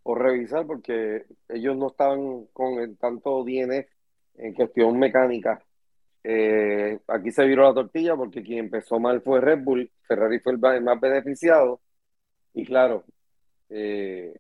o 0.05 0.14
revisar 0.14 0.66
porque 0.66 1.26
ellos 1.49 1.76
no 1.76 1.89
estaban 1.89 2.47
con 2.53 2.97
tanto 2.97 3.45
DNF 3.45 3.89
en 4.37 4.55
cuestión 4.55 4.99
mecánica. 4.99 5.62
Eh, 6.24 7.01
aquí 7.09 7.33
se 7.33 7.45
viró 7.45 7.64
la 7.64 7.74
tortilla 7.74 8.16
porque 8.16 8.43
quien 8.43 8.61
empezó 8.61 9.01
mal 9.01 9.22
fue 9.22 9.41
Red 9.41 9.64
Bull, 9.64 9.91
Ferrari 10.07 10.39
fue 10.41 10.53
el 10.53 10.83
más 10.83 11.01
beneficiado 11.01 11.80
y 12.55 12.64
claro, 12.64 13.05
eh, 13.70 14.35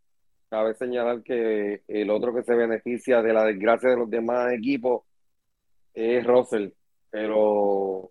cabe 0.48 0.74
señalar 0.74 1.22
que 1.22 1.82
el 1.88 2.10
otro 2.10 2.34
que 2.34 2.42
se 2.42 2.54
beneficia 2.54 3.22
de 3.22 3.32
la 3.32 3.44
desgracia 3.44 3.90
de 3.90 3.96
los 3.96 4.10
demás 4.10 4.52
equipos 4.52 5.04
es 5.94 6.24
Russell, 6.26 6.70
pero 7.10 8.10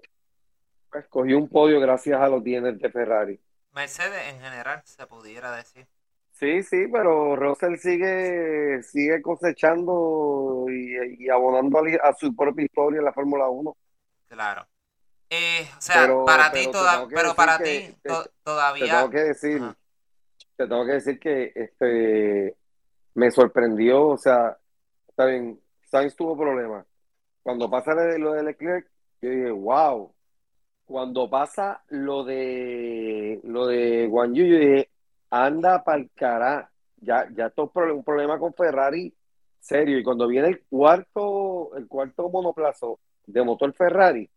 pues, 0.91 1.33
un 1.33 1.47
podio 1.49 1.79
gracias 1.79 2.19
a 2.19 2.27
los 2.27 2.43
DNF 2.43 2.81
de 2.81 2.89
Ferrari. 2.89 3.39
Mercedes 3.73 4.33
en 4.33 4.39
general 4.39 4.81
se 4.83 5.05
pudiera 5.07 5.55
decir. 5.55 5.87
Sí, 6.31 6.63
sí, 6.63 6.87
pero 6.91 7.35
Russell 7.35 7.77
sigue, 7.77 8.81
sigue 8.83 9.21
cosechando 9.21 10.65
y, 10.69 11.29
abonando 11.29 11.79
a, 12.03 12.13
su 12.13 12.35
propia 12.35 12.65
historia 12.65 12.99
en 12.99 13.05
la 13.05 13.13
Fórmula 13.13 13.47
1. 13.47 13.77
Claro. 14.27 14.67
Eh, 15.29 15.69
o 15.77 15.81
sea, 15.81 16.09
para 16.25 16.51
ti, 16.51 16.67
toda, 16.71 17.07
pero 17.07 17.35
para 17.35 17.59
ti 17.59 17.95
todavía... 18.43 18.85
Te 18.85 18.91
tengo 18.91 19.09
que 19.09 19.19
decir, 19.19 19.61
te 20.57 20.67
tengo 20.67 20.85
que 20.85 20.91
decir 20.91 21.19
que 21.19 21.51
este 21.55 22.57
me 23.13 23.31
sorprendió, 23.31 24.07
o 24.07 24.17
sea, 24.17 24.57
está 25.07 25.25
bien, 25.25 25.61
Sainz 25.89 26.15
tuvo 26.15 26.37
problemas. 26.37 26.85
Cuando 27.43 27.69
pasa 27.69 27.93
lo 27.93 28.33
de 28.33 28.43
Leclerc, 28.43 28.87
yo 29.21 29.29
dije, 29.29 29.51
wow. 29.51 30.13
Cuando 30.91 31.29
pasa 31.29 31.83
lo 31.87 32.23
de 32.23 33.39
lo 33.43 33.65
de 33.65 34.07
Guan 34.07 34.33
Yu, 34.33 34.45
yo 34.45 34.57
dije, 34.57 34.89
anda 35.29 35.83
para 35.83 35.99
el 35.99 36.11
cara. 36.13 36.71
Ya, 36.97 37.27
ya 37.35 37.47
esto 37.47 37.71
es 37.73 37.91
un 37.91 38.03
problema 38.03 38.37
con 38.37 38.53
Ferrari 38.53 39.13
serio. 39.59 39.97
Y 39.97 40.03
cuando 40.03 40.27
viene 40.27 40.49
el 40.49 40.63
cuarto, 40.65 41.75
el 41.75 41.87
cuarto 41.87 42.29
monoplazo 42.29 42.99
de 43.25 43.43
motor 43.43 43.73
Ferrari, 43.73 44.29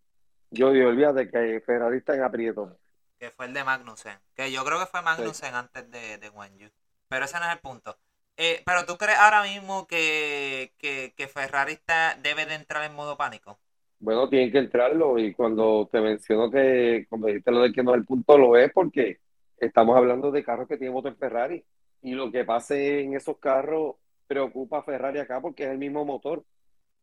yo 0.50 0.70
digo, 0.70 0.88
olvídate 0.88 1.28
que 1.30 1.60
Ferrari 1.66 1.98
está 1.98 2.14
en 2.14 2.22
aprieto 2.22 2.78
que 3.24 3.30
fue 3.30 3.46
el 3.46 3.54
de 3.54 3.64
Magnussen. 3.64 4.18
Que 4.34 4.52
yo 4.52 4.64
creo 4.64 4.78
que 4.78 4.86
fue 4.86 5.02
Magnussen 5.02 5.54
antes 5.54 5.90
de, 5.90 6.18
de 6.18 6.30
Yu. 6.58 6.70
Pero 7.08 7.24
ese 7.24 7.38
no 7.38 7.46
es 7.46 7.52
el 7.52 7.60
punto. 7.60 7.98
Eh, 8.36 8.62
pero 8.66 8.84
tú 8.84 8.98
crees 8.98 9.18
ahora 9.18 9.42
mismo 9.42 9.86
que, 9.86 10.74
que, 10.78 11.28
Ferrari 11.28 11.72
está, 11.72 12.16
debe 12.16 12.46
de 12.46 12.54
entrar 12.54 12.84
en 12.84 12.94
modo 12.94 13.16
pánico. 13.16 13.58
Bueno, 14.04 14.28
tiene 14.28 14.52
que 14.52 14.58
entrarlo 14.58 15.18
y 15.18 15.32
cuando 15.32 15.88
te 15.90 15.98
menciono 15.98 16.50
que, 16.50 17.06
como 17.08 17.26
dijiste 17.26 17.50
lo 17.50 17.62
de 17.62 17.72
que 17.72 17.82
no 17.82 17.92
es 17.92 18.00
el 18.00 18.04
punto, 18.04 18.36
lo 18.36 18.54
es 18.54 18.70
porque 18.70 19.20
estamos 19.56 19.96
hablando 19.96 20.30
de 20.30 20.44
carros 20.44 20.68
que 20.68 20.76
tienen 20.76 20.92
motor 20.92 21.16
Ferrari 21.16 21.64
y 22.02 22.12
lo 22.12 22.30
que 22.30 22.44
pase 22.44 23.00
en 23.00 23.14
esos 23.14 23.38
carros 23.38 23.94
preocupa 24.26 24.80
a 24.80 24.82
Ferrari 24.82 25.20
acá 25.20 25.40
porque 25.40 25.64
es 25.64 25.70
el 25.70 25.78
mismo 25.78 26.04
motor. 26.04 26.40
O 26.40 26.44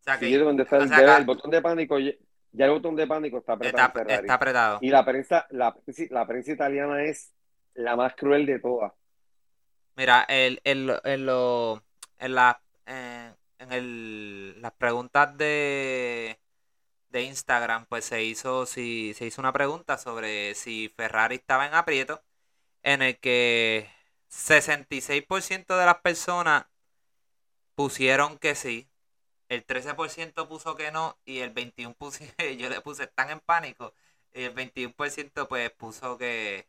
sea 0.03 0.19
que, 0.19 0.37
donde 0.37 0.61
está 0.61 0.77
el, 1.17 1.25
botón 1.25 1.49
de 1.49 1.59
pánico 1.59 1.97
ya 1.97 2.65
el 2.65 2.71
botón 2.71 2.95
de 2.95 3.07
pánico 3.07 3.39
está 3.39 3.53
apretado. 3.53 3.99
Está, 4.07 4.33
apretado. 4.35 4.77
Y 4.81 4.89
la 4.89 5.03
prensa, 5.03 5.47
la, 5.49 5.75
la, 6.11 6.27
prensa 6.27 6.51
italiana 6.51 7.03
es 7.03 7.33
la 7.73 7.95
más 7.95 8.13
cruel 8.15 8.45
de 8.45 8.59
todas. 8.59 8.93
Mira, 9.95 10.23
el, 10.29 10.61
el, 10.63 10.93
en, 11.03 11.25
lo, 11.25 11.81
en, 12.19 12.35
la, 12.35 12.61
en, 12.85 13.71
el, 13.71 14.61
las 14.61 14.73
preguntas 14.73 15.35
de, 15.35 16.40
de 17.11 17.23
Instagram, 17.23 17.85
pues 17.87 18.05
se 18.05 18.23
hizo, 18.23 18.65
si, 18.65 19.13
se 19.15 19.25
hizo 19.25 19.41
una 19.41 19.53
pregunta 19.53 19.97
sobre 19.97 20.55
si 20.55 20.89
Ferrari 20.95 21.35
estaba 21.35 21.67
en 21.67 21.73
aprieto, 21.75 22.23
en 22.83 23.01
el 23.01 23.19
que 23.19 23.89
66% 24.29 25.77
de 25.77 25.85
las 25.85 25.99
personas 26.01 26.65
pusieron 27.75 28.37
que 28.37 28.55
sí, 28.55 28.89
el 29.49 29.65
13% 29.65 30.47
puso 30.47 30.75
que 30.75 30.91
no 30.91 31.17
y 31.25 31.39
el 31.39 31.53
21% 31.53 32.57
yo 32.57 32.69
le 32.69 32.81
puse 32.81 33.03
están 33.03 33.29
en 33.31 33.39
pánico 33.41 33.93
y 34.33 34.43
el 34.43 34.55
21% 34.55 35.47
pues 35.47 35.71
puso 35.71 36.17
que 36.17 36.67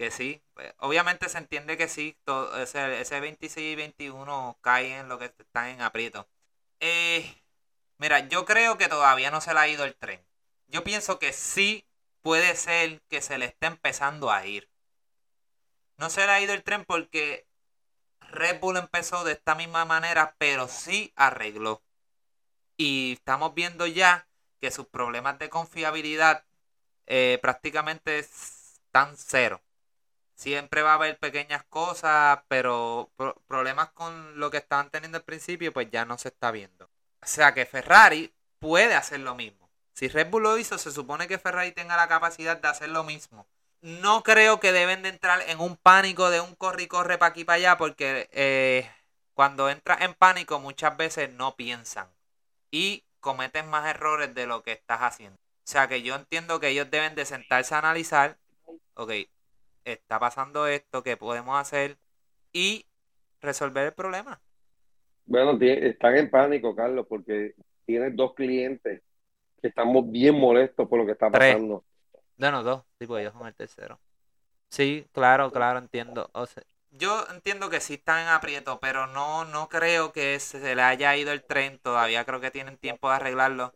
que 0.00 0.10
sí. 0.10 0.42
Pues, 0.54 0.74
obviamente 0.78 1.28
se 1.28 1.38
entiende 1.38 1.76
que 1.76 1.86
sí, 1.88 2.16
todo, 2.24 2.58
ese, 2.62 3.00
ese 3.00 3.20
26 3.20 3.72
y 3.74 3.76
21 3.76 4.58
caen 4.62 4.92
en 4.92 5.08
lo 5.10 5.18
que 5.18 5.26
están 5.26 5.68
en 5.68 5.82
aprieto. 5.82 6.26
Eh, 6.80 7.39
mira, 8.00 8.28
yo 8.28 8.46
creo 8.46 8.78
que 8.78 8.88
todavía 8.88 9.30
no 9.30 9.40
se 9.40 9.54
le 9.54 9.60
ha 9.60 9.68
ido 9.68 9.84
el 9.84 9.94
tren. 9.94 10.24
Yo 10.68 10.82
pienso 10.84 11.18
que 11.18 11.32
sí 11.32 11.86
puede 12.22 12.56
ser 12.56 13.02
que 13.08 13.20
se 13.22 13.38
le 13.38 13.46
esté 13.46 13.66
empezando 13.66 14.30
a 14.30 14.46
ir. 14.46 14.68
No 15.98 16.10
se 16.10 16.26
le 16.26 16.32
ha 16.32 16.40
ido 16.40 16.54
el 16.54 16.64
tren 16.64 16.84
porque 16.86 17.46
Red 18.20 18.60
Bull 18.60 18.78
empezó 18.78 19.24
de 19.24 19.32
esta 19.32 19.54
misma 19.54 19.84
manera, 19.84 20.34
pero 20.38 20.68
sí 20.68 21.12
arregló. 21.16 21.82
Y 22.76 23.14
estamos 23.14 23.54
viendo 23.54 23.86
ya 23.86 24.26
que 24.60 24.70
sus 24.70 24.86
problemas 24.86 25.38
de 25.38 25.50
confiabilidad 25.50 26.44
eh, 27.06 27.38
prácticamente 27.42 28.18
están 28.20 29.16
cero. 29.16 29.62
Siempre 30.34 30.82
va 30.82 30.92
a 30.92 30.94
haber 30.94 31.18
pequeñas 31.18 31.64
cosas, 31.64 32.40
pero 32.48 33.10
problemas 33.46 33.90
con 33.90 34.40
lo 34.40 34.50
que 34.50 34.58
estaban 34.58 34.90
teniendo 34.90 35.18
al 35.18 35.24
principio, 35.24 35.72
pues 35.72 35.90
ya 35.90 36.06
no 36.06 36.16
se 36.18 36.28
está 36.28 36.50
viendo. 36.50 36.89
O 37.22 37.26
sea 37.26 37.54
que 37.54 37.66
Ferrari 37.66 38.32
puede 38.58 38.94
hacer 38.94 39.20
lo 39.20 39.34
mismo. 39.34 39.70
Si 39.92 40.08
Red 40.08 40.30
Bull 40.30 40.42
lo 40.44 40.58
hizo, 40.58 40.78
se 40.78 40.90
supone 40.90 41.28
que 41.28 41.38
Ferrari 41.38 41.72
tenga 41.72 41.96
la 41.96 42.08
capacidad 42.08 42.56
de 42.56 42.68
hacer 42.68 42.88
lo 42.88 43.04
mismo 43.04 43.46
no 43.82 44.22
creo 44.22 44.60
que 44.60 44.72
deben 44.72 45.02
de 45.02 45.08
entrar 45.08 45.42
en 45.48 45.60
un 45.60 45.76
pánico 45.76 46.30
de 46.30 46.40
un 46.40 46.54
corre 46.54 46.84
y 46.84 46.86
corre 46.86 47.18
para 47.18 47.30
aquí 47.30 47.44
para 47.44 47.56
allá 47.56 47.78
porque 47.78 48.28
eh, 48.32 48.90
cuando 49.34 49.70
entras 49.70 50.02
en 50.02 50.14
pánico 50.14 50.60
muchas 50.60 50.96
veces 50.96 51.32
no 51.32 51.56
piensan 51.56 52.08
y 52.70 53.04
cometen 53.20 53.68
más 53.68 53.86
errores 53.88 54.34
de 54.34 54.46
lo 54.46 54.62
que 54.62 54.72
estás 54.72 55.00
haciendo. 55.00 55.38
O 55.38 55.70
sea 55.70 55.88
que 55.88 56.02
yo 56.02 56.14
entiendo 56.14 56.60
que 56.60 56.68
ellos 56.68 56.90
deben 56.90 57.14
de 57.14 57.24
sentarse 57.24 57.74
a 57.74 57.78
analizar, 57.78 58.38
ok, 58.94 59.12
está 59.84 60.18
pasando 60.18 60.66
esto, 60.66 61.02
¿qué 61.02 61.16
podemos 61.16 61.58
hacer? 61.58 61.98
Y 62.52 62.86
resolver 63.40 63.86
el 63.86 63.92
problema. 63.92 64.40
Bueno, 65.30 65.56
están 65.60 66.16
en 66.16 66.28
pánico, 66.28 66.74
Carlos, 66.74 67.06
porque 67.08 67.54
tienes 67.86 68.16
dos 68.16 68.34
clientes 68.34 69.00
que 69.62 69.68
estamos 69.68 70.10
bien 70.10 70.36
molestos 70.36 70.88
por 70.88 70.98
lo 70.98 71.06
que 71.06 71.12
está 71.12 71.30
pasando. 71.30 71.84
Bueno, 72.36 72.64
dos, 72.64 72.82
tipo 72.98 73.16
ellos 73.16 73.32
son 73.32 73.46
el 73.46 73.54
tercero. 73.54 74.00
Sí, 74.70 75.06
claro, 75.12 75.52
claro, 75.52 75.78
entiendo. 75.78 76.28
O 76.32 76.46
sea, 76.46 76.64
yo 76.90 77.26
entiendo 77.32 77.70
que 77.70 77.78
sí 77.78 77.94
están 77.94 78.22
en 78.22 78.28
aprieto, 78.28 78.80
pero 78.80 79.06
no, 79.06 79.44
no 79.44 79.68
creo 79.68 80.12
que 80.12 80.40
se 80.40 80.74
le 80.74 80.82
haya 80.82 81.16
ido 81.16 81.30
el 81.30 81.44
tren. 81.44 81.78
Todavía 81.78 82.24
creo 82.24 82.40
que 82.40 82.50
tienen 82.50 82.76
tiempo 82.76 83.08
de 83.08 83.14
arreglarlo. 83.14 83.72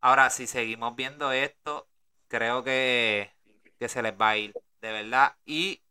Ahora, 0.00 0.30
si 0.30 0.46
seguimos 0.46 0.96
viendo 0.96 1.32
esto, 1.32 1.86
creo 2.28 2.64
que, 2.64 3.30
se 3.78 4.02
les 4.02 4.18
va 4.18 4.30
a 4.30 4.36
ir, 4.38 4.54
de 4.80 4.92
verdad. 4.92 5.36
Y, 5.44 5.82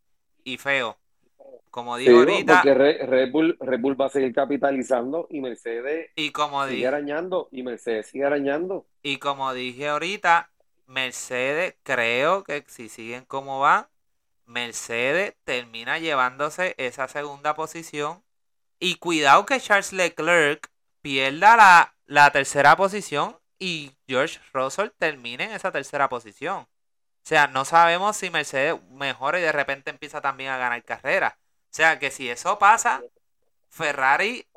y 0.43 0.57
feo. 0.57 0.97
Como 1.75 1.97
digo 1.97 2.19
ahorita. 2.19 2.61
Porque 2.63 2.73
Red, 2.73 3.31
Bull, 3.33 3.57
Red 3.59 3.81
Bull 3.81 3.99
va 3.99 4.05
a 4.05 4.09
seguir 4.09 4.33
capitalizando 4.33 5.27
y 5.29 5.41
Mercedes 5.41 6.09
y 6.15 6.31
como 6.31 6.65
sigue 6.69 6.87
arañando 6.87 7.49
y 7.51 7.63
Mercedes 7.63 8.07
sigue 8.07 8.23
arañando. 8.23 8.85
Y 9.03 9.17
como 9.17 9.53
dije 9.53 9.89
ahorita, 9.89 10.51
Mercedes, 10.87 11.75
creo 11.83 12.45
que 12.45 12.63
si 12.67 12.87
siguen 12.87 13.25
como 13.25 13.59
van, 13.59 13.87
Mercedes 14.45 15.33
termina 15.43 15.99
llevándose 15.99 16.75
esa 16.77 17.09
segunda 17.09 17.55
posición. 17.55 18.23
Y 18.79 18.95
cuidado 18.95 19.45
que 19.45 19.59
Charles 19.59 19.91
Leclerc 19.91 20.71
pierda 21.01 21.57
la, 21.57 21.93
la 22.05 22.31
tercera 22.31 22.77
posición 22.77 23.35
y 23.59 23.91
George 24.07 24.39
Russell 24.53 24.91
termine 24.97 25.43
en 25.43 25.51
esa 25.51 25.73
tercera 25.73 26.07
posición. 26.07 26.59
O 26.59 26.67
sea, 27.27 27.47
no 27.47 27.65
sabemos 27.65 28.15
si 28.15 28.29
Mercedes 28.29 28.81
mejora 28.91 29.39
y 29.39 29.41
de 29.41 29.51
repente 29.51 29.89
empieza 29.89 30.21
también 30.21 30.51
a 30.51 30.57
ganar 30.57 30.81
carrera. 30.85 31.37
O 31.75 31.77
sea 31.77 31.99
que 31.99 32.09
si 32.09 32.29
eso 32.29 32.57
pasa, 32.57 33.03
Ferrari, 33.67 34.47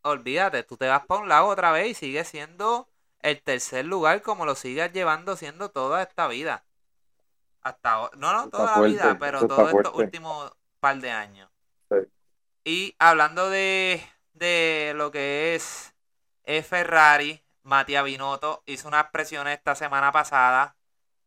olvídate, 0.00 0.62
tú 0.62 0.78
te 0.78 0.88
vas 0.88 1.04
por 1.04 1.20
un 1.20 1.28
lado 1.28 1.48
otra 1.48 1.72
vez 1.72 1.88
y 1.88 1.94
sigue 1.94 2.24
siendo 2.24 2.88
el 3.20 3.42
tercer 3.42 3.84
lugar 3.84 4.22
como 4.22 4.46
lo 4.46 4.54
sigues 4.54 4.90
llevando 4.94 5.36
siendo 5.36 5.70
toda 5.70 6.02
esta 6.02 6.26
vida. 6.26 6.64
Hasta 7.60 8.08
no, 8.16 8.32
no 8.32 8.48
toda 8.48 8.80
la 8.80 8.86
vida, 8.86 9.18
pero 9.20 9.46
todos 9.46 9.74
estos 9.74 9.94
últimos 9.94 10.50
par 10.80 10.96
de 10.96 11.10
años. 11.10 11.50
Y 12.64 12.96
hablando 12.98 13.50
de, 13.50 14.02
de 14.32 14.94
lo 14.96 15.10
que 15.10 15.54
es, 15.54 15.92
es 16.44 16.66
Ferrari, 16.66 17.44
Matías 17.62 18.04
Binotto 18.04 18.62
hizo 18.64 18.88
unas 18.88 19.10
presiones 19.10 19.58
esta 19.58 19.74
semana 19.74 20.12
pasada 20.12 20.76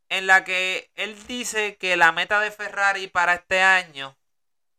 en 0.10 0.26
la 0.26 0.44
que 0.44 0.90
él 0.96 1.16
dice 1.28 1.78
que 1.78 1.96
la 1.96 2.12
meta 2.12 2.40
de 2.40 2.50
Ferrari 2.50 3.06
para 3.06 3.36
este 3.36 3.62
año 3.62 4.18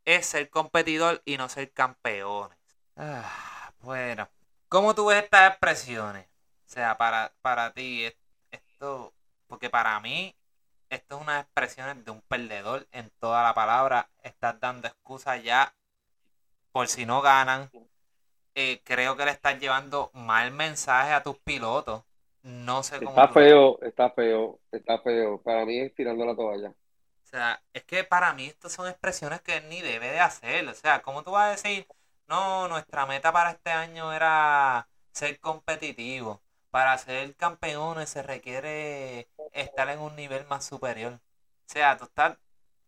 es 0.04 0.26
ser 0.26 0.50
competidor 0.50 1.22
y 1.24 1.36
no 1.36 1.48
ser 1.48 1.72
campeones. 1.72 2.58
Ah, 2.96 3.72
bueno, 3.80 4.28
¿cómo 4.68 4.94
tú 4.94 5.06
ves 5.06 5.22
estas 5.24 5.50
expresiones? 5.50 6.26
O 6.66 6.70
sea, 6.72 6.96
para, 6.96 7.32
para 7.42 7.72
ti, 7.72 8.06
esto, 8.50 9.12
porque 9.46 9.70
para 9.70 9.98
mí, 10.00 10.34
esto 10.88 11.16
es 11.16 11.22
unas 11.22 11.42
expresiones 11.42 12.04
de 12.04 12.10
un 12.10 12.20
perdedor 12.22 12.86
en 12.92 13.10
toda 13.18 13.42
la 13.42 13.54
palabra. 13.54 14.08
Estás 14.22 14.58
dando 14.60 14.88
excusas 14.88 15.42
ya 15.42 15.74
por 16.72 16.88
si 16.88 17.06
no 17.06 17.22
ganan. 17.22 17.70
Eh, 18.54 18.80
creo 18.84 19.16
que 19.16 19.24
le 19.24 19.30
estás 19.30 19.58
llevando 19.58 20.10
mal 20.12 20.50
mensaje 20.50 21.12
a 21.12 21.22
tus 21.22 21.38
pilotos. 21.38 22.02
No 22.42 22.82
sé 22.82 22.98
cómo. 22.98 23.10
Está 23.10 23.28
feo, 23.28 23.78
está 23.82 24.10
feo, 24.10 24.58
está 24.72 24.98
feo. 24.98 25.40
Para 25.40 25.64
mí 25.64 25.78
es 25.78 25.94
tirando 25.94 26.24
la 26.24 26.34
toalla. 26.34 26.74
O 27.32 27.36
sea, 27.36 27.62
es 27.72 27.84
que 27.84 28.04
para 28.04 28.32
mí 28.34 28.46
estas 28.46 28.72
son 28.72 28.88
expresiones 28.88 29.40
que 29.42 29.56
él 29.58 29.68
ni 29.68 29.80
debe 29.80 30.10
de 30.10 30.20
hacer. 30.20 30.68
O 30.68 30.74
sea, 30.74 31.02
¿cómo 31.02 31.22
tú 31.24 31.32
vas 31.32 31.48
a 31.48 31.50
decir, 31.52 31.86
no, 32.28 32.68
nuestra 32.68 33.06
meta 33.06 33.32
para 33.32 33.52
este 33.52 33.70
año 33.70 34.12
era 34.12 34.88
ser 35.12 35.40
competitivo? 35.40 36.42
para 36.72 36.96
ser 36.98 37.36
campeones 37.36 38.10
se 38.10 38.22
requiere 38.22 39.28
estar 39.52 39.88
en 39.90 40.00
un 40.00 40.16
nivel 40.16 40.46
más 40.46 40.64
superior. 40.66 41.14
O 41.14 41.20
sea, 41.66 41.98
tú 41.98 42.04
estás, 42.04 42.38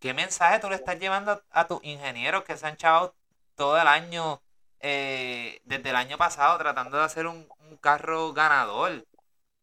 ¿qué 0.00 0.14
mensaje 0.14 0.58
tú 0.60 0.70
le 0.70 0.76
estás 0.76 0.98
llevando 0.98 1.42
a, 1.50 1.66
tus 1.68 1.84
ingenieros 1.84 2.44
que 2.44 2.56
se 2.56 2.66
han 2.66 2.76
chavado 2.78 3.14
todo 3.56 3.80
el 3.80 3.86
año, 3.88 4.42
eh, 4.80 5.60
desde 5.64 5.90
el 5.90 5.96
año 5.96 6.18
pasado, 6.18 6.58
tratando 6.58 6.98
de 6.98 7.04
hacer 7.04 7.26
un, 7.26 7.46
carro 7.80 8.32
ganador? 8.32 9.06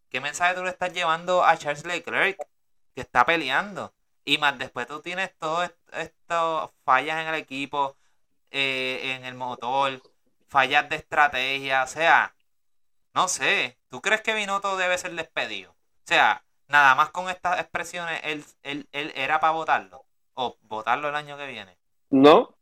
¿Qué 0.10 0.22
mensaje 0.22 0.56
tú 0.56 0.64
le 0.64 0.70
estás 0.70 0.94
llevando 0.94 1.44
a 1.44 1.58
Charles 1.58 1.86
Leclerc, 1.86 2.38
que 2.96 3.02
está 3.02 3.26
peleando? 3.26 3.94
Y 4.26 4.38
más 4.38 4.58
después 4.60 4.88
tú 4.88 5.02
tienes 5.02 5.36
todas 5.38 5.74
estas 5.94 6.72
fallas 6.84 7.22
en 7.22 7.28
el 7.34 7.36
equipo, 7.36 7.98
eh, 8.52 9.16
en 9.16 9.26
el 9.26 9.36
motor, 9.36 10.02
fallas 10.48 10.90
de 10.90 10.98
estrategia, 10.98 11.84
o 11.84 11.88
sea, 11.88 12.36
no 13.14 13.28
sé, 13.28 13.78
¿tú 13.90 14.02
crees 14.02 14.22
que 14.22 14.34
Binotto 14.36 14.78
debe 14.78 14.98
ser 14.98 15.14
despedido? 15.16 15.72
O 15.72 15.76
sea, 16.06 16.44
nada 16.68 16.96
más 16.96 17.10
con 17.12 17.30
estas 17.30 17.60
expresiones, 17.60 18.22
él, 18.24 18.46
él, 18.64 18.88
él 18.92 19.12
era 19.16 19.40
para 19.40 19.54
votarlo. 19.54 20.06
O 20.34 20.58
votarlo 20.64 21.10
el 21.10 21.16
año 21.16 21.38
que 21.38 21.48
viene. 21.48 21.78
No, 22.10 22.58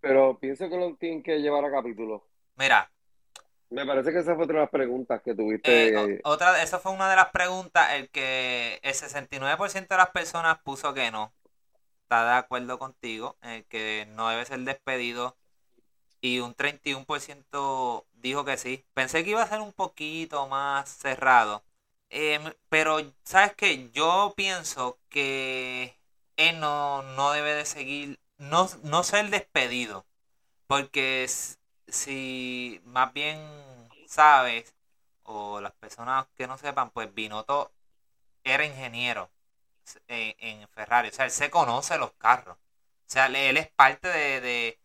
pero 0.00 0.38
pienso 0.38 0.68
que 0.68 0.76
lo 0.76 0.94
tienen 0.96 1.22
que 1.22 1.40
llevar 1.40 1.64
a 1.64 1.70
capítulo. 1.70 2.28
Mira. 2.56 2.90
Me 3.70 3.84
parece 3.84 4.12
que 4.12 4.20
esa 4.20 4.34
fue 4.34 4.44
otra 4.44 4.56
de 4.56 4.62
las 4.62 4.70
preguntas 4.70 5.20
que 5.22 5.34
tuviste. 5.34 5.88
Eh, 5.88 6.20
otra, 6.24 6.62
esa 6.62 6.78
fue 6.78 6.92
una 6.92 7.10
de 7.10 7.16
las 7.16 7.30
preguntas, 7.30 7.92
el 7.94 8.08
que 8.10 8.78
el 8.82 8.94
69% 8.94 9.88
de 9.88 9.96
las 9.96 10.10
personas 10.10 10.58
puso 10.62 10.94
que 10.94 11.10
no. 11.10 11.32
Está 12.02 12.24
de 12.24 12.38
acuerdo 12.38 12.78
contigo, 12.78 13.36
el 13.42 13.64
que 13.64 14.06
no 14.14 14.28
debe 14.28 14.44
ser 14.44 14.60
despedido 14.60 15.36
y 16.20 16.40
un 16.40 16.54
31% 16.54 18.06
dijo 18.14 18.44
que 18.44 18.56
sí. 18.56 18.84
Pensé 18.94 19.24
que 19.24 19.30
iba 19.30 19.42
a 19.42 19.48
ser 19.48 19.60
un 19.60 19.72
poquito 19.72 20.46
más 20.48 20.88
cerrado. 20.88 21.64
Em, 22.10 22.42
pero, 22.68 22.98
¿sabes 23.24 23.54
qué? 23.54 23.90
Yo 23.92 24.34
pienso 24.36 24.98
que 25.08 25.96
él 26.36 26.60
no, 26.60 27.02
no 27.02 27.32
debe 27.32 27.54
de 27.54 27.64
seguir, 27.64 28.20
no, 28.38 28.68
no 28.84 29.02
ser 29.04 29.30
despedido. 29.30 30.06
Porque 30.66 31.26
si 31.88 32.80
más 32.84 33.12
bien 33.12 33.38
sabes, 34.06 34.74
o 35.24 35.60
las 35.60 35.72
personas 35.72 36.26
que 36.36 36.46
no 36.46 36.58
sepan, 36.58 36.90
pues 36.90 37.12
Binotto 37.14 37.72
era 38.44 38.64
ingeniero 38.64 39.30
en, 40.08 40.34
en 40.38 40.68
Ferrari. 40.68 41.08
O 41.08 41.12
sea, 41.12 41.24
él 41.26 41.30
se 41.30 41.50
conoce 41.50 41.98
los 41.98 42.12
carros. 42.14 42.56
O 42.56 43.08
sea, 43.08 43.26
él 43.26 43.56
es 43.56 43.68
parte 43.68 44.08
de 44.08 44.78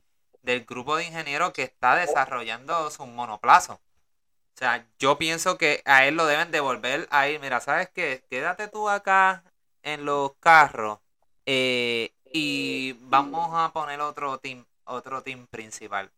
del 0.43 0.65
grupo 0.65 0.95
de 0.95 1.05
ingenieros 1.05 1.53
que 1.53 1.63
está 1.63 1.95
desarrollando 1.95 2.89
su 2.91 3.05
monoplazo. 3.05 3.73
O 3.73 4.57
sea, 4.57 4.85
yo 4.99 5.17
pienso 5.17 5.57
que 5.57 5.81
a 5.85 6.05
él 6.05 6.15
lo 6.15 6.25
deben 6.25 6.51
devolver 6.51 7.07
ahí. 7.11 7.39
Mira, 7.39 7.59
¿sabes 7.59 7.89
qué? 7.89 8.23
Quédate 8.29 8.67
tú 8.67 8.89
acá 8.89 9.43
en 9.83 10.05
los 10.05 10.33
carros 10.39 10.99
eh, 11.45 12.13
y 12.31 12.93
vamos 13.01 13.51
a 13.53 13.71
poner 13.73 14.01
otro 14.01 14.39
team, 14.39 14.65
otro 14.85 15.23
team 15.23 15.47
principal. 15.47 16.11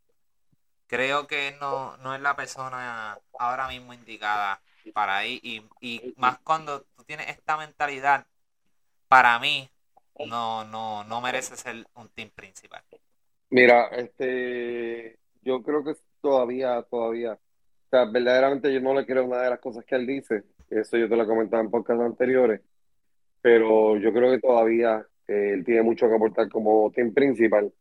Creo 0.93 1.25
que 1.25 1.55
no, 1.59 1.97
no 1.97 2.13
es 2.13 2.21
la 2.21 2.35
persona 2.35 3.17
ahora 3.39 3.67
mismo 3.67 3.95
indicada 3.95 4.61
para 4.93 5.17
ahí. 5.17 5.39
Y, 5.41 5.63
y 5.81 6.13
más 6.17 6.37
cuando 6.43 6.81
tú 6.95 7.03
tienes 7.03 7.29
esta 7.29 7.57
mentalidad, 7.57 8.27
para 9.07 9.39
mí 9.39 9.67
no, 10.29 10.63
no, 10.65 11.03
no 11.05 11.19
merece 11.19 11.55
ser 11.55 11.83
un 11.95 12.09
team 12.09 12.29
principal. 12.29 12.83
Mira, 13.49 13.87
este, 13.87 15.17
yo 15.41 15.63
creo 15.63 15.83
que 15.83 15.95
todavía, 16.21 16.83
todavía, 16.83 17.33
o 17.33 17.89
sea, 17.89 18.05
verdaderamente 18.05 18.71
yo 18.71 18.79
no 18.79 18.93
le 18.93 19.07
creo 19.07 19.25
una 19.25 19.41
de 19.41 19.49
las 19.49 19.59
cosas 19.59 19.83
que 19.85 19.95
él 19.95 20.05
dice, 20.05 20.43
eso 20.69 20.95
yo 20.97 21.09
te 21.09 21.15
lo 21.15 21.25
comentaba 21.25 21.63
en 21.63 21.71
podcast 21.71 22.01
anteriores, 22.01 22.61
pero 23.41 23.97
yo 23.97 24.13
creo 24.13 24.29
que 24.29 24.39
todavía 24.39 25.03
eh, 25.27 25.53
él 25.55 25.65
tiene 25.65 25.81
mucho 25.81 26.07
que 26.07 26.15
aportar 26.15 26.49
como 26.49 26.91
team 26.91 27.15
principal 27.15 27.73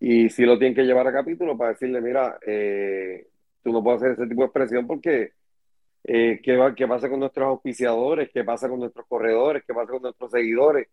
y 0.00 0.30
sí 0.30 0.44
lo 0.44 0.58
tiene 0.58 0.74
que 0.74 0.84
llevar 0.84 1.06
a 1.06 1.12
capítulo 1.12 1.56
para 1.56 1.70
decirle, 1.70 2.00
mira, 2.00 2.38
eh, 2.46 3.26
tú 3.62 3.72
no 3.72 3.82
puedes 3.82 4.02
hacer 4.02 4.12
ese 4.12 4.26
tipo 4.26 4.42
de 4.42 4.46
expresión 4.46 4.86
porque 4.86 5.32
eh, 6.04 6.40
¿qué, 6.42 6.56
va, 6.56 6.74
¿qué 6.74 6.86
pasa 6.86 7.08
con 7.08 7.20
nuestros 7.20 7.46
auspiciadores? 7.46 8.30
¿Qué 8.32 8.44
pasa 8.44 8.68
con 8.68 8.80
nuestros 8.80 9.06
corredores? 9.06 9.64
¿Qué 9.66 9.74
pasa 9.74 9.92
con 9.92 10.02
nuestros 10.02 10.30
seguidores? 10.30 10.88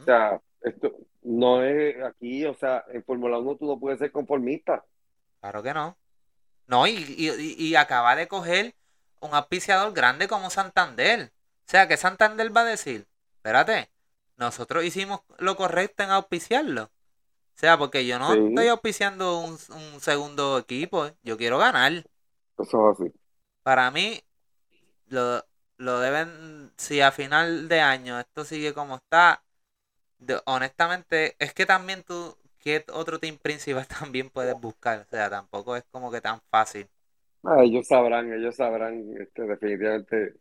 O 0.00 0.04
sea, 0.04 0.40
esto 0.62 0.96
no 1.22 1.62
es 1.62 2.02
aquí, 2.02 2.44
o 2.44 2.54
sea, 2.54 2.84
en 2.88 3.02
Fórmula 3.04 3.38
1 3.38 3.56
tú 3.56 3.66
no 3.66 3.78
puedes 3.78 3.98
ser 3.98 4.12
conformista. 4.12 4.84
Claro 5.40 5.62
que 5.62 5.74
no. 5.74 5.96
No, 6.66 6.86
y, 6.86 6.94
y, 6.96 7.74
acaba 7.76 8.16
de 8.16 8.26
coger 8.26 8.74
un 9.20 9.34
auspiciador 9.34 9.92
grande 9.92 10.26
como 10.26 10.50
Santander. 10.50 11.30
O 11.66 11.70
sea, 11.70 11.86
que 11.86 11.96
Santander 11.96 12.56
va 12.56 12.62
a 12.62 12.64
decir, 12.64 13.06
espérate, 13.36 13.88
nosotros 14.36 14.84
hicimos 14.84 15.20
lo 15.38 15.56
correcto 15.56 16.02
en 16.02 16.10
auspiciarlo. 16.10 16.90
O 17.56 17.58
sea, 17.58 17.78
porque 17.78 18.06
yo 18.06 18.18
no 18.18 18.34
estoy 18.34 18.68
auspiciando 18.68 19.40
un, 19.40 19.56
segundo 19.98 20.58
equipo, 20.58 21.06
yo 21.22 21.38
quiero 21.38 21.56
ganar. 21.56 22.04
Eso 22.58 22.90
es 22.90 23.00
así. 23.00 23.12
Para 23.62 23.90
mí, 23.90 24.20
lo, 25.08 25.42
lo 25.78 25.98
deben, 26.00 26.70
si 26.76 27.00
a 27.00 27.10
final 27.12 27.66
de 27.66 27.80
año 27.80 28.20
esto 28.20 28.44
sigue 28.44 28.74
como 28.74 28.96
está, 28.96 29.42
honestamente, 30.44 31.34
es 31.38 31.54
que 31.54 31.64
también 31.64 32.02
tú, 32.02 32.36
¿qué 32.58 32.84
otro 32.92 33.18
team 33.18 33.38
principal 33.38 33.86
también 34.00 34.28
puedes 34.28 34.60
buscar? 34.60 35.00
O 35.00 35.04
sea, 35.10 35.30
tampoco 35.30 35.76
es 35.76 35.84
como 35.90 36.10
que 36.10 36.20
tan 36.20 36.42
fácil. 36.50 36.86
Ah, 37.42 37.62
ellos 37.62 37.86
sabrán, 37.86 38.30
ellos 38.34 38.54
sabrán, 38.54 39.02
este, 39.18 39.44
definitivamente 39.44 40.34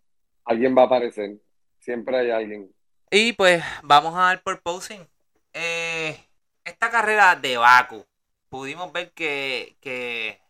alguien 0.44 0.76
va 0.78 0.82
a 0.82 0.86
aparecer. 0.88 1.38
Siempre 1.80 2.18
hay 2.18 2.32
alguien. 2.32 2.74
Y 3.10 3.32
pues 3.32 3.64
vamos 3.84 4.14
a 4.16 4.24
dar 4.24 4.44
por 4.44 4.62
posing. 4.62 5.08
Esta 6.66 6.90
carrera 6.90 7.36
de 7.36 7.58
Baku, 7.58 8.06
pudimos 8.50 8.92
ver 8.92 9.12
que, 9.14 9.78
que, 9.80 10.42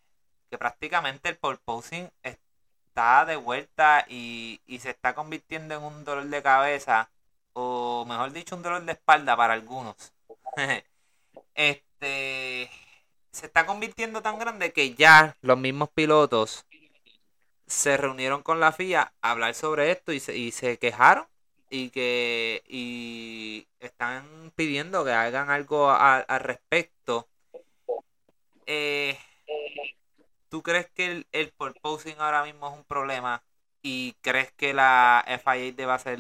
prácticamente 0.58 1.28
el 1.30 1.38
posing 1.38 2.08
está 2.24 3.26
de 3.26 3.36
vuelta 3.36 4.06
y, 4.08 4.62
y 4.66 4.80
se 4.80 4.92
está 4.92 5.14
convirtiendo 5.14 5.76
en 5.76 5.84
un 5.84 6.06
dolor 6.06 6.26
de 6.26 6.42
cabeza 6.42 7.10
o 7.54 8.06
mejor 8.08 8.32
dicho, 8.32 8.56
un 8.56 8.62
dolor 8.64 8.84
de 8.84 8.94
espalda 8.94 9.36
para 9.36 9.54
algunos. 9.54 10.14
este 11.56 12.70
se 13.32 13.46
está 13.48 13.66
convirtiendo 13.66 14.22
tan 14.22 14.40
grande 14.40 14.72
que 14.72 14.94
ya 14.94 15.36
los 15.42 15.58
mismos 15.58 15.90
pilotos 15.90 16.66
se 17.68 17.98
reunieron 17.98 18.44
con 18.44 18.62
la 18.62 18.72
FIA 18.72 19.14
a 19.22 19.32
hablar 19.32 19.54
sobre 19.56 19.92
esto 19.92 20.14
y 20.14 20.22
se, 20.22 20.38
y 20.38 20.52
se 20.52 20.78
quejaron 20.78 21.26
y 21.70 21.90
que 21.90 22.64
y 22.68 23.68
están 23.80 24.52
pidiendo 24.56 25.04
que 25.04 25.12
hagan 25.12 25.50
algo 25.50 25.90
al 25.90 26.40
respecto. 26.40 27.28
Eh, 28.66 29.18
¿Tú 30.50 30.62
crees 30.62 30.90
que 30.92 31.06
el, 31.06 31.26
el 31.32 31.52
porposing 31.58 32.16
ahora 32.20 32.44
mismo 32.44 32.70
es 32.70 32.78
un 32.78 32.84
problema 32.86 33.44
y 33.82 34.14
crees 34.22 34.52
que 34.54 34.74
la 34.74 35.24
FIA 35.28 35.74
debe 35.74 35.92
hacer 35.92 36.20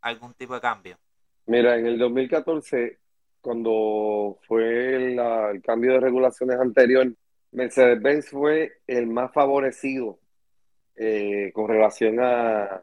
algún 0.00 0.34
tipo 0.34 0.54
de 0.54 0.60
cambio? 0.60 0.98
Mira, 1.46 1.76
en 1.76 1.86
el 1.86 1.98
2014 1.98 2.98
cuando 3.44 4.38
fue 4.48 4.96
el 4.96 5.62
cambio 5.62 5.92
de 5.92 6.00
regulaciones 6.00 6.58
anterior, 6.58 7.12
Mercedes-Benz 7.52 8.30
fue 8.30 8.78
el 8.86 9.06
más 9.06 9.32
favorecido 9.34 10.18
eh, 10.96 11.52
con 11.52 11.68
relación 11.68 12.20
a, 12.20 12.82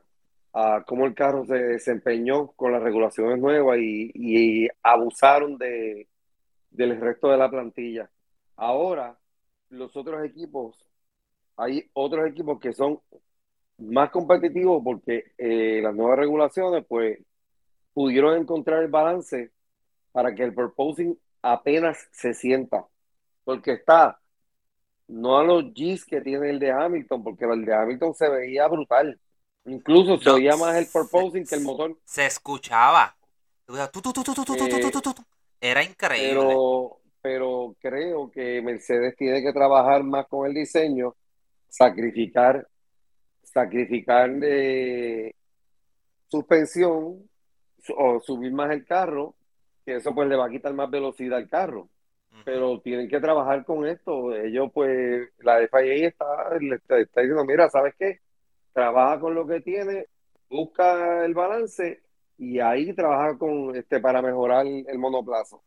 a 0.54 0.84
cómo 0.86 1.06
el 1.06 1.16
carro 1.16 1.45
se 1.45 1.56
desempeñó 1.56 2.47
con 2.54 2.72
las 2.72 2.82
regulaciones 2.82 3.39
nuevas 3.39 3.78
y, 3.80 4.12
y 4.14 4.68
abusaron 4.84 5.58
de, 5.58 6.08
del 6.72 6.99
resto 6.99 7.30
de 7.30 7.38
la 7.38 7.49
plantilla. 7.49 8.10
Ahora, 8.56 9.18
los 9.70 9.95
otros 9.95 10.24
equipos, 10.26 10.78
hay 11.56 11.89
otros 11.93 12.28
equipos 12.28 12.60
que 12.60 12.74
son 12.74 12.99
más 13.78 14.10
competitivos 14.12 14.82
porque 14.84 15.32
eh, 15.38 15.82
las 15.82 15.95
nuevas 15.95 16.20
regulaciones, 16.20 16.86
pues, 16.88 17.20
pudieron 17.93 18.38
encontrar 18.38 18.84
el 18.84 18.89
balance 18.89 19.52
para 20.12 20.34
que 20.36 20.43
el 20.43 20.54
proposing 20.54 21.18
apenas 21.41 22.08
se 22.12 22.34
sienta. 22.34 22.86
Porque 23.43 23.74
está, 23.74 24.20
no 25.08 25.38
a 25.39 25.43
los 25.43 25.74
Gs 25.74 26.06
que 26.06 26.22
tiene 26.22 26.49
el 26.49 26.60
de 26.60 26.72
Hamilton, 26.72 27.24
porque 27.24 27.45
el 27.45 27.66
de 27.66 27.74
Hamilton 27.74 28.14
se 28.14 28.30
veía 28.30 28.68
brutal. 28.68 29.20
Incluso 29.66 30.18
se 30.18 30.30
oía 30.30 30.55
más 30.55 30.76
el 30.76 30.88
proposing 30.88 31.45
que 31.45 31.55
el 31.55 31.62
motor. 31.62 31.97
Se 32.03 32.26
escuchaba. 32.26 33.16
Era 35.59 35.84
increíble. 35.84 36.39
Pero, 36.39 36.97
pero 37.22 37.76
creo 37.80 38.32
que 38.32 38.62
Mercedes 38.62 39.16
tiene 39.16 39.43
que 39.43 39.53
trabajar 39.53 40.03
más 40.03 40.28
con 40.28 40.47
el 40.47 40.53
diseño, 40.55 41.16
sacrificar, 41.70 42.68
sacrificar 43.43 44.32
eh, 44.41 45.36
suspensión 46.28 47.30
o 47.95 48.20
subir 48.22 48.51
más 48.51 48.72
el 48.72 48.86
carro, 48.86 49.36
que 49.86 49.97
eso 49.97 50.14
pues 50.16 50.28
le 50.28 50.36
va 50.36 50.47
a 50.47 50.49
quitar 50.49 50.74
más 50.74 50.89
velocidad 50.89 51.38
al 51.38 51.49
carro. 51.49 51.88
Pero 52.45 52.80
tienen 52.80 53.09
que 53.09 53.20
trabajar 53.20 53.66
con 53.66 53.86
esto. 53.86 54.34
Ellos, 54.34 54.72
pues, 54.74 55.30
la 55.39 55.57
FIA 55.68 56.07
está, 56.07 56.57
le 56.59 56.76
está, 56.78 56.97
está 56.97 57.22
diciendo, 57.22 57.43
mira, 57.43 57.70
¿sabes 57.70 57.93
qué? 57.99 58.22
Trabaja 58.74 59.19
con 59.19 59.36
lo 59.36 59.45
que 59.45 59.61
tiene, 59.61 60.07
busca 60.49 61.26
el 61.26 61.34
balance 61.34 62.01
y 62.38 62.59
ahí 62.59 62.93
trabaja 62.93 63.38
con 63.38 63.76
este 63.76 63.99
para 63.99 64.22
mejorar 64.22 64.65
el 64.65 64.97
monoplazo. 64.97 65.63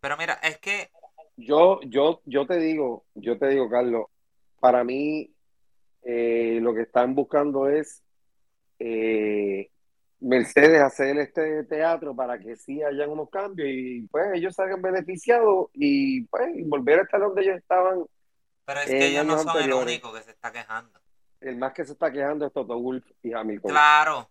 Pero 0.00 0.16
mira, 0.16 0.34
es 0.42 0.58
que 0.58 0.90
Yo, 1.36 1.80
yo, 1.82 2.20
yo 2.26 2.46
te 2.46 2.58
digo, 2.58 3.04
yo 3.14 3.38
te 3.38 3.48
digo, 3.48 3.70
Carlos, 3.70 4.06
para 4.60 4.84
mí 4.84 5.32
eh, 6.02 6.58
lo 6.60 6.74
que 6.74 6.82
están 6.82 7.14
buscando 7.14 7.68
es 7.68 8.02
eh, 8.78 9.70
Mercedes 10.20 10.82
hacer 10.82 11.16
este 11.18 11.64
teatro 11.64 12.14
para 12.14 12.38
que 12.38 12.56
sí 12.56 12.82
hayan 12.82 13.10
unos 13.10 13.30
cambios 13.30 13.68
y 13.70 14.06
pues 14.08 14.26
ellos 14.34 14.54
salgan 14.54 14.82
beneficiados 14.82 15.68
y 15.72 16.24
pues 16.26 16.50
volver 16.66 17.00
a 17.00 17.02
estar 17.02 17.20
donde 17.20 17.42
ellos 17.42 17.56
estaban. 17.56 18.04
Pero 18.66 18.80
es 18.80 18.86
que 18.86 19.06
ellos 19.06 19.24
no 19.24 19.38
son 19.38 19.62
el 19.62 19.72
único 19.72 20.12
que 20.12 20.22
se 20.22 20.32
está 20.32 20.52
quejando. 20.52 21.00
El 21.40 21.56
más 21.56 21.72
que 21.72 21.84
se 21.84 21.92
está 21.92 22.10
quejando 22.12 22.46
es 22.46 22.52
Toto 22.52 22.78
Wolff 22.78 23.04
y 23.22 23.32
Hamilton. 23.32 23.70
Claro. 23.70 24.28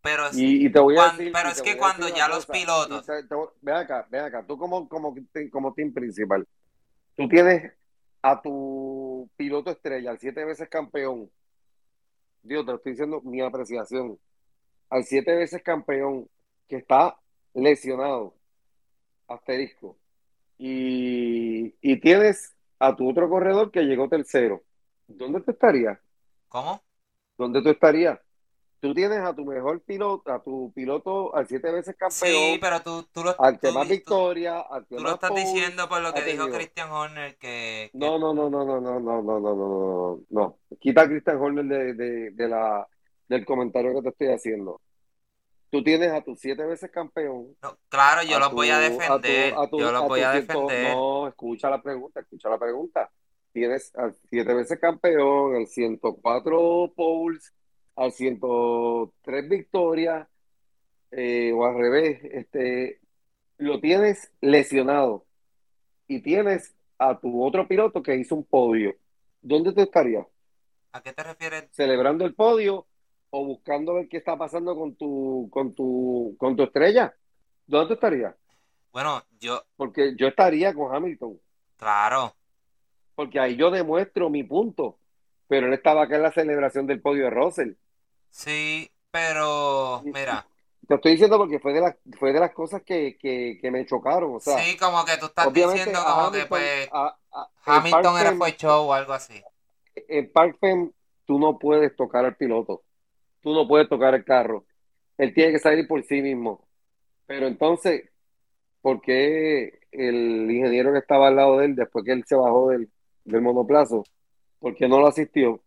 Pero, 0.00 0.26
es- 0.28 0.36
Y, 0.38 0.66
y 0.66 0.70
te 0.72 0.78
voy 0.78 0.96
a 0.96 1.10
decir, 1.10 1.32
pero 1.32 1.48
es 1.50 1.56
te 1.56 1.62
que 1.62 1.76
cuando 1.76 2.08
ya 2.08 2.28
los 2.28 2.46
pilotos. 2.46 3.04
te- 3.04 3.24
te 3.24 3.34
ven 3.60 3.74
acá, 3.74 4.06
ven 4.10 4.24
acá, 4.24 4.44
tú 4.46 4.56
como, 4.56 4.88
como, 4.88 5.14
como 5.50 5.74
team 5.74 5.92
principal, 5.92 6.46
tú 7.16 7.28
tienes 7.28 7.72
a 8.22 8.40
tu 8.40 9.28
piloto 9.36 9.70
estrella, 9.70 10.10
al 10.10 10.18
siete 10.18 10.44
veces 10.44 10.68
campeón, 10.68 11.30
Dios, 12.42 12.64
te 12.64 12.70
lo 12.72 12.76
estoy 12.78 12.92
diciendo 12.92 13.20
mi 13.22 13.40
apreciación, 13.40 14.18
al 14.88 15.04
siete 15.04 15.34
veces 15.34 15.62
campeón 15.62 16.28
que 16.68 16.76
está 16.76 17.18
lesionado, 17.54 18.34
asterisco, 19.26 19.96
y, 20.58 21.74
y 21.80 22.00
tienes 22.00 22.54
a 22.78 22.94
tu 22.96 23.10
otro 23.10 23.28
corredor 23.28 23.70
que 23.70 23.82
llegó 23.82 24.08
tercero, 24.08 24.62
¿dónde 25.08 25.40
tú 25.40 25.50
estarías? 25.50 25.98
¿Cómo? 26.48 26.82
¿Dónde 27.36 27.62
tú 27.62 27.68
estarías? 27.70 28.18
Tú 28.80 28.94
tienes 28.94 29.18
a 29.18 29.34
tu 29.34 29.44
mejor 29.44 29.80
piloto, 29.82 30.30
a 30.30 30.40
tu 30.40 30.72
piloto, 30.72 31.34
al 31.34 31.48
siete 31.48 31.70
veces 31.72 31.96
campeón, 31.96 32.30
Sí, 32.54 32.58
pero 32.60 32.80
tú, 32.80 33.02
tú 33.12 33.24
lo, 33.24 33.34
al 33.40 33.58
que 33.58 33.68
tú- 33.68 33.74
más 33.74 33.84
tú- 33.84 33.90
victoria, 33.90 34.60
al 34.60 34.86
que 34.86 34.96
tú 34.96 35.02
lo 35.02 35.14
estás 35.14 35.34
diciendo 35.34 35.88
por 35.88 36.00
lo 36.00 36.14
que 36.14 36.22
dijo. 36.22 36.48
Christian 36.48 36.90
Horner 36.90 37.36
que, 37.38 37.90
que- 37.92 37.98
No, 37.98 38.18
no, 38.18 38.32
no, 38.32 38.48
no, 38.48 38.64
no, 38.64 38.80
no, 38.80 39.00
no, 39.00 39.22
no, 39.22 39.22
no, 39.22 39.40
no, 39.40 39.54
no, 39.54 40.20
no. 40.30 40.58
Quita 40.80 41.02
a 41.02 41.08
Christian 41.08 41.38
Horner 41.38 41.64
de, 41.64 41.94
de, 41.94 42.30
de 42.30 42.48
la, 42.48 42.86
del 43.28 43.44
comentario 43.44 43.92
que 43.94 44.02
te 44.02 44.08
estoy 44.10 44.28
haciendo. 44.28 44.80
Tú 45.70 45.82
tienes 45.82 46.12
a 46.12 46.22
tu 46.22 46.34
siete 46.36 46.64
veces 46.64 46.90
campeón, 46.90 47.56
no, 47.60 47.76
claro, 47.88 48.22
yo 48.22 48.36
a 48.36 48.40
los 48.40 48.52
voy 48.52 48.70
a 48.70 48.78
defender. 48.78 49.54
a 49.54 49.68
tu- 49.68 49.78
yo 49.78 49.90
los 49.92 50.02
a 50.02 50.06
voy 50.06 50.20
a 50.20 50.30
defender. 50.30 50.96
No, 50.96 51.28
escucha 51.28 51.68
la 51.68 51.82
pregunta, 51.82 52.20
escucha 52.20 52.48
la 52.48 52.58
pregunta. 52.58 53.10
Tienes 53.58 53.92
al 53.96 54.14
siete 54.30 54.54
veces 54.54 54.78
campeón, 54.78 55.56
al 55.56 55.66
104 55.66 56.92
poles, 56.94 57.52
al 57.96 58.12
103 58.12 59.48
victorias, 59.48 60.28
eh, 61.10 61.50
o 61.52 61.64
al 61.64 61.76
revés, 61.76 62.20
este, 62.22 63.00
lo 63.56 63.80
tienes 63.80 64.30
lesionado 64.40 65.26
y 66.06 66.22
tienes 66.22 66.76
a 66.98 67.18
tu 67.18 67.44
otro 67.44 67.66
piloto 67.66 68.00
que 68.00 68.14
hizo 68.14 68.36
un 68.36 68.44
podio. 68.44 68.94
¿Dónde 69.42 69.72
tú 69.72 69.80
estarías? 69.80 70.24
¿A 70.92 71.02
qué 71.02 71.12
te 71.12 71.24
refieres? 71.24 71.64
¿Celebrando 71.72 72.24
el 72.24 72.36
podio 72.36 72.86
o 73.30 73.44
buscando 73.44 73.94
ver 73.94 74.08
qué 74.08 74.18
está 74.18 74.38
pasando 74.38 74.76
con 74.76 74.94
tu, 74.94 75.48
con 75.50 75.74
tu, 75.74 76.36
con 76.38 76.54
tu 76.54 76.62
estrella? 76.62 77.12
¿Dónde 77.66 77.88
tú 77.88 77.94
estarías? 77.94 78.36
Bueno, 78.92 79.20
yo, 79.40 79.64
Porque 79.74 80.14
yo 80.16 80.28
estaría 80.28 80.72
con 80.72 80.94
Hamilton, 80.94 81.40
claro. 81.76 82.37
Porque 83.18 83.40
ahí 83.40 83.56
yo 83.56 83.72
demuestro 83.72 84.30
mi 84.30 84.44
punto. 84.44 84.96
Pero 85.48 85.66
él 85.66 85.72
estaba 85.72 86.04
acá 86.04 86.14
en 86.16 86.22
la 86.22 86.30
celebración 86.30 86.86
del 86.86 87.00
podio 87.00 87.24
de 87.24 87.30
Russell. 87.30 87.72
Sí, 88.30 88.88
pero 89.10 90.02
mira, 90.04 90.46
Te 90.86 90.94
estoy 90.94 91.12
diciendo 91.12 91.36
porque 91.36 91.58
fue 91.58 91.72
de 91.72 91.80
las, 91.80 91.96
fue 92.16 92.32
de 92.32 92.38
las 92.38 92.52
cosas 92.52 92.82
que, 92.84 93.18
que, 93.18 93.58
que 93.60 93.70
me 93.72 93.84
chocaron. 93.86 94.36
O 94.36 94.40
sea, 94.40 94.56
sí, 94.58 94.76
como 94.76 95.04
que 95.04 95.16
tú 95.16 95.26
estás 95.26 95.52
diciendo 95.52 95.98
como 96.06 96.30
que 96.30 96.46
pues 96.46 96.88
a- 96.92 97.16
a- 97.32 97.48
en 97.66 97.72
Hamilton 97.72 98.18
era 98.20 98.32
fue 98.36 98.52
show 98.56 98.86
o 98.88 98.92
algo 98.92 99.12
así. 99.14 99.42
en 99.96 100.30
Park 100.30 100.56
Fem, 100.60 100.92
tú 101.26 101.40
no 101.40 101.58
puedes 101.58 101.96
tocar 101.96 102.24
al 102.24 102.36
piloto. 102.36 102.84
Tú 103.42 103.52
no 103.52 103.66
puedes 103.66 103.88
tocar 103.88 104.14
el 104.14 104.24
carro. 104.24 104.64
Él 105.16 105.34
tiene 105.34 105.52
que 105.52 105.58
salir 105.58 105.88
por 105.88 106.02
sí 106.04 106.22
mismo. 106.22 106.68
Pero 107.26 107.48
entonces, 107.48 108.10
¿por 108.80 109.00
qué 109.02 109.80
el 109.92 110.50
ingeniero 110.50 110.92
que 110.92 110.98
estaba 110.98 111.28
al 111.28 111.36
lado 111.36 111.58
de 111.58 111.66
él, 111.66 111.74
después 111.76 112.04
que 112.04 112.12
él 112.12 112.24
se 112.26 112.36
bajó 112.36 112.70
del, 112.70 112.90
del 113.28 113.42
monoplazo, 113.42 114.04
¿por 114.58 114.74
qué 114.74 114.88
no 114.88 114.98
lo 115.00 115.06
asistió? 115.06 115.60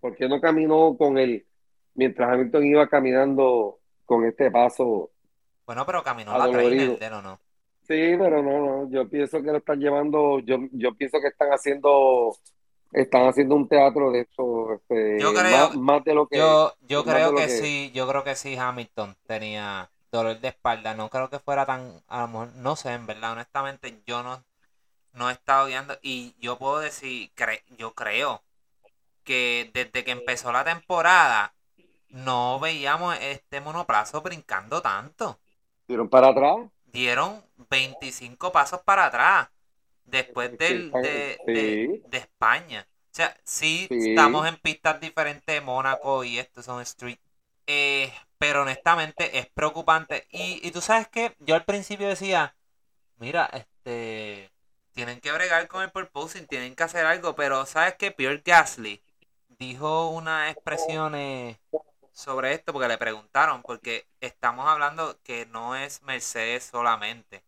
¿Por 0.00 0.14
qué 0.16 0.28
no 0.28 0.40
caminó 0.40 0.96
con 0.96 1.16
él 1.18 1.46
mientras 1.94 2.30
Hamilton 2.30 2.64
iba 2.66 2.88
caminando 2.88 3.78
con 4.04 4.24
este 4.24 4.50
paso? 4.50 5.10
Bueno, 5.66 5.86
pero 5.86 6.02
caminó 6.02 6.36
la 6.36 6.44
o 6.46 7.22
no. 7.22 7.40
Sí, 7.86 8.16
pero 8.18 8.42
no, 8.42 8.66
no, 8.84 8.90
yo 8.90 9.08
pienso 9.08 9.42
que 9.42 9.50
lo 9.50 9.58
están 9.58 9.78
llevando, 9.78 10.38
yo, 10.40 10.56
yo 10.72 10.94
pienso 10.94 11.20
que 11.20 11.28
están 11.28 11.50
haciendo, 11.50 12.34
están 12.92 13.26
haciendo 13.28 13.54
un 13.56 13.68
teatro 13.68 14.10
de 14.10 14.20
esto, 14.20 14.72
este, 14.74 15.20
Yo 15.20 15.32
creo- 15.34 15.50
más, 15.68 15.76
más 15.76 16.04
de 16.04 16.14
lo 16.14 16.26
que 16.26 16.38
Yo, 16.38 16.72
yo 16.88 17.04
creo 17.04 17.34
que 17.34 17.42
que- 17.42 17.48
sí, 17.50 17.90
yo 17.94 18.08
creo 18.08 18.24
que 18.24 18.36
sí 18.36 18.56
Hamilton 18.56 19.14
tenía 19.26 19.90
dolor 20.10 20.40
de 20.40 20.48
espalda. 20.48 20.94
No 20.94 21.10
creo 21.10 21.28
que 21.28 21.38
fuera 21.40 21.66
tan, 21.66 22.00
a 22.08 22.20
lo 22.22 22.28
mejor, 22.28 22.54
no 22.56 22.76
sé, 22.76 22.92
en 22.94 23.06
verdad, 23.06 23.32
honestamente, 23.32 24.00
yo 24.06 24.22
no, 24.22 24.42
no 25.14 25.30
he 25.30 25.32
estado 25.32 25.66
guiando 25.68 25.98
y 26.02 26.34
yo 26.40 26.58
puedo 26.58 26.80
decir, 26.80 27.32
cre- 27.36 27.64
yo 27.78 27.94
creo 27.94 28.42
que 29.24 29.70
desde 29.74 30.04
que 30.04 30.10
empezó 30.12 30.52
la 30.52 30.64
temporada 30.64 31.54
no 32.08 32.60
veíamos 32.60 33.16
este 33.20 33.60
monoplazo 33.60 34.22
brincando 34.22 34.82
tanto. 34.82 35.40
dieron 35.88 36.08
para 36.08 36.28
atrás. 36.28 36.56
Dieron 36.86 37.44
25 37.70 38.52
pasos 38.52 38.80
para 38.82 39.06
atrás 39.06 39.48
después 40.04 40.56
del, 40.58 40.90
de, 40.92 41.38
Sí. 41.46 41.52
de- 41.52 42.02
de 42.08 42.18
España. 42.18 42.86
O 43.12 43.14
sea, 43.16 43.36
sí, 43.44 43.86
Sí. 43.90 44.10
estamos 44.10 44.46
en 44.48 44.56
pistas 44.56 45.00
diferentes, 45.00 45.62
Mónaco 45.62 46.24
y 46.24 46.38
estos 46.38 46.64
son 46.64 46.80
street. 46.82 47.18
Eh, 47.66 48.12
pero 48.38 48.62
honestamente 48.62 49.38
es 49.38 49.46
preocupante. 49.48 50.26
Y, 50.30 50.60
y 50.66 50.70
tú 50.72 50.80
sabes 50.80 51.08
que 51.08 51.34
yo 51.40 51.54
al 51.54 51.64
principio 51.64 52.08
decía, 52.08 52.54
mira, 53.18 53.46
este, 53.52 54.50
tienen 54.94 55.20
que 55.20 55.32
bregar 55.32 55.68
con 55.68 55.82
el 55.82 55.90
purposing, 55.90 56.46
tienen 56.46 56.74
que 56.74 56.84
hacer 56.84 57.04
algo, 57.04 57.34
pero 57.34 57.66
sabes 57.66 57.94
que 57.96 58.10
Pierre 58.10 58.42
Gasly 58.44 59.02
dijo 59.58 60.08
unas 60.08 60.52
expresiones 60.52 61.58
sobre 62.12 62.54
esto 62.54 62.72
porque 62.72 62.88
le 62.88 62.96
preguntaron, 62.96 63.62
porque 63.62 64.06
estamos 64.20 64.66
hablando 64.68 65.18
que 65.22 65.46
no 65.46 65.76
es 65.76 66.02
Mercedes 66.02 66.64
solamente. 66.64 67.44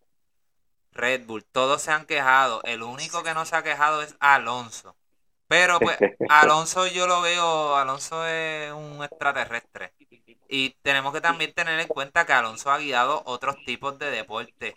Red 0.92 1.26
Bull, 1.26 1.44
todos 1.44 1.82
se 1.82 1.92
han 1.92 2.06
quejado. 2.06 2.62
El 2.64 2.82
único 2.82 3.22
que 3.22 3.34
no 3.34 3.44
se 3.44 3.54
ha 3.54 3.62
quejado 3.62 4.02
es 4.02 4.16
Alonso. 4.18 4.96
Pero 5.46 5.78
pues 5.78 5.96
Alonso 6.28 6.86
yo 6.86 7.06
lo 7.06 7.20
veo, 7.20 7.76
Alonso 7.76 8.26
es 8.26 8.72
un 8.72 9.04
extraterrestre. 9.04 9.92
Y 10.48 10.70
tenemos 10.82 11.12
que 11.12 11.20
también 11.20 11.52
tener 11.52 11.78
en 11.80 11.88
cuenta 11.88 12.24
que 12.24 12.32
Alonso 12.32 12.70
ha 12.70 12.78
guiado 12.78 13.22
otros 13.26 13.56
tipos 13.64 13.98
de 13.98 14.10
deporte. 14.10 14.74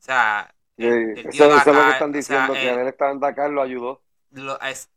O 0.00 0.02
sea, 0.02 0.54
eso, 0.76 1.28
es 1.28 1.66
lo 1.66 1.84
que 1.84 1.90
están 1.90 2.12
diciendo, 2.12 2.52
que 2.52 2.68
él 2.68 2.88
está 2.88 3.10
en 3.10 3.20
Dakar 3.20 3.50
lo 3.50 3.62
ayudó. 3.62 4.02
es, 4.62 4.90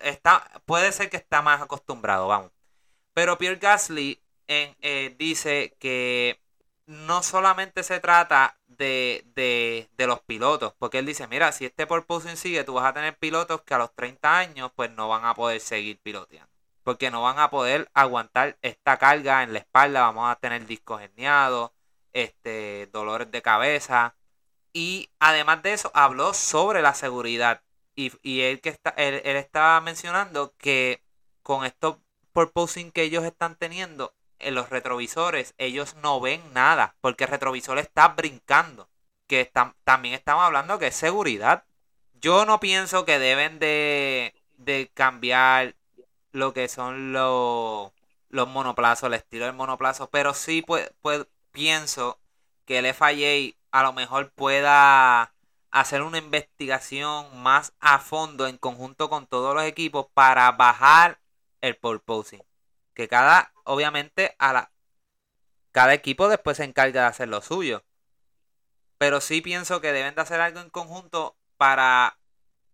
está, 0.00 0.44
puede 0.64 0.92
ser 0.92 1.10
que 1.10 1.16
está 1.16 1.42
más 1.42 1.60
acostumbrado, 1.62 2.28
vamos. 2.28 2.52
Pero 3.14 3.38
Pierre 3.38 3.56
Gasly 3.56 4.20
en, 4.46 4.76
eh, 4.82 5.14
dice 5.18 5.76
que 5.78 6.40
no 6.86 7.22
solamente 7.22 7.82
se 7.82 7.98
trata 7.98 8.58
de, 8.66 9.24
de, 9.34 9.88
de, 9.96 10.06
los 10.06 10.20
pilotos, 10.20 10.72
porque 10.78 10.98
él 10.98 11.06
dice, 11.06 11.26
mira, 11.26 11.50
si 11.50 11.64
este 11.66 11.86
porpoising 11.86 12.36
sigue, 12.36 12.62
tú 12.64 12.74
vas 12.74 12.84
a 12.86 12.92
tener 12.92 13.16
pilotos 13.18 13.62
que 13.62 13.74
a 13.74 13.78
los 13.78 13.92
30 13.94 14.38
años 14.38 14.70
pues 14.76 14.92
no 14.92 15.08
van 15.08 15.24
a 15.24 15.34
poder 15.34 15.60
seguir 15.60 15.98
piloteando, 16.00 16.50
porque 16.84 17.10
no 17.10 17.22
van 17.22 17.38
a 17.40 17.50
poder 17.50 17.90
aguantar 17.94 18.56
esta 18.62 18.98
carga 18.98 19.42
en 19.42 19.52
la 19.52 19.58
espalda, 19.58 20.02
vamos 20.02 20.30
a 20.30 20.36
tener 20.36 20.64
discos 20.66 21.02
herniados, 21.02 21.72
este, 22.12 22.88
dolores 22.92 23.30
de 23.30 23.42
cabeza, 23.42 24.14
y 24.76 25.08
además 25.20 25.62
de 25.62 25.72
eso 25.72 25.90
habló 25.94 26.34
sobre 26.34 26.82
la 26.82 26.92
seguridad, 26.92 27.62
y, 27.94 28.12
y 28.22 28.42
él, 28.42 28.60
que 28.60 28.68
está, 28.68 28.90
él, 28.90 29.22
él 29.24 29.36
estaba 29.36 29.80
mencionando 29.80 30.54
que 30.58 31.02
con 31.42 31.64
estos 31.64 31.96
porpoising 32.34 32.92
que 32.92 33.02
ellos 33.02 33.24
están 33.24 33.56
teniendo, 33.56 34.12
en 34.38 34.54
los 34.54 34.68
retrovisores 34.68 35.54
ellos 35.56 35.94
no 36.02 36.20
ven 36.20 36.42
nada 36.52 36.94
porque 37.00 37.24
el 37.24 37.30
retrovisor 37.30 37.78
está 37.78 38.08
brincando. 38.08 38.90
Que 39.26 39.40
están, 39.40 39.74
también 39.84 40.14
estamos 40.14 40.44
hablando 40.44 40.78
que 40.78 40.88
es 40.88 40.94
seguridad. 40.94 41.64
Yo 42.20 42.44
no 42.44 42.60
pienso 42.60 43.06
que 43.06 43.18
deben 43.18 43.58
de, 43.58 44.34
de 44.58 44.90
cambiar 44.92 45.74
lo 46.32 46.52
que 46.52 46.68
son 46.68 47.14
los, 47.14 47.92
los 48.28 48.48
monoplazos, 48.48 49.06
el 49.06 49.14
estilo 49.14 49.46
del 49.46 49.54
monoplazo, 49.54 50.10
pero 50.10 50.34
sí 50.34 50.62
pues, 50.62 50.92
pues, 51.00 51.26
pienso 51.50 52.20
que 52.66 52.78
el 52.78 52.92
FIA 52.94 53.54
a 53.78 53.82
lo 53.82 53.92
mejor 53.92 54.32
pueda 54.32 55.34
hacer 55.70 56.02
una 56.02 56.18
investigación 56.18 57.42
más 57.42 57.74
a 57.80 57.98
fondo 57.98 58.46
en 58.46 58.58
conjunto 58.58 59.10
con 59.10 59.26
todos 59.26 59.54
los 59.54 59.64
equipos 59.64 60.06
para 60.14 60.50
bajar 60.52 61.20
el 61.60 61.76
porpoising 61.76 62.42
que 62.96 63.08
cada, 63.08 63.52
obviamente, 63.64 64.34
a 64.38 64.54
la, 64.54 64.72
cada 65.70 65.92
equipo 65.92 66.28
después 66.28 66.56
se 66.56 66.64
encarga 66.64 67.02
de 67.02 67.08
hacer 67.08 67.28
lo 67.28 67.42
suyo. 67.42 67.84
Pero 68.96 69.20
sí 69.20 69.42
pienso 69.42 69.82
que 69.82 69.92
deben 69.92 70.14
de 70.14 70.22
hacer 70.22 70.40
algo 70.40 70.60
en 70.60 70.70
conjunto 70.70 71.36
para, 71.58 72.18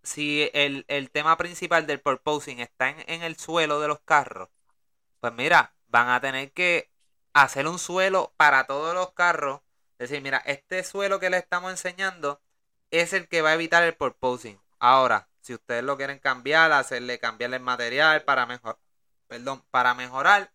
si 0.04 0.48
el, 0.54 1.10
tema 1.10 1.36
principal 1.36 1.88
del 1.88 2.00
purposing 2.00 2.60
está 2.60 2.90
en, 2.90 3.04
en 3.08 3.24
el 3.24 3.36
suelo 3.36 3.80
de 3.80 3.88
los 3.88 3.98
carros, 4.00 4.48
pues 5.18 5.32
mira, 5.32 5.74
van 5.88 6.08
a 6.08 6.20
tener 6.20 6.52
que 6.52 6.92
hacer 7.32 7.66
un 7.66 7.80
suelo 7.80 8.32
para 8.36 8.68
todos 8.68 8.94
los 8.94 9.10
carros. 9.12 9.60
Es 10.02 10.10
decir, 10.10 10.20
mira, 10.20 10.38
este 10.46 10.82
suelo 10.82 11.20
que 11.20 11.30
le 11.30 11.36
estamos 11.36 11.70
enseñando 11.70 12.40
es 12.90 13.12
el 13.12 13.28
que 13.28 13.40
va 13.40 13.50
a 13.50 13.54
evitar 13.54 13.84
el 13.84 13.94
purposing. 13.94 14.58
Ahora, 14.80 15.28
si 15.42 15.54
ustedes 15.54 15.84
lo 15.84 15.96
quieren 15.96 16.18
cambiar, 16.18 16.72
hacerle 16.72 17.20
cambiarle 17.20 17.58
el 17.58 17.62
material 17.62 18.24
para 18.24 18.44
mejor, 18.44 18.80
perdón, 19.28 19.62
para 19.70 19.94
mejorar 19.94 20.50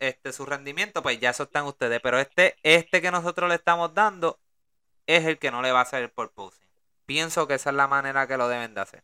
este 0.00 0.34
su 0.34 0.44
rendimiento, 0.44 1.02
pues 1.02 1.18
ya 1.18 1.30
eso 1.30 1.44
están 1.44 1.64
ustedes. 1.64 1.98
Pero 2.02 2.18
este, 2.18 2.56
este 2.62 3.00
que 3.00 3.10
nosotros 3.10 3.48
le 3.48 3.54
estamos 3.54 3.94
dando 3.94 4.38
es 5.06 5.24
el 5.24 5.38
que 5.38 5.50
no 5.50 5.62
le 5.62 5.72
va 5.72 5.78
a 5.78 5.84
hacer 5.84 6.02
el 6.02 6.10
purposing. 6.10 6.68
Pienso 7.06 7.48
que 7.48 7.54
esa 7.54 7.70
es 7.70 7.76
la 7.76 7.88
manera 7.88 8.26
que 8.26 8.36
lo 8.36 8.48
deben 8.48 8.74
de 8.74 8.82
hacer. 8.82 9.02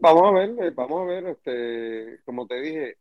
vamos 0.00 0.22
a 0.24 0.30
ver, 0.30 0.48
eh, 0.62 0.70
vamos 0.70 1.02
a 1.02 1.04
ver, 1.04 1.26
este, 1.26 2.22
como 2.24 2.46
te 2.46 2.58
dije, 2.62 2.96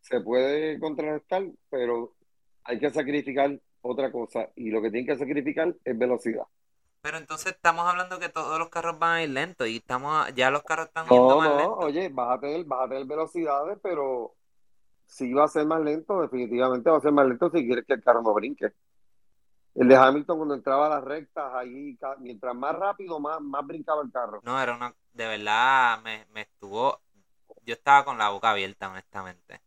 se 0.00 0.22
puede 0.22 0.80
contrarrestar, 0.80 1.42
pero 1.68 2.14
hay 2.62 2.78
que 2.78 2.88
sacrificar 2.88 3.60
otra 3.84 4.10
cosa 4.10 4.48
y 4.56 4.70
lo 4.70 4.80
que 4.80 4.90
tienen 4.90 5.06
que 5.06 5.18
sacrificar 5.18 5.74
es 5.84 5.98
velocidad. 5.98 6.44
Pero 7.02 7.18
entonces 7.18 7.52
estamos 7.52 7.86
hablando 7.86 8.18
que 8.18 8.30
todos 8.30 8.58
los 8.58 8.70
carros 8.70 8.98
van 8.98 9.16
a 9.16 9.22
ir 9.22 9.30
lentos 9.30 9.68
y 9.68 9.76
estamos 9.76 10.26
ya 10.34 10.50
los 10.50 10.62
carros 10.62 10.86
están 10.86 11.06
yendo 11.06 11.36
más 11.36 11.50
no, 11.50 11.74
Oye, 11.74 12.08
vas 12.08 12.38
a 12.38 12.40
tener, 12.40 12.64
vas 12.64 12.86
a 12.86 12.88
tener 12.88 13.04
velocidades, 13.04 13.78
pero 13.82 14.34
si 15.06 15.32
va 15.34 15.44
a 15.44 15.48
ser 15.48 15.66
más 15.66 15.82
lento, 15.82 16.22
definitivamente 16.22 16.88
va 16.88 16.96
a 16.96 17.00
ser 17.00 17.12
más 17.12 17.26
lento 17.26 17.50
si 17.50 17.66
quieres 17.66 17.84
que 17.84 17.92
el 17.92 18.02
carro 18.02 18.22
no 18.22 18.32
brinque. 18.32 18.72
El 19.74 19.88
de 19.88 19.96
Hamilton 19.96 20.38
cuando 20.38 20.54
entraba 20.54 20.86
a 20.86 20.90
las 20.90 21.04
rectas, 21.04 21.52
ahí 21.52 21.98
mientras 22.20 22.54
más 22.54 22.74
rápido, 22.76 23.20
más, 23.20 23.40
más 23.40 23.66
brincaba 23.66 24.02
el 24.02 24.10
carro. 24.10 24.40
No, 24.42 24.60
era 24.60 24.74
una, 24.74 24.94
de 25.12 25.26
verdad, 25.26 26.00
me, 26.02 26.24
me 26.32 26.42
estuvo, 26.42 27.00
yo 27.66 27.74
estaba 27.74 28.04
con 28.04 28.16
la 28.16 28.30
boca 28.30 28.50
abierta, 28.50 28.88
honestamente. 28.88 29.60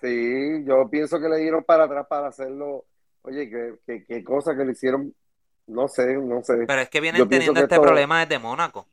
Sí, 0.00 0.64
yo 0.64 0.88
pienso 0.88 1.20
que 1.20 1.28
le 1.28 1.38
dieron 1.38 1.62
para 1.64 1.84
atrás 1.84 2.06
para 2.08 2.28
hacerlo. 2.28 2.86
Oye, 3.22 3.50
qué, 3.86 4.04
qué, 4.06 4.24
cosa 4.24 4.56
que 4.56 4.64
le 4.64 4.72
hicieron, 4.72 5.14
no 5.66 5.88
sé, 5.88 6.14
no 6.14 6.42
sé. 6.42 6.64
Pero 6.66 6.80
es 6.80 6.88
que 6.88 7.00
vienen 7.00 7.28
teniendo 7.28 7.60
este 7.60 7.80
problema 7.80 8.20
desde 8.20 8.38
Mónaco. 8.38 8.86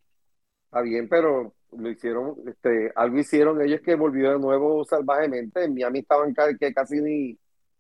Está 0.65 0.82
bien, 0.82 1.07
pero 1.07 1.53
lo 1.71 1.89
hicieron, 1.89 2.36
este, 2.47 2.91
algo 2.95 3.17
hicieron 3.17 3.61
ellos 3.61 3.82
que 3.82 3.95
volvió 3.95 4.32
de 4.32 4.39
nuevo 4.39 4.84
salvajemente. 4.84 5.63
En 5.63 5.73
Miami 5.73 5.99
estaban 5.99 6.34
que 6.59 6.73
casi 6.73 7.01
ni, 7.01 7.38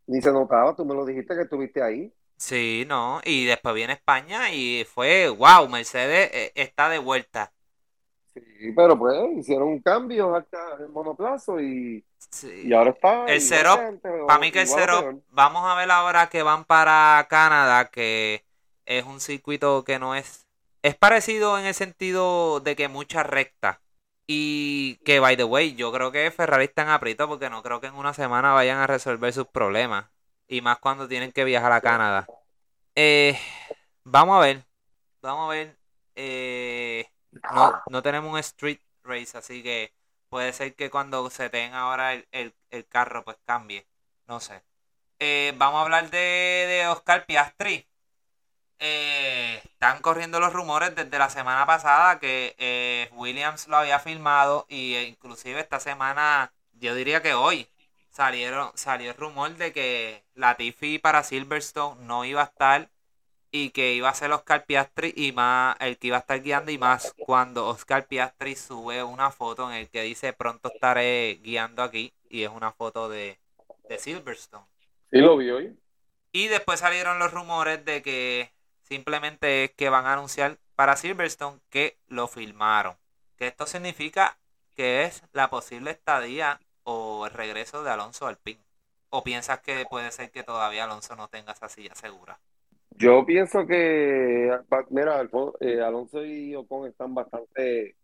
ni 0.07 0.21
se 0.21 0.31
notaba. 0.31 0.75
Tú 0.75 0.85
me 0.85 0.95
lo 0.95 1.05
dijiste 1.05 1.35
que 1.35 1.41
estuviste 1.41 1.81
ahí. 1.81 2.11
Sí, 2.37 2.85
no. 2.87 3.19
Y 3.25 3.45
después 3.45 3.75
viene 3.75 3.93
España 3.93 4.51
y 4.51 4.85
fue, 4.85 5.27
wow, 5.29 5.67
Mercedes 5.67 6.29
eh, 6.33 6.51
está 6.55 6.87
de 6.89 6.99
vuelta. 6.99 7.51
Sí, 8.59 8.71
pero 8.75 8.97
pues 8.97 9.15
hicieron 9.37 9.67
un 9.69 9.81
cambio 9.81 10.35
hasta 10.35 10.75
el 10.79 10.89
monoplazo 10.89 11.59
y, 11.59 12.03
y 12.63 12.73
ahora 12.73 12.91
está. 12.91 13.25
El 13.25 13.41
cero, 13.41 13.77
para 14.27 14.39
mí 14.39 14.51
que 14.51 14.61
el 14.61 14.67
cero, 14.67 15.21
vamos 15.29 15.63
a 15.65 15.75
ver 15.75 15.89
ahora 15.91 16.29
que 16.29 16.43
van 16.43 16.65
para 16.65 17.25
Canadá, 17.29 17.89
que 17.89 18.43
es 18.85 19.03
un 19.03 19.19
circuito 19.19 19.83
que 19.83 19.99
no 19.99 20.15
es 20.15 20.47
es 20.87 20.95
parecido 20.95 21.59
en 21.59 21.65
el 21.65 21.73
sentido 21.73 22.61
de 22.61 22.75
que 22.75 22.87
mucha 22.87 23.23
recta. 23.23 23.81
Y 24.25 24.95
que, 25.05 25.19
by 25.19 25.37
the 25.37 25.43
way, 25.43 25.75
yo 25.75 25.91
creo 25.91 26.11
que 26.11 26.31
Ferrari 26.31 26.65
está 26.65 26.83
en 26.83 26.89
aprieto 26.89 27.27
porque 27.27 27.49
no 27.49 27.63
creo 27.63 27.79
que 27.79 27.87
en 27.87 27.95
una 27.95 28.13
semana 28.13 28.53
vayan 28.53 28.77
a 28.77 28.87
resolver 28.87 29.31
sus 29.33 29.47
problemas. 29.47 30.05
Y 30.47 30.61
más 30.61 30.79
cuando 30.79 31.07
tienen 31.07 31.31
que 31.31 31.43
viajar 31.43 31.71
a 31.71 31.81
Canadá. 31.81 32.27
Eh, 32.95 33.37
vamos 34.03 34.37
a 34.37 34.39
ver. 34.39 34.65
Vamos 35.21 35.49
a 35.49 35.53
ver. 35.53 35.77
Eh, 36.15 37.09
no, 37.89 38.01
tenemos 38.01 38.31
un 38.31 38.39
street 38.39 38.79
race, 39.03 39.37
así 39.37 39.63
que 39.63 39.93
puede 40.29 40.53
ser 40.53 40.75
que 40.75 40.89
cuando 40.89 41.29
se 41.29 41.49
tenga 41.49 41.81
ahora 41.81 42.13
el, 42.13 42.53
carro, 42.89 43.23
pues 43.23 43.37
cambie. 43.45 43.87
No 44.27 44.39
sé. 44.39 44.63
Eh, 45.19 45.53
vamos 45.57 45.79
a 45.79 45.83
hablar 45.83 46.09
de, 46.09 46.17
de 46.17 46.87
Oscar 46.87 47.25
Piastri. 47.25 47.87
Eh, 48.79 49.59
están 49.63 50.01
corriendo 50.01 50.39
los 50.39 50.53
rumores 50.53 50.95
desde 50.95 51.17
la 51.17 51.29
semana 51.29 51.65
pasada 51.65 52.19
que 52.19 52.55
eh, 52.59 53.09
Williams 53.13 53.67
lo 53.67 53.77
había 53.77 53.99
filmado 53.99 54.67
y 54.69 54.93
e 54.95 55.03
inclusive 55.05 55.59
esta 55.59 55.79
semana, 55.79 56.53
yo 56.73 56.93
diría 56.93 57.23
que 57.23 57.33
hoy, 57.33 57.67
salieron, 58.11 58.71
salió 58.75 59.11
el 59.11 59.17
rumor 59.17 59.55
de 59.55 59.73
que 59.73 60.23
Latifi 60.35 60.99
para 60.99 61.23
Silverstone 61.23 62.05
no 62.05 62.25
iba 62.25 62.41
a 62.41 62.45
estar 62.45 62.89
y 63.65 63.69
que 63.71 63.93
iba 63.93 64.09
a 64.09 64.13
ser 64.13 64.31
Oscar 64.31 64.65
Piastri 64.65 65.13
y 65.15 65.31
más 65.31 65.75
el 65.79 65.97
que 65.97 66.07
iba 66.07 66.17
a 66.17 66.21
estar 66.21 66.41
guiando 66.41 66.71
y 66.71 66.77
más 66.77 67.13
cuando 67.17 67.67
Oscar 67.67 68.07
Piastri 68.07 68.55
sube 68.55 69.03
una 69.03 69.31
foto 69.31 69.69
en 69.69 69.77
el 69.77 69.89
que 69.89 70.03
dice 70.03 70.33
pronto 70.33 70.71
estaré 70.73 71.39
guiando 71.43 71.83
aquí 71.83 72.13
y 72.29 72.43
es 72.43 72.49
una 72.49 72.71
foto 72.71 73.09
de, 73.09 73.39
de 73.89 73.97
Silverstone. 73.97 74.65
Sí, 75.11 75.19
lo 75.19 75.37
vi 75.37 75.49
hoy. 75.49 75.77
Y 76.31 76.47
después 76.47 76.79
salieron 76.79 77.19
los 77.19 77.31
rumores 77.31 77.83
de 77.85 78.01
que 78.01 78.51
Simplemente 78.87 79.65
es 79.65 79.71
que 79.71 79.89
van 79.89 80.05
a 80.05 80.13
anunciar 80.13 80.59
para 80.75 80.95
Silverstone 80.95 81.59
que 81.69 81.97
lo 82.07 82.29
filmaron. 82.29 82.95
Que 83.35 83.47
esto 83.47 83.65
significa 83.67 84.37
que 84.75 85.03
es 85.03 85.23
la 85.33 85.49
posible 85.49 85.91
estadía 85.91 86.61
o 86.83 87.25
el 87.25 87.33
regreso 87.33 87.83
de 87.83 87.91
Alonso 87.91 88.27
al 88.27 88.37
PIN. 88.37 88.57
¿O 89.09 89.25
piensas 89.25 89.59
que 89.59 89.85
puede 89.89 90.09
ser 90.11 90.31
que 90.31 90.43
todavía 90.43 90.85
Alonso 90.85 91.17
no 91.17 91.27
tenga 91.27 91.51
esa 91.51 91.67
silla 91.67 91.95
segura? 91.95 92.39
Yo 92.97 93.25
pienso 93.25 93.65
que, 93.65 94.51
mira, 94.89 95.21
eh, 95.59 95.81
Alonso 95.81 96.25
y 96.25 96.55
Ocon 96.55 96.87
están 96.87 97.13
bastante 97.13 97.95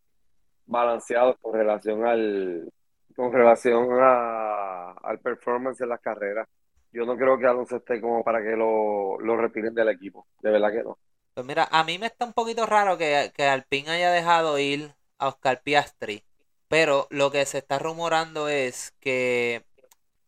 balanceados 0.65 1.37
con 1.41 1.53
relación 1.53 2.05
al 2.05 2.71
con 3.15 3.31
relación 3.31 3.89
a, 3.99 4.91
al 4.93 5.19
performance 5.19 5.77
de 5.79 5.87
las 5.87 5.99
carreras 5.99 6.47
yo 6.93 7.05
no 7.05 7.17
creo 7.17 7.39
que 7.39 7.47
Alonso 7.47 7.77
esté 7.77 7.99
como 7.99 8.23
para 8.23 8.41
que 8.41 8.55
lo, 8.55 9.19
lo 9.19 9.35
retiren 9.35 9.73
del 9.73 9.89
equipo. 9.89 10.27
De 10.41 10.51
verdad 10.51 10.71
que 10.71 10.83
no. 10.83 10.99
Pues 11.33 11.45
mira, 11.45 11.67
a 11.71 11.83
mí 11.83 11.97
me 11.97 12.05
está 12.05 12.25
un 12.25 12.33
poquito 12.33 12.67
raro 12.67 12.97
que, 12.97 13.31
que 13.35 13.45
Alpine 13.45 13.89
haya 13.89 14.11
dejado 14.11 14.59
ir 14.59 14.93
a 15.17 15.29
Oscar 15.29 15.63
Piastri. 15.63 16.23
Pero 16.67 17.07
lo 17.09 17.31
que 17.31 17.45
se 17.45 17.57
está 17.57 17.79
rumorando 17.79 18.47
es 18.47 18.93
que 18.99 19.65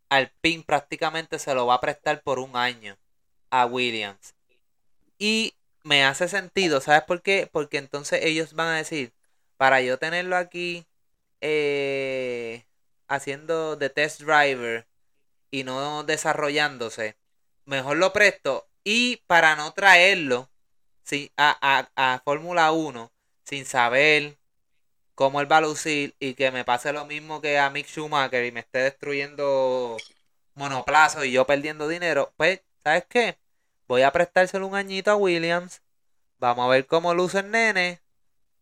Alpine 0.09 0.63
prácticamente 0.65 1.37
se 1.37 1.53
lo 1.53 1.67
va 1.67 1.75
a 1.75 1.81
prestar 1.81 2.23
por 2.23 2.39
un 2.39 2.55
año 2.55 2.97
a 3.51 3.67
Williams. 3.67 4.34
Y 5.17 5.55
me 5.83 6.03
hace 6.05 6.27
sentido, 6.27 6.81
¿sabes 6.81 7.03
por 7.03 7.21
qué? 7.21 7.47
Porque 7.51 7.77
entonces 7.77 8.21
ellos 8.23 8.53
van 8.53 8.67
a 8.69 8.77
decir, 8.77 9.13
para 9.57 9.81
yo 9.81 9.97
tenerlo 9.99 10.35
aquí 10.37 10.87
eh, 11.41 12.65
haciendo 13.07 13.75
de 13.77 13.89
test 13.89 14.21
driver 14.21 14.87
y 15.51 15.63
no 15.63 16.03
desarrollándose, 16.03 17.17
mejor 17.65 17.97
lo 17.97 18.13
presto. 18.13 18.67
Y 18.83 19.17
para 19.27 19.55
no 19.55 19.73
traerlo, 19.73 20.49
sin, 21.03 21.31
a, 21.37 21.57
a, 21.95 22.13
a 22.15 22.19
Fórmula 22.21 22.71
1 22.71 23.11
sin 23.45 23.65
saber 23.65 24.37
cómo 25.15 25.41
él 25.41 25.51
va 25.51 25.57
a 25.57 25.61
lucir 25.61 26.15
y 26.19 26.33
que 26.35 26.51
me 26.51 26.65
pase 26.65 26.93
lo 26.93 27.05
mismo 27.05 27.41
que 27.41 27.57
a 27.59 27.69
Mick 27.69 27.87
Schumacher 27.87 28.45
y 28.45 28.51
me 28.51 28.61
esté 28.61 28.79
destruyendo 28.79 29.97
monoplazo 30.55 31.23
y 31.25 31.31
yo 31.31 31.45
perdiendo 31.47 31.87
dinero, 31.87 32.33
pues, 32.37 32.61
¿sabes 32.83 33.05
qué? 33.09 33.37
Voy 33.87 34.01
a 34.01 34.11
prestárselo 34.11 34.67
un 34.67 34.75
añito 34.75 35.11
a 35.11 35.15
Williams. 35.15 35.81
Vamos 36.39 36.65
a 36.65 36.69
ver 36.69 36.87
cómo 36.87 37.13
luce 37.13 37.39
el 37.39 37.51
nene. 37.51 38.01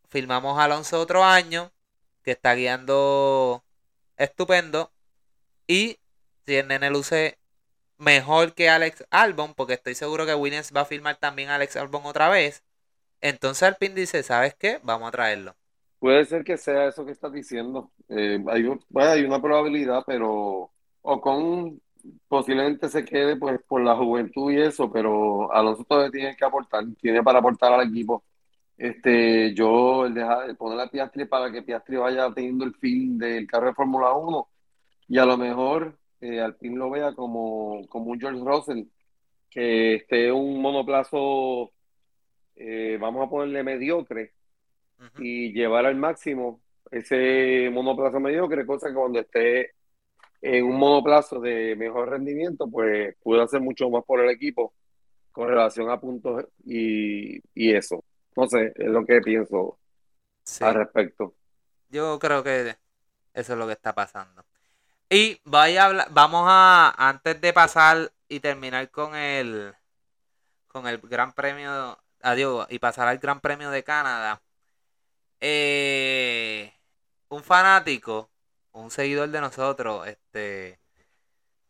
Filmamos 0.09 0.59
a 0.59 0.65
Alonso 0.65 0.99
otro 0.99 1.23
año, 1.23 1.71
que 2.23 2.31
está 2.31 2.53
guiando 2.55 3.63
estupendo. 4.17 4.91
Y 5.67 5.99
si 6.45 6.55
el 6.55 6.67
nene 6.67 6.89
luce 6.89 7.39
mejor 7.97 8.53
que 8.53 8.69
Alex 8.69 9.05
Albon, 9.09 9.53
porque 9.53 9.73
estoy 9.73 9.95
seguro 9.95 10.25
que 10.25 10.35
Williams 10.35 10.73
va 10.75 10.81
a 10.81 10.85
filmar 10.85 11.17
también 11.17 11.49
a 11.49 11.55
Alex 11.55 11.77
Albon 11.77 12.05
otra 12.05 12.29
vez. 12.29 12.63
Entonces 13.21 13.63
Alpine 13.63 13.95
dice, 13.95 14.23
¿sabes 14.23 14.55
qué? 14.55 14.79
Vamos 14.83 15.07
a 15.07 15.11
traerlo. 15.11 15.55
Puede 15.99 16.25
ser 16.25 16.43
que 16.43 16.57
sea 16.57 16.89
eso 16.89 17.05
que 17.05 17.13
estás 17.13 17.31
diciendo. 17.31 17.91
Eh, 18.09 18.43
hay, 18.49 18.65
hay 18.95 19.23
una 19.23 19.41
probabilidad, 19.41 20.03
pero 20.05 20.69
Ocon 21.01 21.81
posiblemente 22.27 22.89
se 22.89 23.05
quede 23.05 23.35
pues 23.37 23.59
por 23.67 23.81
la 23.81 23.95
juventud 23.95 24.51
y 24.51 24.61
eso, 24.61 24.91
pero 24.91 25.51
Alonso 25.51 25.83
todavía 25.83 26.11
tiene 26.11 26.35
que 26.35 26.45
aportar, 26.45 26.83
tiene 27.01 27.23
para 27.23 27.39
aportar 27.39 27.73
al 27.73 27.87
equipo. 27.87 28.23
Este, 28.77 29.53
yo 29.53 30.05
el 30.05 30.13
dejar, 30.13 30.55
poner 30.57 30.79
a 30.79 30.89
Piastri 30.89 31.25
para 31.25 31.51
que 31.51 31.61
Piastri 31.61 31.97
vaya 31.97 32.33
teniendo 32.33 32.65
el 32.65 32.73
fin 32.75 33.17
del 33.17 33.47
carro 33.47 33.67
de 33.67 33.73
Fórmula 33.73 34.13
1 34.13 34.47
y 35.09 35.17
a 35.19 35.25
lo 35.25 35.37
mejor 35.37 35.97
eh, 36.21 36.41
Alpine 36.41 36.77
lo 36.77 36.89
vea 36.89 37.13
como, 37.13 37.87
como 37.89 38.11
un 38.11 38.19
George 38.19 38.41
Russell, 38.43 38.85
que 39.49 39.95
esté 39.95 40.31
un 40.31 40.61
monoplazo, 40.61 41.71
eh, 42.55 42.97
vamos 42.99 43.27
a 43.27 43.29
ponerle 43.29 43.63
mediocre, 43.63 44.33
y 45.19 45.51
llevar 45.51 45.85
al 45.85 45.95
máximo 45.97 46.61
ese 46.89 47.69
monoplazo 47.71 48.19
mediocre, 48.19 48.65
cosa 48.65 48.87
que 48.87 48.93
cuando 48.93 49.19
esté 49.19 49.71
en 50.43 50.65
un 50.65 50.77
monoplazo 50.77 51.39
de 51.39 51.73
mejor 51.77 52.09
rendimiento, 52.09 52.67
pues 52.69 53.15
puede 53.23 53.41
hacer 53.41 53.61
mucho 53.61 53.89
más 53.89 54.03
por 54.03 54.19
el 54.19 54.29
equipo 54.29 54.73
con 55.31 55.47
relación 55.47 55.89
a 55.89 55.99
puntos 55.99 56.45
y, 56.65 57.37
y 57.55 57.73
eso. 57.73 58.03
No 58.35 58.45
sé, 58.47 58.73
es 58.75 58.89
lo 58.89 59.05
que 59.05 59.21
pienso 59.21 59.79
al 60.59 60.73
respecto. 60.75 61.33
Yo 61.89 62.19
creo 62.19 62.43
que 62.43 62.75
eso 63.33 63.53
es 63.53 63.59
lo 63.59 63.67
que 63.67 63.73
está 63.73 63.95
pasando. 63.95 64.43
Y 65.09 65.39
vaya 65.45 66.07
vamos 66.11 66.43
a, 66.45 66.93
antes 66.97 67.39
de 67.39 67.53
pasar 67.53 68.11
y 68.27 68.41
terminar 68.41 68.89
con 68.91 69.15
el, 69.15 69.73
con 70.67 70.87
el 70.87 70.97
Gran 70.97 71.31
Premio, 71.31 71.97
adiós, 72.21 72.67
y 72.69 72.79
pasar 72.79 73.07
al 73.07 73.19
Gran 73.19 73.39
Premio 73.39 73.69
de 73.69 73.83
Canadá, 73.83 74.41
eh, 75.39 76.73
un 77.29 77.43
fanático, 77.43 78.29
un 78.73 78.91
seguidor 78.91 79.29
de 79.29 79.41
nosotros, 79.41 80.07
este, 80.07 80.79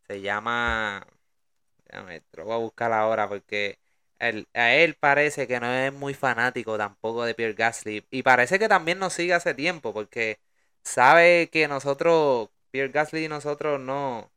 se 0.07 0.21
llama, 0.21 1.05
déjame, 1.85 2.23
lo 2.33 2.45
voy 2.45 2.53
a 2.55 2.57
buscar 2.57 2.93
ahora 2.93 3.27
porque 3.29 3.79
a 4.19 4.73
él 4.75 4.95
parece 4.99 5.47
que 5.47 5.59
no 5.59 5.67
es 5.71 5.93
muy 5.93 6.13
fanático 6.13 6.77
tampoco 6.77 7.25
de 7.25 7.35
Pierre 7.35 7.53
Gasly 7.55 8.05
y 8.11 8.23
parece 8.23 8.59
que 8.59 8.69
también 8.69 8.99
nos 8.99 9.13
sigue 9.13 9.33
hace 9.33 9.53
tiempo 9.53 9.93
porque 9.93 10.39
sabe 10.83 11.49
que 11.51 11.67
nosotros, 11.67 12.49
Pierre 12.71 12.91
Gasly 12.91 13.25
y 13.25 13.27
nosotros 13.29 13.79
no, 13.79 14.31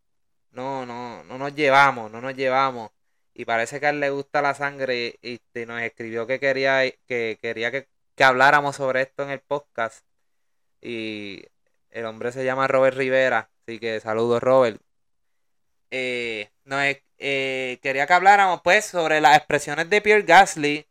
no, 0.52 0.86
no, 0.86 1.24
no 1.24 1.38
nos 1.38 1.54
llevamos, 1.54 2.10
no 2.10 2.20
nos 2.20 2.34
llevamos 2.36 2.90
y 3.34 3.44
parece 3.44 3.80
que 3.80 3.86
a 3.86 3.90
él 3.90 4.00
le 4.00 4.10
gusta 4.10 4.42
la 4.42 4.54
sangre 4.54 5.18
y, 5.22 5.40
y 5.54 5.66
nos 5.66 5.82
escribió 5.82 6.26
que 6.26 6.40
quería 6.40 6.90
que 7.06 7.38
quería 7.42 7.70
que 7.70 7.88
que 8.16 8.24
habláramos 8.24 8.76
sobre 8.76 9.02
esto 9.02 9.22
en 9.24 9.30
el 9.30 9.40
podcast. 9.40 10.04
Y 10.82 11.44
el 11.96 12.04
hombre 12.04 12.30
se 12.30 12.44
llama 12.44 12.68
Robert 12.68 12.96
Rivera, 12.96 13.50
así 13.62 13.78
que 13.78 14.00
saludos 14.00 14.42
Robert. 14.42 14.80
Eh, 15.90 16.50
no, 16.64 16.76
eh, 16.82 17.78
quería 17.82 18.06
que 18.06 18.12
habláramos 18.12 18.60
pues 18.62 18.84
sobre 18.84 19.20
las 19.20 19.36
expresiones 19.38 19.88
de 19.88 20.02
Pierre 20.02 20.22
Gasly 20.22 20.86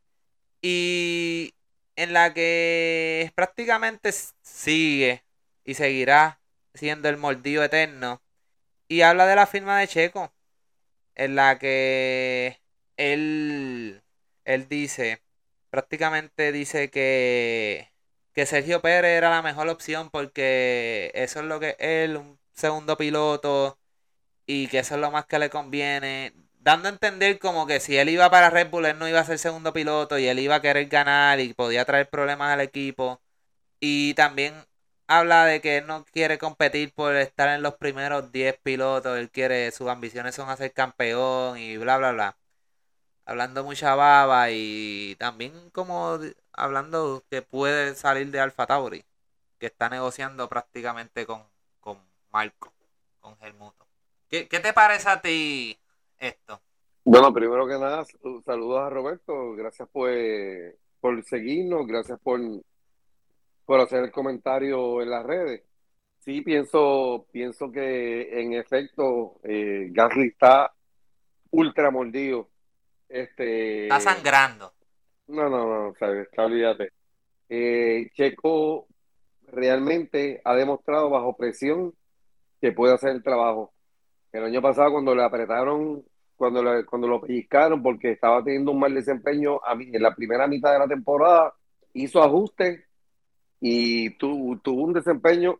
y 0.61 1.53
en 1.95 2.13
la 2.13 2.33
que 2.33 3.31
prácticamente 3.35 4.11
sigue 4.41 5.23
y 5.63 5.75
seguirá 5.75 6.41
siendo 6.73 7.07
el 7.09 7.17
mordido 7.17 7.63
eterno. 7.63 8.21
Y 8.87 9.01
habla 9.01 9.27
de 9.27 9.35
la 9.35 9.47
firma 9.47 9.79
de 9.79 9.87
Checo, 9.87 10.33
en 11.15 11.35
la 11.35 11.59
que 11.59 12.61
él, 12.97 14.01
él 14.45 14.67
dice 14.69 15.21
prácticamente 15.75 16.53
dice 16.53 16.89
que, 16.89 17.91
que 18.35 18.45
Sergio 18.45 18.81
Pérez 18.81 19.11
era 19.17 19.29
la 19.31 19.41
mejor 19.41 19.69
opción 19.69 20.09
porque 20.11 21.11
eso 21.15 21.39
es 21.39 21.45
lo 21.45 21.59
que 21.59 21.77
él, 21.79 22.17
un 22.17 22.39
segundo 22.53 22.97
piloto, 22.97 23.79
y 24.47 24.67
que 24.67 24.79
eso 24.79 24.95
es 24.95 25.01
lo 25.01 25.11
más 25.11 25.25
que 25.27 25.39
le 25.39 25.49
conviene. 25.49 26.33
Dando 26.59 26.89
a 26.89 26.91
entender 26.91 27.39
como 27.39 27.67
que 27.67 27.79
si 27.79 27.97
él 27.97 28.09
iba 28.09 28.29
para 28.31 28.49
Red 28.49 28.69
Bull, 28.71 28.85
él 28.87 28.99
no 28.99 29.07
iba 29.09 29.19
a 29.21 29.25
ser 29.25 29.39
segundo 29.39 29.73
piloto 29.73 30.19
y 30.19 30.27
él 30.27 30.39
iba 30.39 30.55
a 30.55 30.61
querer 30.61 30.87
ganar 30.87 31.39
y 31.39 31.53
podía 31.53 31.85
traer 31.85 32.09
problemas 32.09 32.53
al 32.53 32.61
equipo. 32.61 33.21
Y 33.79 34.13
también 34.15 34.55
habla 35.07 35.45
de 35.45 35.61
que 35.61 35.77
él 35.77 35.87
no 35.87 36.05
quiere 36.05 36.37
competir 36.39 36.93
por 36.93 37.15
estar 37.15 37.49
en 37.49 37.63
los 37.63 37.75
primeros 37.75 38.31
10 38.31 38.57
pilotos, 38.63 39.17
él 39.19 39.31
quiere, 39.31 39.71
sus 39.71 39.89
ambiciones 39.89 40.35
son 40.35 40.49
hacer 40.49 40.73
campeón 40.73 41.57
y 41.59 41.77
bla, 41.77 41.97
bla, 41.97 42.11
bla 42.11 42.37
hablando 43.25 43.63
mucha 43.63 43.95
baba 43.95 44.51
y 44.51 45.15
también 45.17 45.69
como 45.71 46.19
hablando 46.53 47.23
que 47.29 47.41
puede 47.41 47.95
salir 47.95 48.31
de 48.31 48.39
Alfa 48.39 48.67
Tauri, 48.67 49.03
que 49.59 49.65
está 49.65 49.89
negociando 49.89 50.47
prácticamente 50.47 51.25
con, 51.25 51.43
con 51.79 51.99
Marco, 52.31 52.71
con 53.19 53.35
Helmuto. 53.41 53.85
¿Qué, 54.29 54.47
¿Qué 54.47 54.59
te 54.59 54.73
parece 54.73 55.09
a 55.09 55.21
ti 55.21 55.77
esto? 56.17 56.61
Bueno, 57.03 57.33
primero 57.33 57.67
que 57.67 57.73
nada, 57.73 58.03
saludos 58.45 58.79
a 58.79 58.89
Roberto, 58.89 59.53
gracias 59.53 59.87
por, 59.89 60.09
por 60.99 61.23
seguirnos, 61.25 61.85
gracias 61.85 62.19
por, 62.19 62.39
por 63.65 63.79
hacer 63.79 64.03
el 64.03 64.11
comentario 64.11 65.01
en 65.01 65.09
las 65.09 65.23
redes. 65.23 65.63
Sí, 66.19 66.41
pienso, 66.41 67.27
pienso 67.31 67.71
que 67.71 68.41
en 68.41 68.53
efecto 68.53 69.39
eh, 69.43 69.89
Gasly 69.91 70.29
está 70.29 70.73
ultra 71.51 71.91
mordido 71.91 72.49
este, 73.09 73.83
Está 73.83 73.99
sangrando. 73.99 74.73
No, 75.27 75.49
no, 75.49 75.65
no, 75.67 75.93
sabes, 75.99 76.27
olvídate. 76.37 76.91
Eh, 77.49 78.09
Checo 78.13 78.87
realmente 79.47 80.41
ha 80.43 80.55
demostrado 80.55 81.09
bajo 81.09 81.35
presión 81.35 81.93
que 82.61 82.71
puede 82.71 82.93
hacer 82.93 83.11
el 83.11 83.23
trabajo. 83.23 83.73
El 84.31 84.43
año 84.43 84.61
pasado 84.61 84.91
cuando 84.91 85.15
le 85.15 85.23
apretaron, 85.23 86.03
cuando, 86.35 86.63
cuando 86.85 87.07
lo 87.07 87.21
pellizcaron 87.21 87.81
porque 87.81 88.11
estaba 88.11 88.43
teniendo 88.43 88.71
un 88.71 88.79
mal 88.79 88.93
desempeño 88.93 89.59
a 89.65 89.75
mí, 89.75 89.89
en 89.93 90.01
la 90.01 90.13
primera 90.13 90.47
mitad 90.47 90.73
de 90.73 90.79
la 90.79 90.87
temporada, 90.87 91.53
hizo 91.93 92.21
ajustes 92.21 92.83
y 93.59 94.11
tuvo 94.17 94.83
un 94.83 94.93
desempeño, 94.93 95.59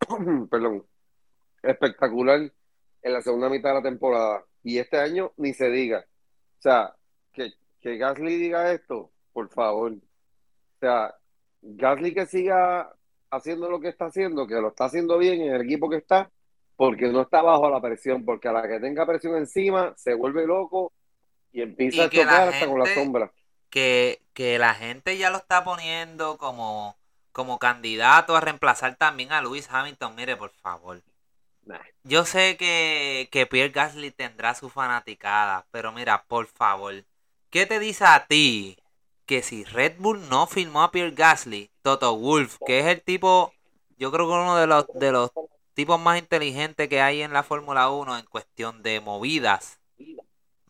perdón, 0.50 0.84
espectacular 1.62 2.52
en 3.02 3.12
la 3.12 3.22
segunda 3.22 3.48
mitad 3.48 3.70
de 3.70 3.74
la 3.76 3.82
temporada. 3.82 4.44
Y 4.62 4.78
este 4.78 4.98
año 4.98 5.32
ni 5.36 5.54
se 5.54 5.70
diga. 5.70 6.04
O 6.58 6.60
sea, 6.60 6.94
que, 7.32 7.52
que 7.80 7.96
Gasly 7.96 8.36
diga 8.36 8.72
esto, 8.72 9.10
por 9.32 9.48
favor. 9.48 9.92
O 9.92 10.78
sea, 10.80 11.14
Gasly 11.62 12.14
que 12.14 12.26
siga 12.26 12.92
haciendo 13.30 13.70
lo 13.70 13.80
que 13.80 13.88
está 13.88 14.06
haciendo, 14.06 14.46
que 14.46 14.54
lo 14.54 14.68
está 14.68 14.86
haciendo 14.86 15.18
bien 15.18 15.40
en 15.40 15.54
el 15.54 15.62
equipo 15.62 15.88
que 15.88 15.96
está, 15.96 16.30
porque 16.76 17.08
no 17.08 17.22
está 17.22 17.42
bajo 17.42 17.68
la 17.70 17.80
presión, 17.80 18.24
porque 18.24 18.48
a 18.48 18.52
la 18.52 18.66
que 18.66 18.80
tenga 18.80 19.06
presión 19.06 19.36
encima 19.36 19.94
se 19.96 20.14
vuelve 20.14 20.46
loco 20.46 20.92
y 21.52 21.62
empieza 21.62 22.04
a 22.04 22.10
chocar 22.10 22.48
hasta 22.48 22.66
con 22.66 22.78
la 22.78 22.86
sombra. 22.86 23.32
Que, 23.70 24.22
que 24.32 24.58
la 24.58 24.74
gente 24.74 25.18
ya 25.18 25.30
lo 25.30 25.36
está 25.36 25.62
poniendo 25.62 26.38
como, 26.38 26.96
como 27.32 27.58
candidato 27.58 28.34
a 28.34 28.40
reemplazar 28.40 28.96
también 28.96 29.32
a 29.32 29.42
Lewis 29.42 29.68
Hamilton. 29.70 30.14
Mire, 30.14 30.36
por 30.36 30.50
favor. 30.50 31.02
Yo 32.04 32.24
sé 32.24 32.56
que, 32.56 33.28
que 33.30 33.46
Pierre 33.46 33.72
Gasly 33.72 34.10
tendrá 34.10 34.54
su 34.54 34.70
fanaticada, 34.70 35.66
pero 35.70 35.92
mira, 35.92 36.24
por 36.26 36.46
favor, 36.46 37.04
¿qué 37.50 37.66
te 37.66 37.78
dice 37.78 38.04
a 38.04 38.26
ti 38.26 38.78
que 39.26 39.42
si 39.42 39.64
Red 39.64 39.96
Bull 39.98 40.28
no 40.28 40.46
filmó 40.46 40.82
a 40.82 40.90
Pierre 40.90 41.14
Gasly, 41.14 41.70
Toto 41.82 42.16
Wolf, 42.16 42.56
que 42.66 42.80
es 42.80 42.86
el 42.86 43.02
tipo, 43.02 43.52
yo 43.98 44.10
creo 44.10 44.26
que 44.26 44.32
uno 44.32 44.56
de 44.56 44.66
los, 44.66 44.86
de 44.94 45.12
los 45.12 45.30
tipos 45.74 46.00
más 46.00 46.18
inteligentes 46.18 46.88
que 46.88 47.02
hay 47.02 47.20
en 47.20 47.34
la 47.34 47.42
Fórmula 47.42 47.90
1 47.90 48.18
en 48.18 48.24
cuestión 48.26 48.82
de 48.82 49.00
movidas, 49.00 49.78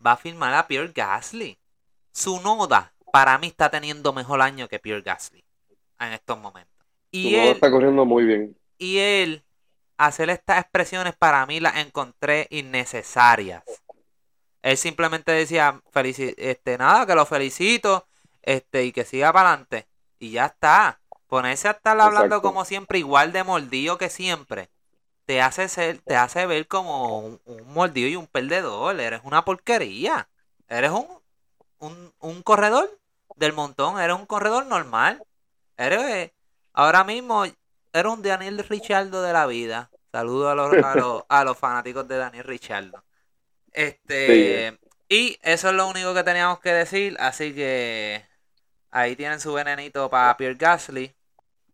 va 0.05 0.13
a 0.13 0.17
filmar 0.17 0.53
a 0.53 0.67
Pierre 0.67 0.91
Gasly? 0.93 1.57
Su 2.11 2.41
noda, 2.41 2.93
para 3.13 3.37
mí, 3.37 3.47
está 3.47 3.69
teniendo 3.69 4.11
mejor 4.11 4.41
año 4.41 4.67
que 4.67 4.79
Pierre 4.79 5.03
Gasly 5.03 5.43
en 5.99 6.13
estos 6.13 6.37
momentos. 6.37 6.85
Y 7.11 7.35
él, 7.35 7.49
está 7.49 7.71
corriendo 7.71 8.05
muy 8.05 8.25
bien. 8.25 8.57
Y 8.77 8.97
él 8.97 9.43
hacer 9.99 10.29
estas 10.29 10.59
expresiones 10.61 11.15
para 11.15 11.45
mí 11.45 11.59
las 11.59 11.75
encontré 11.77 12.47
innecesarias. 12.51 13.63
Él 14.61 14.77
simplemente 14.77 15.31
decía, 15.31 15.81
este, 16.37 16.77
nada, 16.77 17.05
que 17.05 17.15
lo 17.15 17.25
felicito. 17.25 18.07
este 18.41 18.85
y 18.85 18.91
que 18.93 19.05
siga 19.05 19.31
para 19.33 19.49
adelante. 19.51 19.87
Y 20.19 20.31
ya 20.31 20.47
está. 20.47 21.01
Ponerse 21.27 21.67
a 21.67 21.71
estar 21.71 21.99
hablando 21.99 22.37
Exacto. 22.37 22.41
como 22.41 22.65
siempre, 22.65 22.97
igual 22.99 23.31
de 23.33 23.43
mordido 23.43 23.97
que 23.97 24.09
siempre, 24.09 24.69
te 25.25 25.41
hace 25.41 25.67
ser, 25.69 25.99
te 26.01 26.15
hace 26.15 26.45
ver 26.47 26.67
como 26.67 27.19
un, 27.19 27.41
un 27.45 27.73
mordido 27.73 28.07
y 28.09 28.15
un 28.15 28.27
perdedor. 28.27 28.99
Eres 28.99 29.21
una 29.23 29.45
porquería. 29.45 30.29
Eres 30.67 30.91
un, 30.91 31.07
un, 31.79 32.13
un 32.19 32.41
corredor 32.43 32.89
del 33.35 33.53
montón. 33.53 33.99
Eres 33.99 34.15
un 34.15 34.25
corredor 34.25 34.65
normal. 34.65 35.23
Eres, 35.77 36.01
eh, 36.03 36.33
ahora 36.73 37.03
mismo, 37.03 37.45
eres 37.93 38.11
un 38.13 38.21
Daniel 38.21 38.59
Richardo 38.67 39.21
de 39.21 39.33
la 39.33 39.45
vida. 39.47 39.91
Saludo 40.11 40.49
a 40.49 40.55
los, 40.55 40.77
a 40.81 40.95
los, 40.95 41.23
a 41.29 41.43
los 41.43 41.57
fanáticos 41.57 42.07
de 42.07 42.17
Daniel 42.17 42.43
Richardo. 42.45 43.03
Este, 43.71 44.79
y 45.09 45.39
eso 45.43 45.69
es 45.69 45.75
lo 45.75 45.87
único 45.87 46.13
que 46.13 46.23
teníamos 46.23 46.59
que 46.59 46.73
decir. 46.73 47.17
Así 47.19 47.53
que 47.55 48.25
ahí 48.91 49.15
tienen 49.15 49.39
su 49.39 49.53
venenito 49.53 50.09
para 50.09 50.37
Pierre 50.37 50.55
Gasly. 50.55 51.15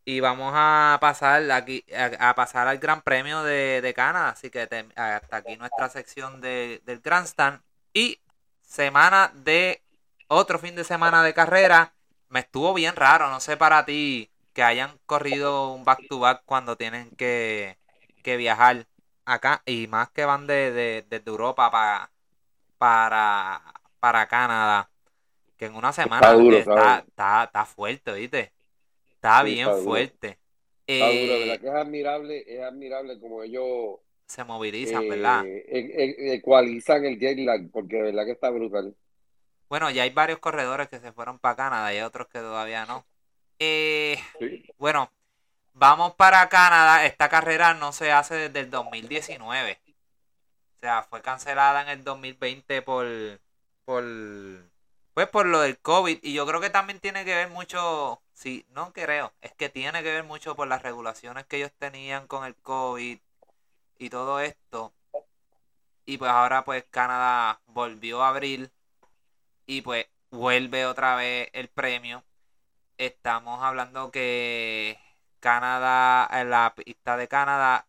Y 0.05 0.20
vamos 0.20 0.53
a 0.55 0.97
pasar 1.01 1.49
aquí 1.51 1.86
a, 1.95 2.30
a 2.30 2.36
pasar 2.36 2.68
al 2.68 2.78
Gran 2.80 3.01
Premio 3.01 3.43
de, 3.43 3.82
de 3.82 3.93
Canadá. 3.93 4.30
Así 4.30 4.49
que 4.51 4.68
te- 4.68 4.88
hasta 4.95 5.38
aquí 5.38 5.57
nuestra 5.57 5.89
sección 5.89 6.41
de, 6.41 6.82
del 6.86 6.99
Grandstand. 7.01 7.61
Y 7.93 8.20
semana 8.61 9.32
de 9.36 9.84
otro 10.28 10.59
fin 10.59 10.76
de 10.76 10.84
semana 10.84 11.24
de 11.24 11.34
carrera. 11.34 11.93
Me 12.30 12.41
estuvo 12.41 12.74
bien 12.74 12.95
raro. 12.95 13.30
No 13.30 13.39
sé 13.39 13.57
para 13.57 13.86
ti 13.86 14.32
que 14.56 14.64
hayan 14.64 14.99
corrido 15.08 15.74
un 15.74 15.86
back 15.86 16.08
to 16.10 16.20
back 16.20 16.43
cuando 16.45 16.78
tienen 16.78 17.12
que, 17.18 17.80
que 18.24 18.38
viajar 18.38 18.88
acá. 19.26 19.64
Y 19.68 19.88
más 19.89 20.12
que 20.12 20.26
van 20.26 20.47
de, 20.47 20.72
de, 20.74 21.08
desde 21.10 21.30
Europa 21.32 21.72
para, 21.72 22.14
para, 22.80 23.62
para 23.99 24.28
Canadá. 24.28 24.91
Que 25.58 25.68
en 25.68 25.76
una 25.76 25.93
semana 25.93 26.34
duro, 26.34 26.60
está, 26.60 26.99
está 26.99 26.99
está, 26.99 27.45
está, 27.45 27.66
fuerte, 27.66 28.14
¿viste? 28.14 28.53
Está 29.16 29.43
Sí, 29.43 29.43
bien 29.43 29.74
fuerte. 29.74 30.39
Está 30.93 31.10
duro, 31.12 31.39
Eh, 31.39 31.39
¿verdad? 31.39 31.60
Que 31.60 31.68
es 31.68 31.74
admirable, 31.74 32.43
es 32.47 32.62
admirable 32.62 33.20
como 33.20 33.43
ellos 33.43 33.99
se 34.28 34.43
movilizan, 34.43 35.08
eh, 35.08 35.08
¿verdad? 35.08 35.49
e- 35.80 35.91
e- 36.03 36.34
ecualizan 36.36 37.06
el 37.06 37.20
jet 37.20 37.38
lag, 37.39 37.70
porque 37.72 37.97
de 37.97 38.03
verdad 38.03 38.26
que 38.26 38.32
está 38.34 38.49
brutal. 38.51 38.95
Bueno, 39.70 39.89
ya 39.91 40.03
hay 40.03 40.10
varios 40.12 40.39
corredores 40.39 40.88
que 40.89 40.99
se 40.99 41.12
fueron 41.14 41.38
para 41.39 41.56
Canadá 41.56 41.93
y 41.93 42.01
otros 42.01 42.28
que 42.28 42.39
todavía 42.39 42.86
no. 42.86 43.06
Eh, 43.60 44.20
Sí. 44.39 44.66
bueno, 44.78 45.12
vamos 45.74 46.16
para 46.16 46.49
Canadá. 46.49 47.06
Esta 47.06 47.30
carrera 47.30 47.74
no 47.74 47.91
se 47.91 48.12
hace 48.12 48.36
desde 48.36 48.60
el 48.62 48.70
2019. 48.70 49.80
O 50.78 50.80
sea, 50.82 51.03
fue 51.03 51.22
cancelada 51.22 51.82
en 51.82 51.89
el 51.89 52.03
2020 52.03 52.82
por, 52.82 53.06
por, 53.86 54.03
pues 55.14 55.28
por 55.30 55.45
lo 55.47 55.62
del 55.62 55.80
COVID. 55.80 56.20
Y 56.22 56.34
yo 56.34 56.45
creo 56.45 56.62
que 56.62 56.70
también 56.70 56.99
tiene 56.99 57.26
que 57.26 57.36
ver 57.36 57.49
mucho, 57.49 58.22
sí, 58.34 58.66
no 58.70 58.93
creo, 58.93 59.34
es 59.41 59.53
que 59.53 59.70
tiene 59.70 60.03
que 60.03 60.12
ver 60.12 60.24
mucho 60.24 60.56
por 60.56 60.68
las 60.68 60.84
regulaciones 60.84 61.45
que 61.47 61.58
ellos 61.58 61.72
tenían 61.80 62.28
con 62.28 62.45
el 62.45 62.56
COVID 62.56 63.20
y 63.97 64.10
todo 64.10 64.39
esto. 64.41 64.93
Y 66.06 66.18
pues 66.18 66.32
ahora 66.32 66.64
pues 66.66 66.84
Canadá 66.91 67.62
volvió 67.68 68.24
a 68.24 68.30
abrir 68.30 68.72
y 69.66 69.82
pues 69.82 70.08
vuelve 70.30 70.86
otra 70.86 71.16
vez 71.16 71.49
el 71.53 71.70
premio. 71.70 72.24
Estamos 72.97 73.61
hablando 73.63 74.11
que 74.11 74.97
Canadá, 75.39 76.27
en 76.31 76.49
la 76.49 76.73
pista 76.75 77.17
de 77.17 77.27
Canadá 77.27 77.87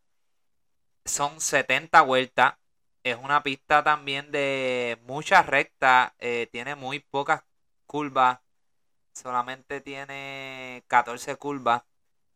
son 1.05 1.41
70 1.41 2.03
vueltas. 2.03 2.55
Es 3.03 3.17
una 3.17 3.43
pista 3.43 3.85
también 3.85 4.31
de 4.33 4.99
muchas 5.07 5.47
rectas. 5.47 6.13
eh, 6.19 6.49
tiene 6.53 6.75
muy 6.75 7.01
pocas 7.01 7.43
curvas. 7.87 8.41
Solamente 9.15 9.81
tiene 9.81 10.85
14 10.89 11.37
curvas. 11.37 11.85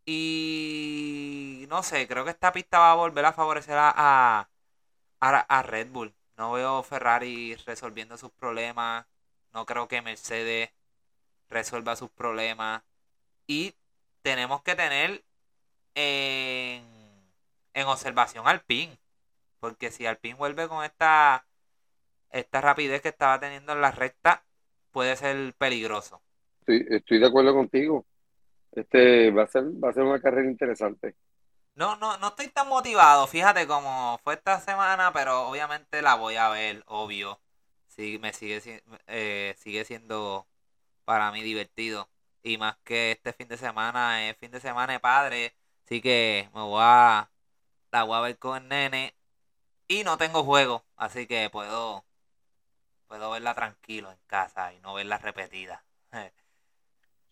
Y 0.06 1.66
no 1.70 1.82
sé, 1.82 2.08
creo 2.08 2.24
que 2.24 2.30
esta 2.32 2.52
pista 2.52 2.78
va 2.80 2.92
a 2.92 2.96
volver 2.96 3.24
a 3.26 3.32
favorecer 3.34 3.76
a, 3.78 4.48
a- 5.20 5.38
a 5.40 5.62
Red 5.62 5.88
Bull. 5.92 6.14
No 6.36 6.52
veo 6.52 6.82
Ferrari 6.82 7.54
resolviendo 7.66 8.16
sus 8.16 8.30
problemas. 8.32 9.06
No 9.52 9.66
creo 9.66 9.88
que 9.88 10.02
Mercedes 10.02 10.70
resuelva 11.51 11.96
sus 11.96 12.11
problemas. 12.11 12.82
Y 13.46 13.74
tenemos 14.22 14.62
que 14.62 14.74
tener 14.76 15.24
en, 15.94 16.84
en 17.74 17.86
observación 17.86 18.48
al 18.48 18.62
PIN. 18.62 18.98
Porque 19.61 19.90
si 19.90 20.07
Alpine 20.07 20.34
vuelve 20.36 20.68
con 20.68 20.84
esta, 20.84 21.46
esta 22.30 22.61
rapidez 22.61 23.03
que 23.03 23.09
estaba 23.11 23.40
teniendo 23.40 23.72
en 23.72 23.80
la 23.82 23.92
recta, 23.92 24.44
puede 24.92 25.16
ser 25.16 25.55
peligroso. 25.55 26.22
Estoy, 26.61 26.86
estoy 26.88 27.18
de 27.18 27.26
acuerdo 27.26 27.55
contigo. 27.55 28.07
Este 28.72 29.30
va 29.30 29.44
a 29.44 29.48
ser, 29.48 29.64
va 29.82 29.90
a 29.90 29.92
ser 29.92 30.05
una 30.05 30.20
carrera 30.20 30.51
interesante. 30.51 31.16
No, 31.74 31.96
no, 31.96 32.18
no 32.18 32.28
estoy 32.28 32.48
tan 32.48 32.68
motivado, 32.68 33.26
fíjate 33.26 33.66
como 33.66 34.18
fue 34.22 34.34
esta 34.34 34.61
semana, 34.61 35.12
pero 35.12 35.48
obviamente 35.48 36.03
la 36.03 36.14
voy 36.14 36.36
a 36.36 36.48
ver, 36.51 36.82
obvio. 36.86 37.40
Sí, 37.88 38.18
me 38.20 38.32
sigue, 38.32 38.61
si- 38.61 38.80
eh, 39.07 39.55
sigue 39.59 39.84
siendo 39.84 40.46
para 41.05 41.30
mí 41.32 41.42
divertido. 41.42 42.09
Y 42.42 42.59
más 42.59 42.76
que 42.84 43.12
este 43.12 43.32
fin 43.32 43.48
de 43.48 43.57
semana 43.59 44.28
es 44.28 44.36
fin 44.38 44.51
de 44.51 44.61
semana 44.61 44.94
de 44.94 45.01
padre, 45.01 45.55
así 45.84 46.01
que 46.01 46.48
me 46.55 46.62
voy 46.62 46.80
a, 46.82 47.30
la 47.92 48.05
voy 48.05 48.16
a 48.16 48.20
ver 48.20 48.38
con 48.38 48.62
el 48.62 48.68
nene. 48.68 49.14
Y 49.88 50.05
no 50.05 50.18
tengo 50.18 50.44
juego, 50.44 50.84
así 50.96 51.26
que 51.26 51.51
puedo, 51.51 52.05
puedo 53.09 53.30
verla 53.30 53.55
tranquilo 53.55 54.11
en 54.12 54.18
casa 54.26 54.72
y 54.72 54.80
no 54.80 54.94
verla 54.94 55.18
repetida. 55.18 55.84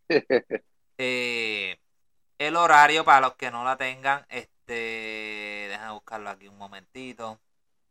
Eh, 1.00 1.78
el 2.38 2.56
horario 2.56 3.04
para 3.04 3.20
los 3.20 3.34
que 3.36 3.50
no 3.52 3.64
la 3.64 3.76
tengan, 3.76 4.26
este, 4.30 5.66
déjame 5.70 5.92
buscarlo 5.92 6.30
aquí 6.30 6.48
un 6.48 6.58
momentito. 6.58 7.40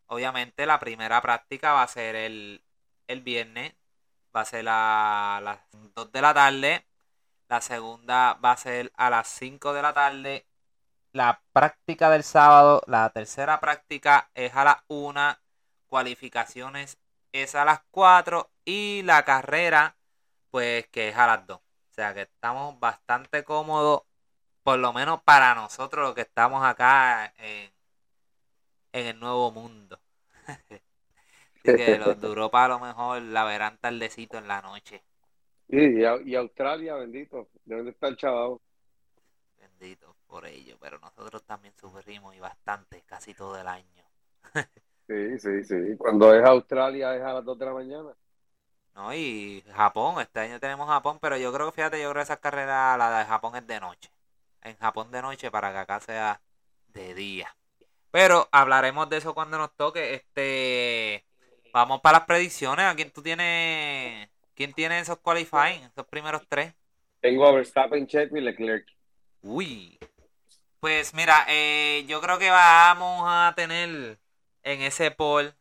Obviamente 0.07 0.65
la 0.65 0.79
primera 0.79 1.21
práctica 1.21 1.73
va 1.73 1.83
a 1.83 1.87
ser 1.87 2.15
el, 2.15 2.63
el 3.07 3.21
viernes, 3.21 3.73
va 4.37 4.41
a 4.41 4.45
ser 4.45 4.65
a 4.69 5.41
las 5.43 5.59
2 5.95 6.11
de 6.11 6.21
la 6.21 6.33
tarde. 6.33 6.85
La 7.49 7.59
segunda 7.61 8.35
va 8.35 8.51
a 8.51 8.57
ser 8.57 8.91
a 8.95 9.09
las 9.09 9.27
5 9.29 9.73
de 9.73 9.81
la 9.81 9.93
tarde. 9.93 10.45
La 11.11 11.41
práctica 11.53 12.11
del 12.11 12.23
sábado, 12.23 12.83
la 12.85 13.09
tercera 13.09 13.59
práctica 13.59 14.29
es 14.35 14.55
a 14.55 14.63
las 14.63 14.77
1. 14.87 15.37
Cualificaciones 15.87 16.99
es 17.31 17.55
a 17.55 17.65
las 17.65 17.81
4. 17.89 18.51
Y 18.63 19.01
la 19.03 19.25
carrera, 19.25 19.97
pues 20.51 20.87
que 20.89 21.09
es 21.09 21.17
a 21.17 21.25
las 21.25 21.47
2. 21.47 21.57
O 21.57 21.93
sea 21.95 22.13
que 22.13 22.21
estamos 22.23 22.79
bastante 22.79 23.43
cómodos, 23.43 24.03
por 24.61 24.77
lo 24.77 24.93
menos 24.93 25.23
para 25.23 25.55
nosotros 25.55 26.05
los 26.05 26.15
que 26.15 26.21
estamos 26.21 26.63
acá 26.63 27.33
en, 27.37 27.73
en 28.93 29.07
el 29.07 29.19
nuevo 29.19 29.51
mundo. 29.51 29.99
Que 31.75 31.97
los 31.97 32.19
de 32.19 32.27
Europa 32.27 32.65
a 32.65 32.67
lo 32.67 32.79
mejor 32.79 33.21
la 33.21 33.43
verán 33.43 33.77
tardecito 33.79 34.37
en 34.37 34.47
la 34.47 34.61
noche. 34.61 35.03
Y, 35.67 36.01
y 36.01 36.35
Australia, 36.35 36.95
bendito. 36.95 37.49
¿De 37.65 37.75
dónde 37.75 37.91
está 37.91 38.07
el 38.07 38.17
chaval? 38.17 38.57
Bendito 39.59 40.15
por 40.27 40.45
ello. 40.45 40.77
Pero 40.79 40.99
nosotros 40.99 41.43
también 41.43 41.73
sufrimos 41.77 42.35
y 42.35 42.39
bastante, 42.39 43.03
casi 43.05 43.33
todo 43.33 43.59
el 43.59 43.67
año. 43.67 44.03
Sí, 45.07 45.39
sí, 45.39 45.63
sí. 45.63 45.95
Cuando 45.97 46.33
es 46.33 46.43
Australia 46.45 47.15
es 47.15 47.21
a 47.23 47.33
las 47.33 47.45
2 47.45 47.57
de 47.59 47.65
la 47.65 47.73
mañana. 47.73 48.13
¿No? 48.95 49.13
Y 49.13 49.63
Japón, 49.73 50.19
este 50.21 50.39
año 50.41 50.59
tenemos 50.59 50.87
Japón, 50.87 51.19
pero 51.21 51.37
yo 51.37 51.53
creo 51.53 51.67
que 51.67 51.75
fíjate, 51.75 52.01
yo 52.01 52.09
creo 52.11 52.21
que 52.21 52.23
esa 52.23 52.37
carrera, 52.41 52.97
la 52.97 53.19
de 53.19 53.25
Japón 53.25 53.55
es 53.55 53.67
de 53.67 53.79
noche. 53.79 54.11
En 54.61 54.75
Japón 54.77 55.11
de 55.11 55.21
noche 55.21 55.51
para 55.51 55.71
que 55.71 55.77
acá 55.79 55.99
sea 56.01 56.41
de 56.89 57.13
día. 57.13 57.55
Pero 58.11 58.49
hablaremos 58.51 59.09
de 59.09 59.17
eso 59.17 59.33
cuando 59.35 59.57
nos 59.57 59.75
toque. 59.75 60.15
Este, 60.15 61.26
vamos 61.77 62.01
para 62.01 62.19
las 62.19 62.27
predicciones. 62.27 62.85
¿A 62.85 62.95
quién 62.95 63.11
tú 63.11 63.21
tienes? 63.21 64.29
¿Quién 64.55 64.73
tiene 64.73 64.99
esos 64.99 65.19
qualifying, 65.19 65.83
esos 65.83 66.05
primeros 66.07 66.41
tres? 66.49 66.73
Tengo 67.19 67.47
a 67.47 67.51
Verstappen, 67.51 68.07
Checo 68.07 68.37
y 68.37 68.41
Leclerc. 68.41 68.87
Uy. 69.41 69.99
Pues 70.79 71.13
mira, 71.13 71.45
eh, 71.47 72.05
yo 72.07 72.21
creo 72.21 72.39
que 72.39 72.49
vamos 72.49 73.23
a 73.25 73.53
tener 73.55 74.19
en 74.63 74.81
ese 74.81 75.11
poll, 75.11 75.53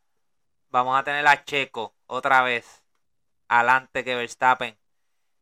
vamos 0.71 0.99
a 0.99 1.05
tener 1.05 1.27
a 1.27 1.45
Checo 1.45 1.95
otra 2.07 2.43
vez 2.43 2.85
adelante 3.49 4.05
que 4.05 4.15
Verstappen. 4.15 4.77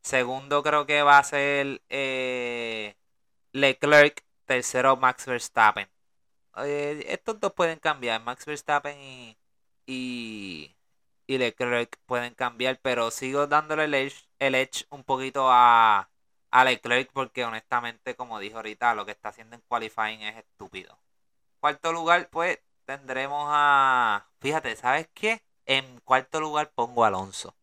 Segundo 0.03 0.63
creo 0.63 0.87
que 0.87 1.03
va 1.03 1.19
a 1.19 1.25
ser 1.25 1.83
eh, 1.89 2.95
Leclerc. 3.53 4.25
Tercero 4.47 4.97
Max 4.97 5.27
Verstappen. 5.27 5.89
Eh, 6.59 7.05
estos 7.09 7.41
dos 7.41 7.53
pueden 7.55 7.79
cambiar, 7.79 8.23
Max 8.23 8.45
Verstappen 8.45 8.99
y, 9.01 9.37
y, 9.87 10.75
y 11.27 11.39
Leclerc 11.39 11.99
pueden 12.07 12.35
cambiar, 12.35 12.79
pero 12.83 13.11
sigo 13.11 13.47
dándole 13.47 13.85
el 13.85 13.95
edge, 13.95 14.29
el 14.39 14.55
edge 14.55 14.87
un 14.91 15.05
poquito 15.05 15.49
a, 15.51 16.11
a 16.51 16.65
Leclerc 16.65 17.11
porque 17.13 17.45
honestamente, 17.45 18.17
como 18.17 18.39
dije 18.39 18.57
ahorita, 18.57 18.95
lo 18.95 19.05
que 19.07 19.13
está 19.13 19.31
haciendo 19.31 19.57
en 19.57 19.63
qualifying 19.69 20.23
es 20.23 20.37
estúpido. 20.37 20.99
Cuarto 21.61 21.93
lugar, 21.93 22.29
pues 22.31 22.61
tendremos 22.85 23.47
a... 23.51 24.27
Fíjate, 24.41 24.77
¿sabes 24.77 25.09
qué? 25.15 25.43
En 25.67 26.01
cuarto 26.01 26.41
lugar 26.41 26.71
pongo 26.75 27.05
a 27.05 27.09
Alonso. 27.09 27.57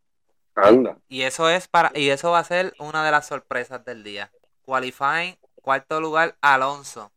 Anda. 0.55 0.97
Y 1.07 1.21
eso 1.23 1.49
es 1.49 1.67
para, 1.67 1.91
y 1.95 2.09
eso 2.09 2.31
va 2.31 2.39
a 2.39 2.43
ser 2.43 2.73
una 2.79 3.05
de 3.05 3.11
las 3.11 3.27
sorpresas 3.27 3.85
del 3.85 4.03
día. 4.03 4.31
Qualifying, 4.63 5.37
cuarto 5.55 6.01
lugar, 6.01 6.35
Alonso. 6.41 7.11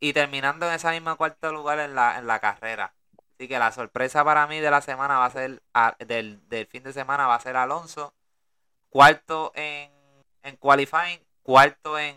Y 0.00 0.12
terminando 0.12 0.66
en 0.66 0.74
esa 0.74 0.90
misma 0.90 1.16
cuarto 1.16 1.52
lugar 1.52 1.80
en 1.80 1.94
la, 1.94 2.18
en 2.18 2.26
la 2.26 2.40
carrera. 2.40 2.94
Así 3.36 3.48
que 3.48 3.58
la 3.58 3.70
sorpresa 3.70 4.24
para 4.24 4.46
mí 4.46 4.60
de 4.60 4.70
la 4.70 4.80
semana 4.80 5.18
va 5.18 5.26
a 5.26 5.30
ser, 5.30 5.60
del, 6.06 6.40
fin 6.70 6.82
de 6.82 6.94
semana 6.94 7.26
va 7.26 7.34
a 7.34 7.40
ser 7.40 7.54
Alonso. 7.54 8.14
Cuarto 8.88 9.52
en, 9.54 9.90
en 10.42 10.56
qualifying, 10.56 11.20
cuarto 11.42 11.98
en, 11.98 12.16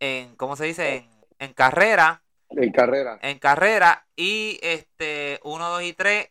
en 0.00 0.34
¿cómo 0.36 0.56
se 0.56 0.64
dice? 0.64 0.96
En, 0.96 1.10
en 1.40 1.52
carrera. 1.52 2.22
En 2.48 2.72
carrera. 2.72 3.18
En 3.20 3.38
carrera. 3.38 4.06
Y 4.16 4.58
este, 4.62 5.40
1, 5.42 5.68
2 5.68 5.82
y 5.82 5.92
3, 5.92 6.30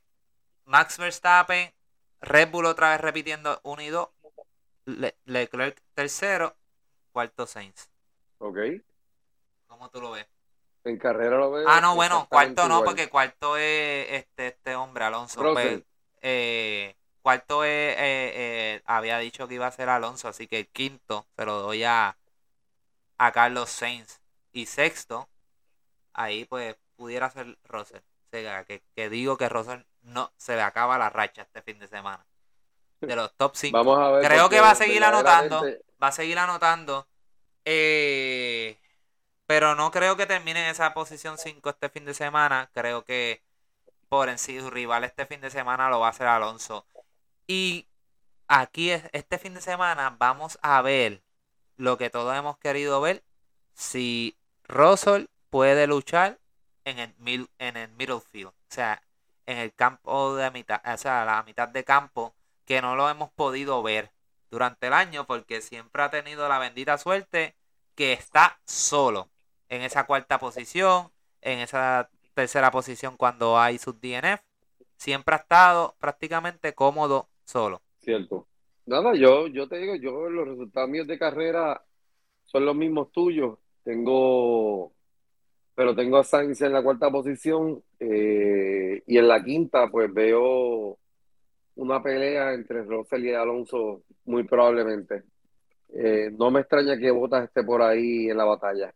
Max 0.64 0.98
Verstappen, 0.98 1.72
Red 2.20 2.50
Bull 2.50 2.66
otra 2.66 2.90
vez 2.90 3.02
repitiendo 3.02 3.60
1 3.62 3.82
y 3.84 3.90
2, 3.90 4.10
Leclerc 5.26 5.80
tercero, 5.94 6.56
cuarto 7.12 7.46
Sainz. 7.46 7.92
Ok. 8.40 8.58
¿Cómo 9.68 9.88
tú 9.92 10.02
lo 10.02 10.12
ves? 10.12 10.26
En 10.86 10.98
carrera 10.98 11.38
lo 11.38 11.52
veo. 11.52 11.68
Ah, 11.68 11.82
no, 11.82 11.95
bueno, 11.95 12.28
cuarto 12.30 12.68
no, 12.68 12.84
porque 12.84 13.10
cuarto 13.10 13.57
es 13.57 14.07
este, 14.12 14.48
este 14.48 14.76
hombre, 14.76 15.03
Alonso. 15.03 15.41
Pues, 15.41 15.82
eh, 16.22 16.95
cuarto 17.24 17.64
es, 17.64 17.70
eh, 17.72 17.98
eh, 17.98 18.82
había 18.86 19.18
dicho 19.18 19.48
que 19.48 19.56
iba 19.56 19.66
a 19.66 19.72
ser 19.72 19.90
Alonso, 19.90 20.28
así 20.28 20.48
que 20.48 20.60
el 20.60 20.68
quinto 20.68 21.26
se 21.36 21.45
lo 21.45 21.62
doy 21.62 21.84
a, 21.84 22.18
a 23.18 23.32
Carlos 23.32 23.72
Sainz. 23.72 24.22
Y 24.52 24.68
sexto, 24.68 25.28
ahí 26.14 26.45
pues 26.45 26.76
pudiera 26.95 27.30
ser 27.32 27.57
Russell. 27.64 28.02
O 28.28 28.30
sea, 28.38 28.64
que, 28.64 28.84
que 28.95 29.10
digo 29.10 29.38
que 29.38 29.49
Russell 29.49 29.82
no 30.03 30.32
se 30.38 30.56
le 30.56 30.62
acaba 30.62 30.98
la 30.98 31.10
racha 31.10 31.41
este 31.41 31.62
fin 31.62 31.80
de 31.80 31.88
semana. 31.88 32.26
De 33.02 33.16
los 33.16 33.34
top 33.36 33.56
5. 33.56 33.78
Vamos 33.78 33.99
a 33.99 34.12
ver 34.12 34.26
Creo 34.26 34.49
que 34.49 34.62
va 34.62 34.72
a 34.72 34.76
seguir 34.76 35.03
anotando. 35.03 35.64
Va 36.02 36.07
a 36.07 36.12
seguir 36.12 36.38
anotando. 36.38 37.07
Eh, 37.66 38.78
pero 39.48 39.76
no 39.76 39.92
creo 39.92 40.18
que 40.18 40.26
termine 40.26 40.64
en 40.64 40.72
esa 40.72 40.94
posición 40.94 41.38
5 41.38 41.70
este 41.70 41.90
fin 41.90 42.06
de 42.06 42.14
semana. 42.14 42.70
Creo 42.74 43.06
que 43.06 43.44
por 44.10 44.30
en 44.30 44.40
sí 44.40 44.60
su 44.60 44.70
rival 44.70 45.04
este 45.04 45.26
fin 45.26 45.42
de 45.42 45.52
semana 45.52 45.90
lo 45.90 46.00
va 46.00 46.08
a 46.08 46.12
hacer 46.12 46.28
Alonso. 46.28 46.88
Y 47.48 47.88
aquí 48.48 48.92
este 48.92 49.38
fin 49.38 49.54
de 49.54 49.62
semana 49.62 50.16
vamos 50.18 50.58
a 50.62 50.82
ver 50.82 51.24
lo 51.78 51.98
que 51.98 52.10
todos 52.10 52.36
hemos 52.36 52.58
querido 52.58 53.02
ver. 53.02 53.24
Si 53.74 54.38
Russell 54.64 55.26
puede 55.50 55.88
luchar 55.88 56.40
en 56.86 57.00
el, 57.00 57.50
en 57.60 57.78
el 57.78 57.90
middle 57.92 58.22
field. 58.22 58.50
O 58.50 58.54
sea, 58.70 59.02
en 59.46 59.58
el 59.58 59.74
campo 59.74 60.36
de 60.36 60.52
mitad, 60.52 60.82
o 60.86 60.98
sea, 60.98 61.26
la 61.26 61.44
mitad 61.44 61.68
de 61.68 61.84
campo, 61.84 62.36
que 62.66 62.82
no 62.82 62.96
lo 62.96 63.10
hemos 63.10 63.32
podido 63.32 63.84
ver 63.84 64.12
durante 64.50 64.88
el 64.88 64.94
año 64.94 65.26
porque 65.28 65.62
siempre 65.62 66.04
ha 66.04 66.10
tenido 66.10 66.48
la 66.50 66.60
bendita 66.60 66.98
suerte 66.98 67.56
que 67.96 68.14
está 68.14 68.60
solo 68.66 69.30
en 69.70 69.82
esa 69.82 70.06
cuarta 70.06 70.40
posición, 70.40 71.10
en 71.42 71.60
esa 71.60 72.10
tercera 72.34 72.72
posición 72.72 73.18
cuando 73.18 73.58
hay 73.58 73.78
sus 73.78 74.00
DNF. 74.00 74.42
Siempre 74.98 75.36
ha 75.36 75.40
estado 75.40 75.96
prácticamente 76.00 76.74
cómodo 76.74 77.30
solo. 77.44 77.82
Cierto. 78.00 78.48
Nada, 78.86 79.14
yo, 79.16 79.48
yo 79.48 79.68
te 79.68 79.78
digo, 79.78 79.96
yo 79.96 80.30
los 80.30 80.48
resultados 80.48 80.90
míos 80.90 81.08
de 81.08 81.18
carrera 81.18 81.84
son 82.46 82.66
los 82.66 82.76
mismos 82.76 83.12
tuyos. 83.12 83.58
Tengo 83.84 84.96
pero 85.76 85.94
tengo 85.94 86.18
a 86.18 86.24
Sainz 86.24 86.62
en 86.62 86.72
la 86.72 86.82
cuarta 86.82 87.12
posición 87.12 87.84
eh, 88.00 89.04
y 89.06 89.18
en 89.18 89.28
la 89.28 89.44
quinta 89.44 89.90
pues 89.92 90.12
veo 90.14 90.98
una 91.76 92.02
pelea 92.02 92.54
entre 92.54 92.84
Russell 92.84 93.26
y 93.26 93.34
Alonso 93.34 94.04
muy 94.24 94.44
probablemente. 94.44 95.24
Eh, 95.94 96.32
no 96.32 96.50
me 96.50 96.62
extraña 96.62 96.98
que 96.98 97.12
Botas 97.12 97.44
esté 97.44 97.64
por 97.64 97.82
ahí 97.82 98.30
en 98.30 98.38
la 98.38 98.46
batalla. 98.46 98.94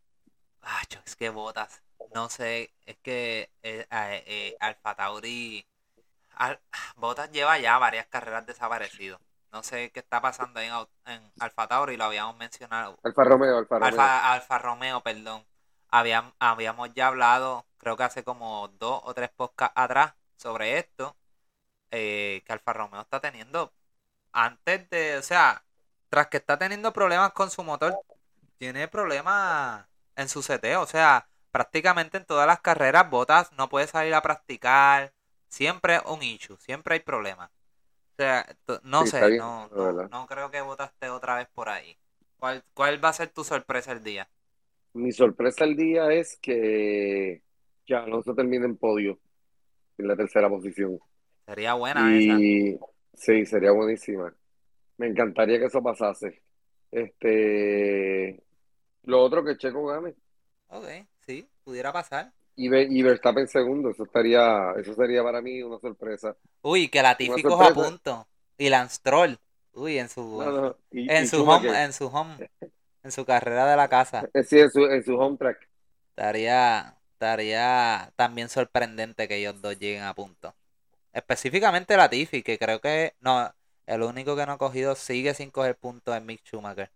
Es 1.06 1.15
que 1.15 1.30
Botas, 1.30 1.81
no 2.14 2.30
sé, 2.30 2.73
es 2.86 2.98
que 2.98 3.52
eh, 3.64 4.57
Alfa 4.60 4.95
Tauri, 4.95 5.65
Botas 6.95 7.31
lleva 7.31 7.60
ya 7.60 7.77
varias 7.77 8.07
carreras 8.07 8.45
desaparecido. 8.45 9.19
No 9.52 9.64
sé 9.64 9.91
qué 9.91 9.99
está 9.99 10.22
pasando 10.22 10.60
ahí 10.60 10.68
en, 10.68 11.14
en 11.14 11.31
Alfa 11.40 11.68
Tauri, 11.68 11.98
lo 11.98 12.03
habíamos 12.03 12.38
mencionado. 12.38 12.98
Alfa 13.03 13.23
Romeo, 13.23 13.57
Alfa 13.57 13.80
Romeo. 13.80 14.02
Alfa 14.02 14.57
Romeo, 14.60 15.02
perdón 15.02 15.44
habíamos 15.91 16.94
ya 16.94 17.07
hablado, 17.07 17.65
creo 17.77 17.98
que 17.98 18.03
hace 18.03 18.23
como 18.23 18.68
dos 18.80 19.02
o 19.03 19.14
tres 19.14 19.30
podcasts 19.30 19.73
atrás, 19.76 20.14
sobre 20.38 20.77
esto, 20.77 21.15
eh, 21.91 22.44
que 22.45 22.53
Alfa 22.53 22.73
Romeo 22.73 23.02
está 23.02 23.19
teniendo, 23.19 23.73
antes 24.31 24.90
de, 24.90 25.18
o 25.18 25.23
sea, 25.23 25.64
tras 26.10 26.27
que 26.27 26.38
está 26.38 26.57
teniendo 26.57 26.94
problemas 26.94 27.34
con 27.34 27.49
su 27.49 27.64
motor, 27.64 27.99
tiene 28.57 28.88
problemas 28.88 29.86
en 30.20 30.30
su 30.30 30.41
CT, 30.41 30.78
o 30.78 30.86
sea, 30.86 31.28
prácticamente 31.52 32.18
en 32.18 32.26
todas 32.26 32.46
las 32.46 32.62
carreras 32.62 33.10
Botas 33.10 33.52
no 33.54 33.70
puede 33.70 33.88
salir 33.88 34.14
a 34.14 34.22
practicar, 34.22 35.14
siempre 35.48 36.00
un 36.06 36.22
issue, 36.22 36.58
siempre 36.58 36.96
hay 36.96 37.00
problemas. 37.00 37.50
O 37.50 38.22
sea, 38.22 38.46
no 38.84 39.06
sé, 39.06 39.38
no, 39.38 39.70
no, 39.70 40.28
creo 40.28 40.52
que 40.52 40.62
Botas 40.62 40.91
esté 40.91 41.10
otra 41.10 41.36
vez 41.36 41.48
por 41.54 41.70
ahí. 41.70 41.98
¿Cuál, 42.38 42.64
¿Cuál 42.74 43.04
va 43.04 43.10
a 43.10 43.14
ser 43.14 43.30
tu 43.30 43.44
sorpresa 43.44 43.91
el 43.91 44.04
día? 44.04 44.30
mi 44.94 45.12
sorpresa 45.12 45.66
el 45.66 45.76
día 45.76 46.12
es 46.12 46.38
que, 46.41 47.41
ya 47.88 48.00
Alonso 48.00 48.34
termine 48.34 48.66
en 48.66 48.78
podio, 48.78 49.20
en 49.98 50.08
la 50.08 50.16
tercera 50.16 50.50
posición. 50.50 51.00
Sería 51.46 51.74
buena 51.74 52.12
y, 52.12 52.78
Sí, 53.14 53.46
sería 53.46 53.72
buenísima. 53.72 54.34
Me 54.98 55.08
encantaría 55.08 55.60
que 55.60 55.66
eso 55.66 55.84
pasase. 55.84 56.41
Este, 56.91 58.41
lo 59.04 59.22
otro 59.22 59.44
que 59.44 59.58
Checo 59.58 59.86
gane. 59.88 60.16
Ok, 60.68 60.86
sí, 61.26 61.48
pudiera 61.64 61.92
pasar. 61.92 62.32
Y, 62.56 62.74
y 62.76 63.02
Verstappen 63.02 63.48
segundo, 63.48 63.90
eso 63.92 64.04
estaría, 64.04 64.74
eso 64.78 64.94
sería 64.94 65.24
para 65.24 65.42
mí 65.42 65.62
una 65.64 65.80
sorpresa. 65.80 66.36
Uy, 66.62 66.90
que 66.90 67.02
la 67.02 67.16
típico 67.16 67.62
a 67.62 67.74
punto. 67.74 68.28
Y 68.58 68.70
Lance 68.70 69.00
Troll. 69.02 69.36
Uy, 69.74 69.98
en 69.98 70.10
su, 70.10 70.76
en, 70.92 71.28
su 71.28 71.44
home, 71.44 71.84
en 71.84 71.94
su 71.94 72.08
home 72.08 72.50
en 73.04 73.12
su 73.12 73.26
carrera 73.26 73.70
de 73.70 73.78
la 73.78 73.88
casa. 73.88 74.28
Eh, 74.34 74.44
sí, 74.44 74.60
en 74.60 74.72
su, 74.72 74.86
en 74.86 75.04
su 75.04 75.16
home 75.16 75.38
track. 75.38 75.68
Estaría, 76.10 76.98
estaría 77.14 78.12
también 78.16 78.50
sorprendente 78.50 79.28
que 79.28 79.38
ellos 79.38 79.62
dos 79.62 79.78
lleguen 79.78 80.04
a 80.04 80.14
punto. 80.14 80.56
Específicamente 81.14 81.98
la 81.98 82.10
Tiffy, 82.10 82.44
que 82.44 82.58
creo 82.58 82.82
que 82.82 83.14
no, 83.20 83.52
el 83.86 84.04
único 84.04 84.36
que 84.36 84.46
no 84.46 84.54
ha 84.54 84.58
cogido 84.58 84.96
sigue 84.96 85.34
sin 85.34 85.50
coger 85.50 85.78
puntos 85.78 86.16
es 86.16 86.24
Mick 86.24 86.42
Schumacher. 86.46 86.92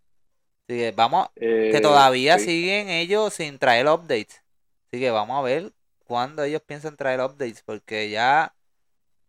Así 0.66 0.78
que 0.78 0.92
vamos, 0.92 1.28
que 1.34 1.76
eh, 1.76 1.80
todavía 1.80 2.38
siguen 2.38 2.88
ellos 2.88 3.34
sin 3.34 3.58
traer 3.58 3.86
updates. 3.86 4.42
Así 4.90 5.00
que 5.00 5.10
vamos 5.10 5.38
a 5.38 5.42
ver 5.42 5.72
cuándo 6.04 6.42
ellos 6.42 6.62
piensan 6.62 6.96
traer 6.96 7.20
updates, 7.20 7.62
porque 7.62 8.08
ya 8.08 8.54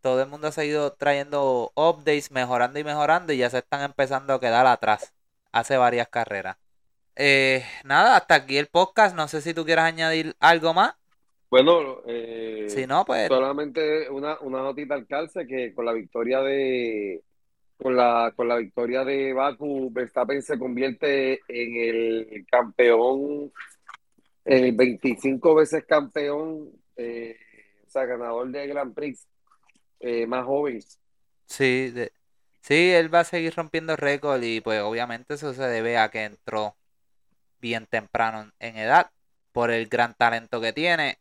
todo 0.01 0.21
el 0.21 0.29
mundo 0.29 0.47
ha 0.47 0.51
seguido 0.51 0.93
trayendo 0.93 1.71
updates, 1.75 2.31
mejorando 2.31 2.79
y 2.79 2.83
mejorando, 2.83 3.33
y 3.33 3.37
ya 3.37 3.49
se 3.49 3.57
están 3.57 3.81
empezando 3.81 4.33
a 4.33 4.39
quedar 4.39 4.65
atrás 4.67 5.13
hace 5.51 5.77
varias 5.77 6.07
carreras. 6.09 6.57
Eh, 7.15 7.63
nada, 7.83 8.17
hasta 8.17 8.35
aquí 8.35 8.57
el 8.57 8.67
podcast. 8.67 9.15
No 9.15 9.27
sé 9.27 9.41
si 9.41 9.53
tú 9.53 9.65
quieras 9.65 9.85
añadir 9.85 10.35
algo 10.39 10.73
más. 10.73 10.93
Bueno, 11.49 12.01
eh, 12.05 12.65
si 12.67 12.85
no, 12.85 13.05
pues. 13.05 13.29
Solamente 13.29 14.09
una, 14.09 14.37
una 14.41 14.61
notita 14.61 14.95
al 14.95 15.07
calce 15.07 15.47
que 15.47 15.73
con 15.73 15.85
la 15.85 15.93
victoria 15.93 16.41
de. 16.41 17.23
Con 17.77 17.95
la, 17.95 18.34
con 18.35 18.47
la 18.47 18.56
victoria 18.56 19.03
de 19.03 19.34
Baku, 19.34 19.91
Verstappen 19.91 20.41
se 20.41 20.57
convierte 20.57 21.41
en 21.47 21.76
el 21.76 22.45
campeón, 22.49 23.52
el 24.45 24.72
25 24.72 25.56
veces 25.56 25.84
campeón, 25.85 26.69
eh, 26.95 27.38
o 27.85 27.89
sea, 27.89 28.06
ganador 28.06 28.49
de 28.49 28.68
Grand 28.68 28.93
Prix 28.93 29.27
eh, 29.99 30.26
más 30.26 30.45
joven. 30.45 30.80
Sí, 31.47 31.91
de, 31.91 32.11
sí, 32.61 32.91
él 32.91 33.14
va 33.14 33.22
a 33.22 33.26
seguir 33.26 33.53
rompiendo 33.56 33.95
récord 33.95 34.41
y 34.41 34.61
pues 34.61 34.81
obviamente 34.81 35.34
eso 35.34 35.53
se 35.53 35.64
debe 35.64 35.97
a 35.97 36.10
que 36.10 36.23
entró 36.23 36.76
bien 37.60 37.88
temprano 37.88 38.52
en 38.60 38.77
edad, 38.77 39.11
por 39.52 39.72
el 39.72 39.88
gran 39.88 40.14
talento 40.14 40.61
que 40.61 40.73
tiene, 40.73 41.18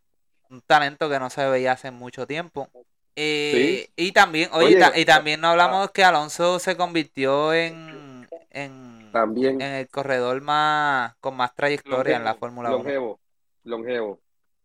un 0.50 0.60
talento 0.60 1.08
que 1.08 1.18
no 1.18 1.30
se 1.30 1.48
veía 1.48 1.72
hace 1.72 1.90
mucho 1.90 2.26
tiempo. 2.26 2.68
Eh, 3.16 3.88
y 3.96 4.12
también, 4.12 4.50
oye, 4.52 4.78
y 4.96 5.04
también 5.04 5.40
no 5.40 5.48
hablamos 5.48 5.88
ah. 5.88 5.92
que 5.92 6.02
Alonso 6.02 6.58
se 6.58 6.76
convirtió 6.76 7.54
en, 7.54 8.26
en, 8.50 9.10
también, 9.12 9.60
en 9.60 9.74
el 9.74 9.88
corredor 9.88 10.40
más 10.40 11.14
con 11.20 11.36
más 11.36 11.54
trayectoria 11.54 12.16
en 12.16 12.24
la 12.24 12.34
Fórmula 12.34 12.70
1. 12.70 12.78
Longevo, 12.78 13.20
longevo. 13.62 14.20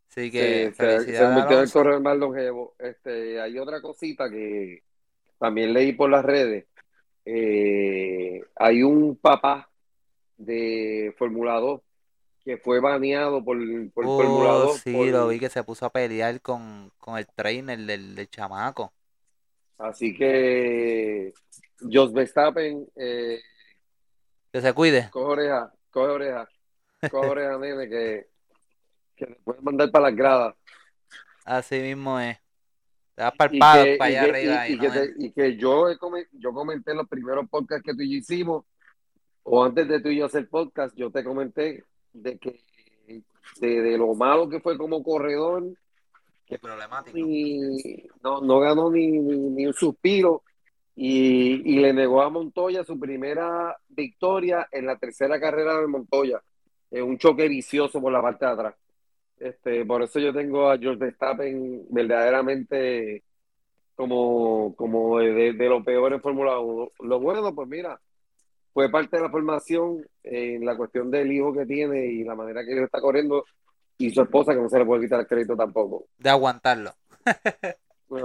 Sí, 0.07 0.31
que 0.31 0.73
se, 0.75 1.01
se, 1.01 1.23
convirtió 1.23 1.57
en 1.57 1.63
el 1.63 1.71
corredor 1.71 2.01
más 2.01 2.17
longevo. 2.17 2.75
Este, 2.79 3.39
hay 3.39 3.59
otra 3.59 3.79
cosita 3.81 4.29
que 4.29 4.81
también 5.37 5.71
leí 5.71 5.93
por 5.93 6.09
las 6.09 6.25
redes. 6.25 6.65
Eh, 7.25 8.41
hay 8.55 8.81
un 8.81 9.15
papá 9.15 9.69
de 10.37 11.13
Fórmula 11.17 11.59
2 11.59 11.81
que 12.49 12.57
fue 12.57 12.79
baneado 12.79 13.45
por, 13.45 13.59
por 13.93 14.05
oh, 14.07 14.17
Fórmula 14.17 14.49
2. 14.53 14.77
Sí, 14.79 15.11
lo 15.11 15.27
vi 15.27 15.39
que 15.39 15.49
se 15.49 15.63
puso 15.63 15.85
a 15.85 15.91
pelear 15.91 16.41
con, 16.41 16.91
el 17.15 17.27
trainer 17.27 17.77
del, 17.77 18.27
chamaco. 18.27 18.91
Así 19.77 20.15
que 20.15 21.31
Jos 21.79 22.11
Verstappen, 22.11 22.87
eh, 22.95 23.39
que 24.51 24.61
se 24.61 24.73
cuide. 24.73 25.11
Coge 25.11 25.31
oreja, 25.31 25.71
coge 25.91 26.11
oreja, 26.11 26.49
coge 27.11 27.27
oreja, 27.29 27.57
nene, 27.59 27.87
que, 27.87 28.27
que 29.15 29.27
te 29.27 29.35
pueden 29.43 29.63
mandar 29.63 29.91
para 29.91 30.09
las 30.09 30.15
gradas. 30.15 30.55
Así 31.45 31.79
mismo 31.79 32.19
es. 32.19 32.35
Te 33.13 33.21
vas 33.21 33.33
para 33.37 33.81
allá 33.81 34.09
y, 34.09 34.15
arriba. 34.15 34.69
Y, 34.69 34.73
y, 34.73 34.79
que 34.79 34.89
te, 34.89 35.13
y, 35.19 35.31
que 35.33 35.55
yo, 35.55 35.85
yo 36.31 36.51
comenté 36.51 36.91
en 36.91 36.97
los 36.97 37.07
primeros 37.07 37.47
podcasts 37.47 37.85
que 37.85 37.93
tú 37.93 38.01
y 38.01 38.13
yo 38.13 38.17
hicimos, 38.17 38.65
o 39.43 39.63
antes 39.63 39.87
de 39.87 40.01
tú 40.01 40.09
y 40.09 40.17
yo 40.17 40.25
hacer 40.25 40.49
podcast, 40.49 40.97
yo 40.97 41.11
te 41.11 41.23
comenté 41.23 41.83
de 42.13 42.37
que 42.37 42.61
de, 43.59 43.81
de 43.81 43.97
lo 43.97 44.13
malo 44.15 44.49
que 44.49 44.59
fue 44.59 44.77
como 44.77 45.03
corredor, 45.03 45.63
que 46.45 46.59
problemático. 46.59 47.17
Y 47.17 48.07
no, 48.23 48.41
no 48.41 48.59
ganó 48.59 48.89
ni, 48.91 49.07
ni, 49.07 49.37
ni 49.37 49.65
un 49.67 49.73
suspiro 49.73 50.43
y, 50.95 51.75
y, 51.75 51.79
le 51.79 51.93
negó 51.93 52.21
a 52.21 52.29
Montoya 52.29 52.83
su 52.83 52.99
primera 52.99 53.77
victoria 53.87 54.67
en 54.71 54.85
la 54.85 54.97
tercera 54.97 55.39
carrera 55.39 55.79
de 55.79 55.87
Montoya. 55.87 56.41
en 56.91 57.03
un 57.03 57.17
choque 57.17 57.47
vicioso 57.47 58.01
por 58.01 58.11
la 58.11 58.21
parte 58.21 58.45
de 58.45 58.51
atrás. 58.51 58.75
Este, 59.37 59.85
por 59.85 60.01
eso 60.01 60.19
yo 60.19 60.33
tengo 60.33 60.69
a 60.69 60.77
George 60.77 60.99
Verstappen 60.99 61.85
verdaderamente 61.89 63.23
como, 63.95 64.75
como 64.75 65.19
de, 65.19 65.53
de 65.53 65.69
lo 65.69 65.83
peor 65.83 66.13
en 66.13 66.21
Fórmula 66.21 66.59
1. 66.59 66.91
Lo 67.01 67.19
bueno, 67.19 67.55
pues 67.55 67.67
mira, 67.69 67.99
fue 68.79 68.89
parte 68.89 69.17
de 69.17 69.23
la 69.23 69.29
formación 69.29 70.07
en 70.23 70.65
la 70.65 70.77
cuestión 70.77 71.11
del 71.11 71.29
hijo 71.29 71.51
que 71.51 71.65
tiene 71.65 72.05
y 72.05 72.23
la 72.23 72.33
manera 72.33 72.63
que 72.63 72.71
él 72.71 72.85
está 72.85 73.01
corriendo 73.01 73.43
y 73.97 74.09
su 74.09 74.21
esposa 74.21 74.53
que 74.53 74.61
no 74.61 74.69
se 74.69 74.79
le 74.79 74.85
puede 74.85 75.01
quitar 75.01 75.19
el 75.19 75.27
crédito 75.27 75.57
tampoco. 75.57 76.05
De 76.17 76.29
aguantarlo. 76.29 76.93
sí, 78.07 78.15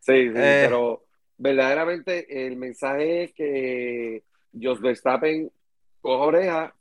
sí, 0.00 0.34
eh. 0.36 0.66
pero 0.68 1.02
verdaderamente 1.38 2.46
el 2.46 2.56
mensaje 2.56 3.24
es 3.24 3.32
que 3.32 4.22
Jos 4.52 4.82
Verstappen 4.82 5.50
coja 6.02 6.24
oreja 6.24 6.74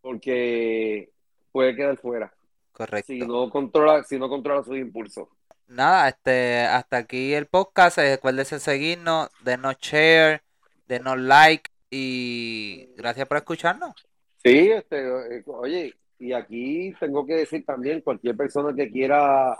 porque 0.00 1.10
puede 1.50 1.74
quedar 1.74 1.96
fuera. 1.96 2.32
Correcto. 2.70 3.12
Si 3.12 3.18
no 3.18 3.50
controla, 3.50 4.04
si 4.04 4.16
no 4.16 4.28
controla 4.28 4.62
sus 4.62 4.76
impulsos. 4.76 5.26
Nada, 5.66 6.08
este, 6.08 6.60
hasta 6.60 6.98
aquí 6.98 7.34
el 7.34 7.46
podcast. 7.46 7.98
Recuérdense 7.98 8.60
seguirnos, 8.60 9.28
denos 9.42 9.76
share, 9.80 10.44
denos 10.86 11.18
like 11.18 11.73
y 11.96 12.92
gracias 12.96 13.28
por 13.28 13.36
escucharnos. 13.36 13.94
Sí, 14.42 14.72
este, 14.72 15.08
oye, 15.46 15.94
y 16.18 16.32
aquí 16.32 16.92
tengo 16.98 17.24
que 17.24 17.34
decir 17.34 17.64
también, 17.64 18.00
cualquier 18.00 18.36
persona 18.36 18.74
que 18.74 18.90
quiera 18.90 19.56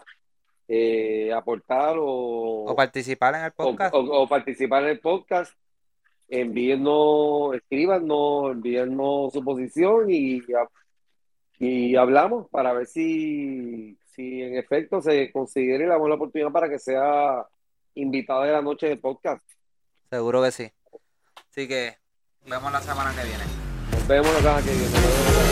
eh, 0.66 1.32
aportar 1.32 1.97
o, 1.97 2.65
o, 2.65 2.74
participar 2.74 3.36
en 3.36 3.44
el 3.44 3.52
podcast. 3.52 3.94
O, 3.94 4.01
o, 4.01 4.28
participar 4.28 4.82
en 4.82 4.90
el 4.90 5.01
podcast, 5.01 5.56
envíennos, 6.28 7.55
escríbanos, 7.55 8.51
envíennos 8.51 9.32
su 9.32 9.44
posición 9.44 10.11
y, 10.11 10.43
y 11.61 11.94
hablamos 11.94 12.48
para 12.51 12.73
ver 12.73 12.86
si, 12.86 13.97
si 14.06 14.43
en 14.43 14.56
efecto 14.56 15.01
se 15.01 15.31
considere 15.31 15.86
la 15.86 15.98
buena 15.98 16.16
oportunidad 16.16 16.51
para 16.51 16.69
que 16.69 16.81
sea 16.81 17.47
invitado 17.94 18.43
de 18.43 18.51
la 18.51 18.62
noche 18.62 18.89
de 18.89 18.97
podcast. 18.97 19.48
Seguro 20.11 20.43
que 20.43 20.51
sí. 20.51 20.73
Así 21.48 21.69
que 21.69 22.03
vemos 22.46 22.72
la 22.72 22.80
semana 22.80 23.10
que 23.14 23.24
viene. 23.24 23.44
Nos 23.90 24.06
vemos 24.06 24.32
la 24.34 24.40
semana 24.40 24.62
que 24.62 24.70
viene. 24.70 25.44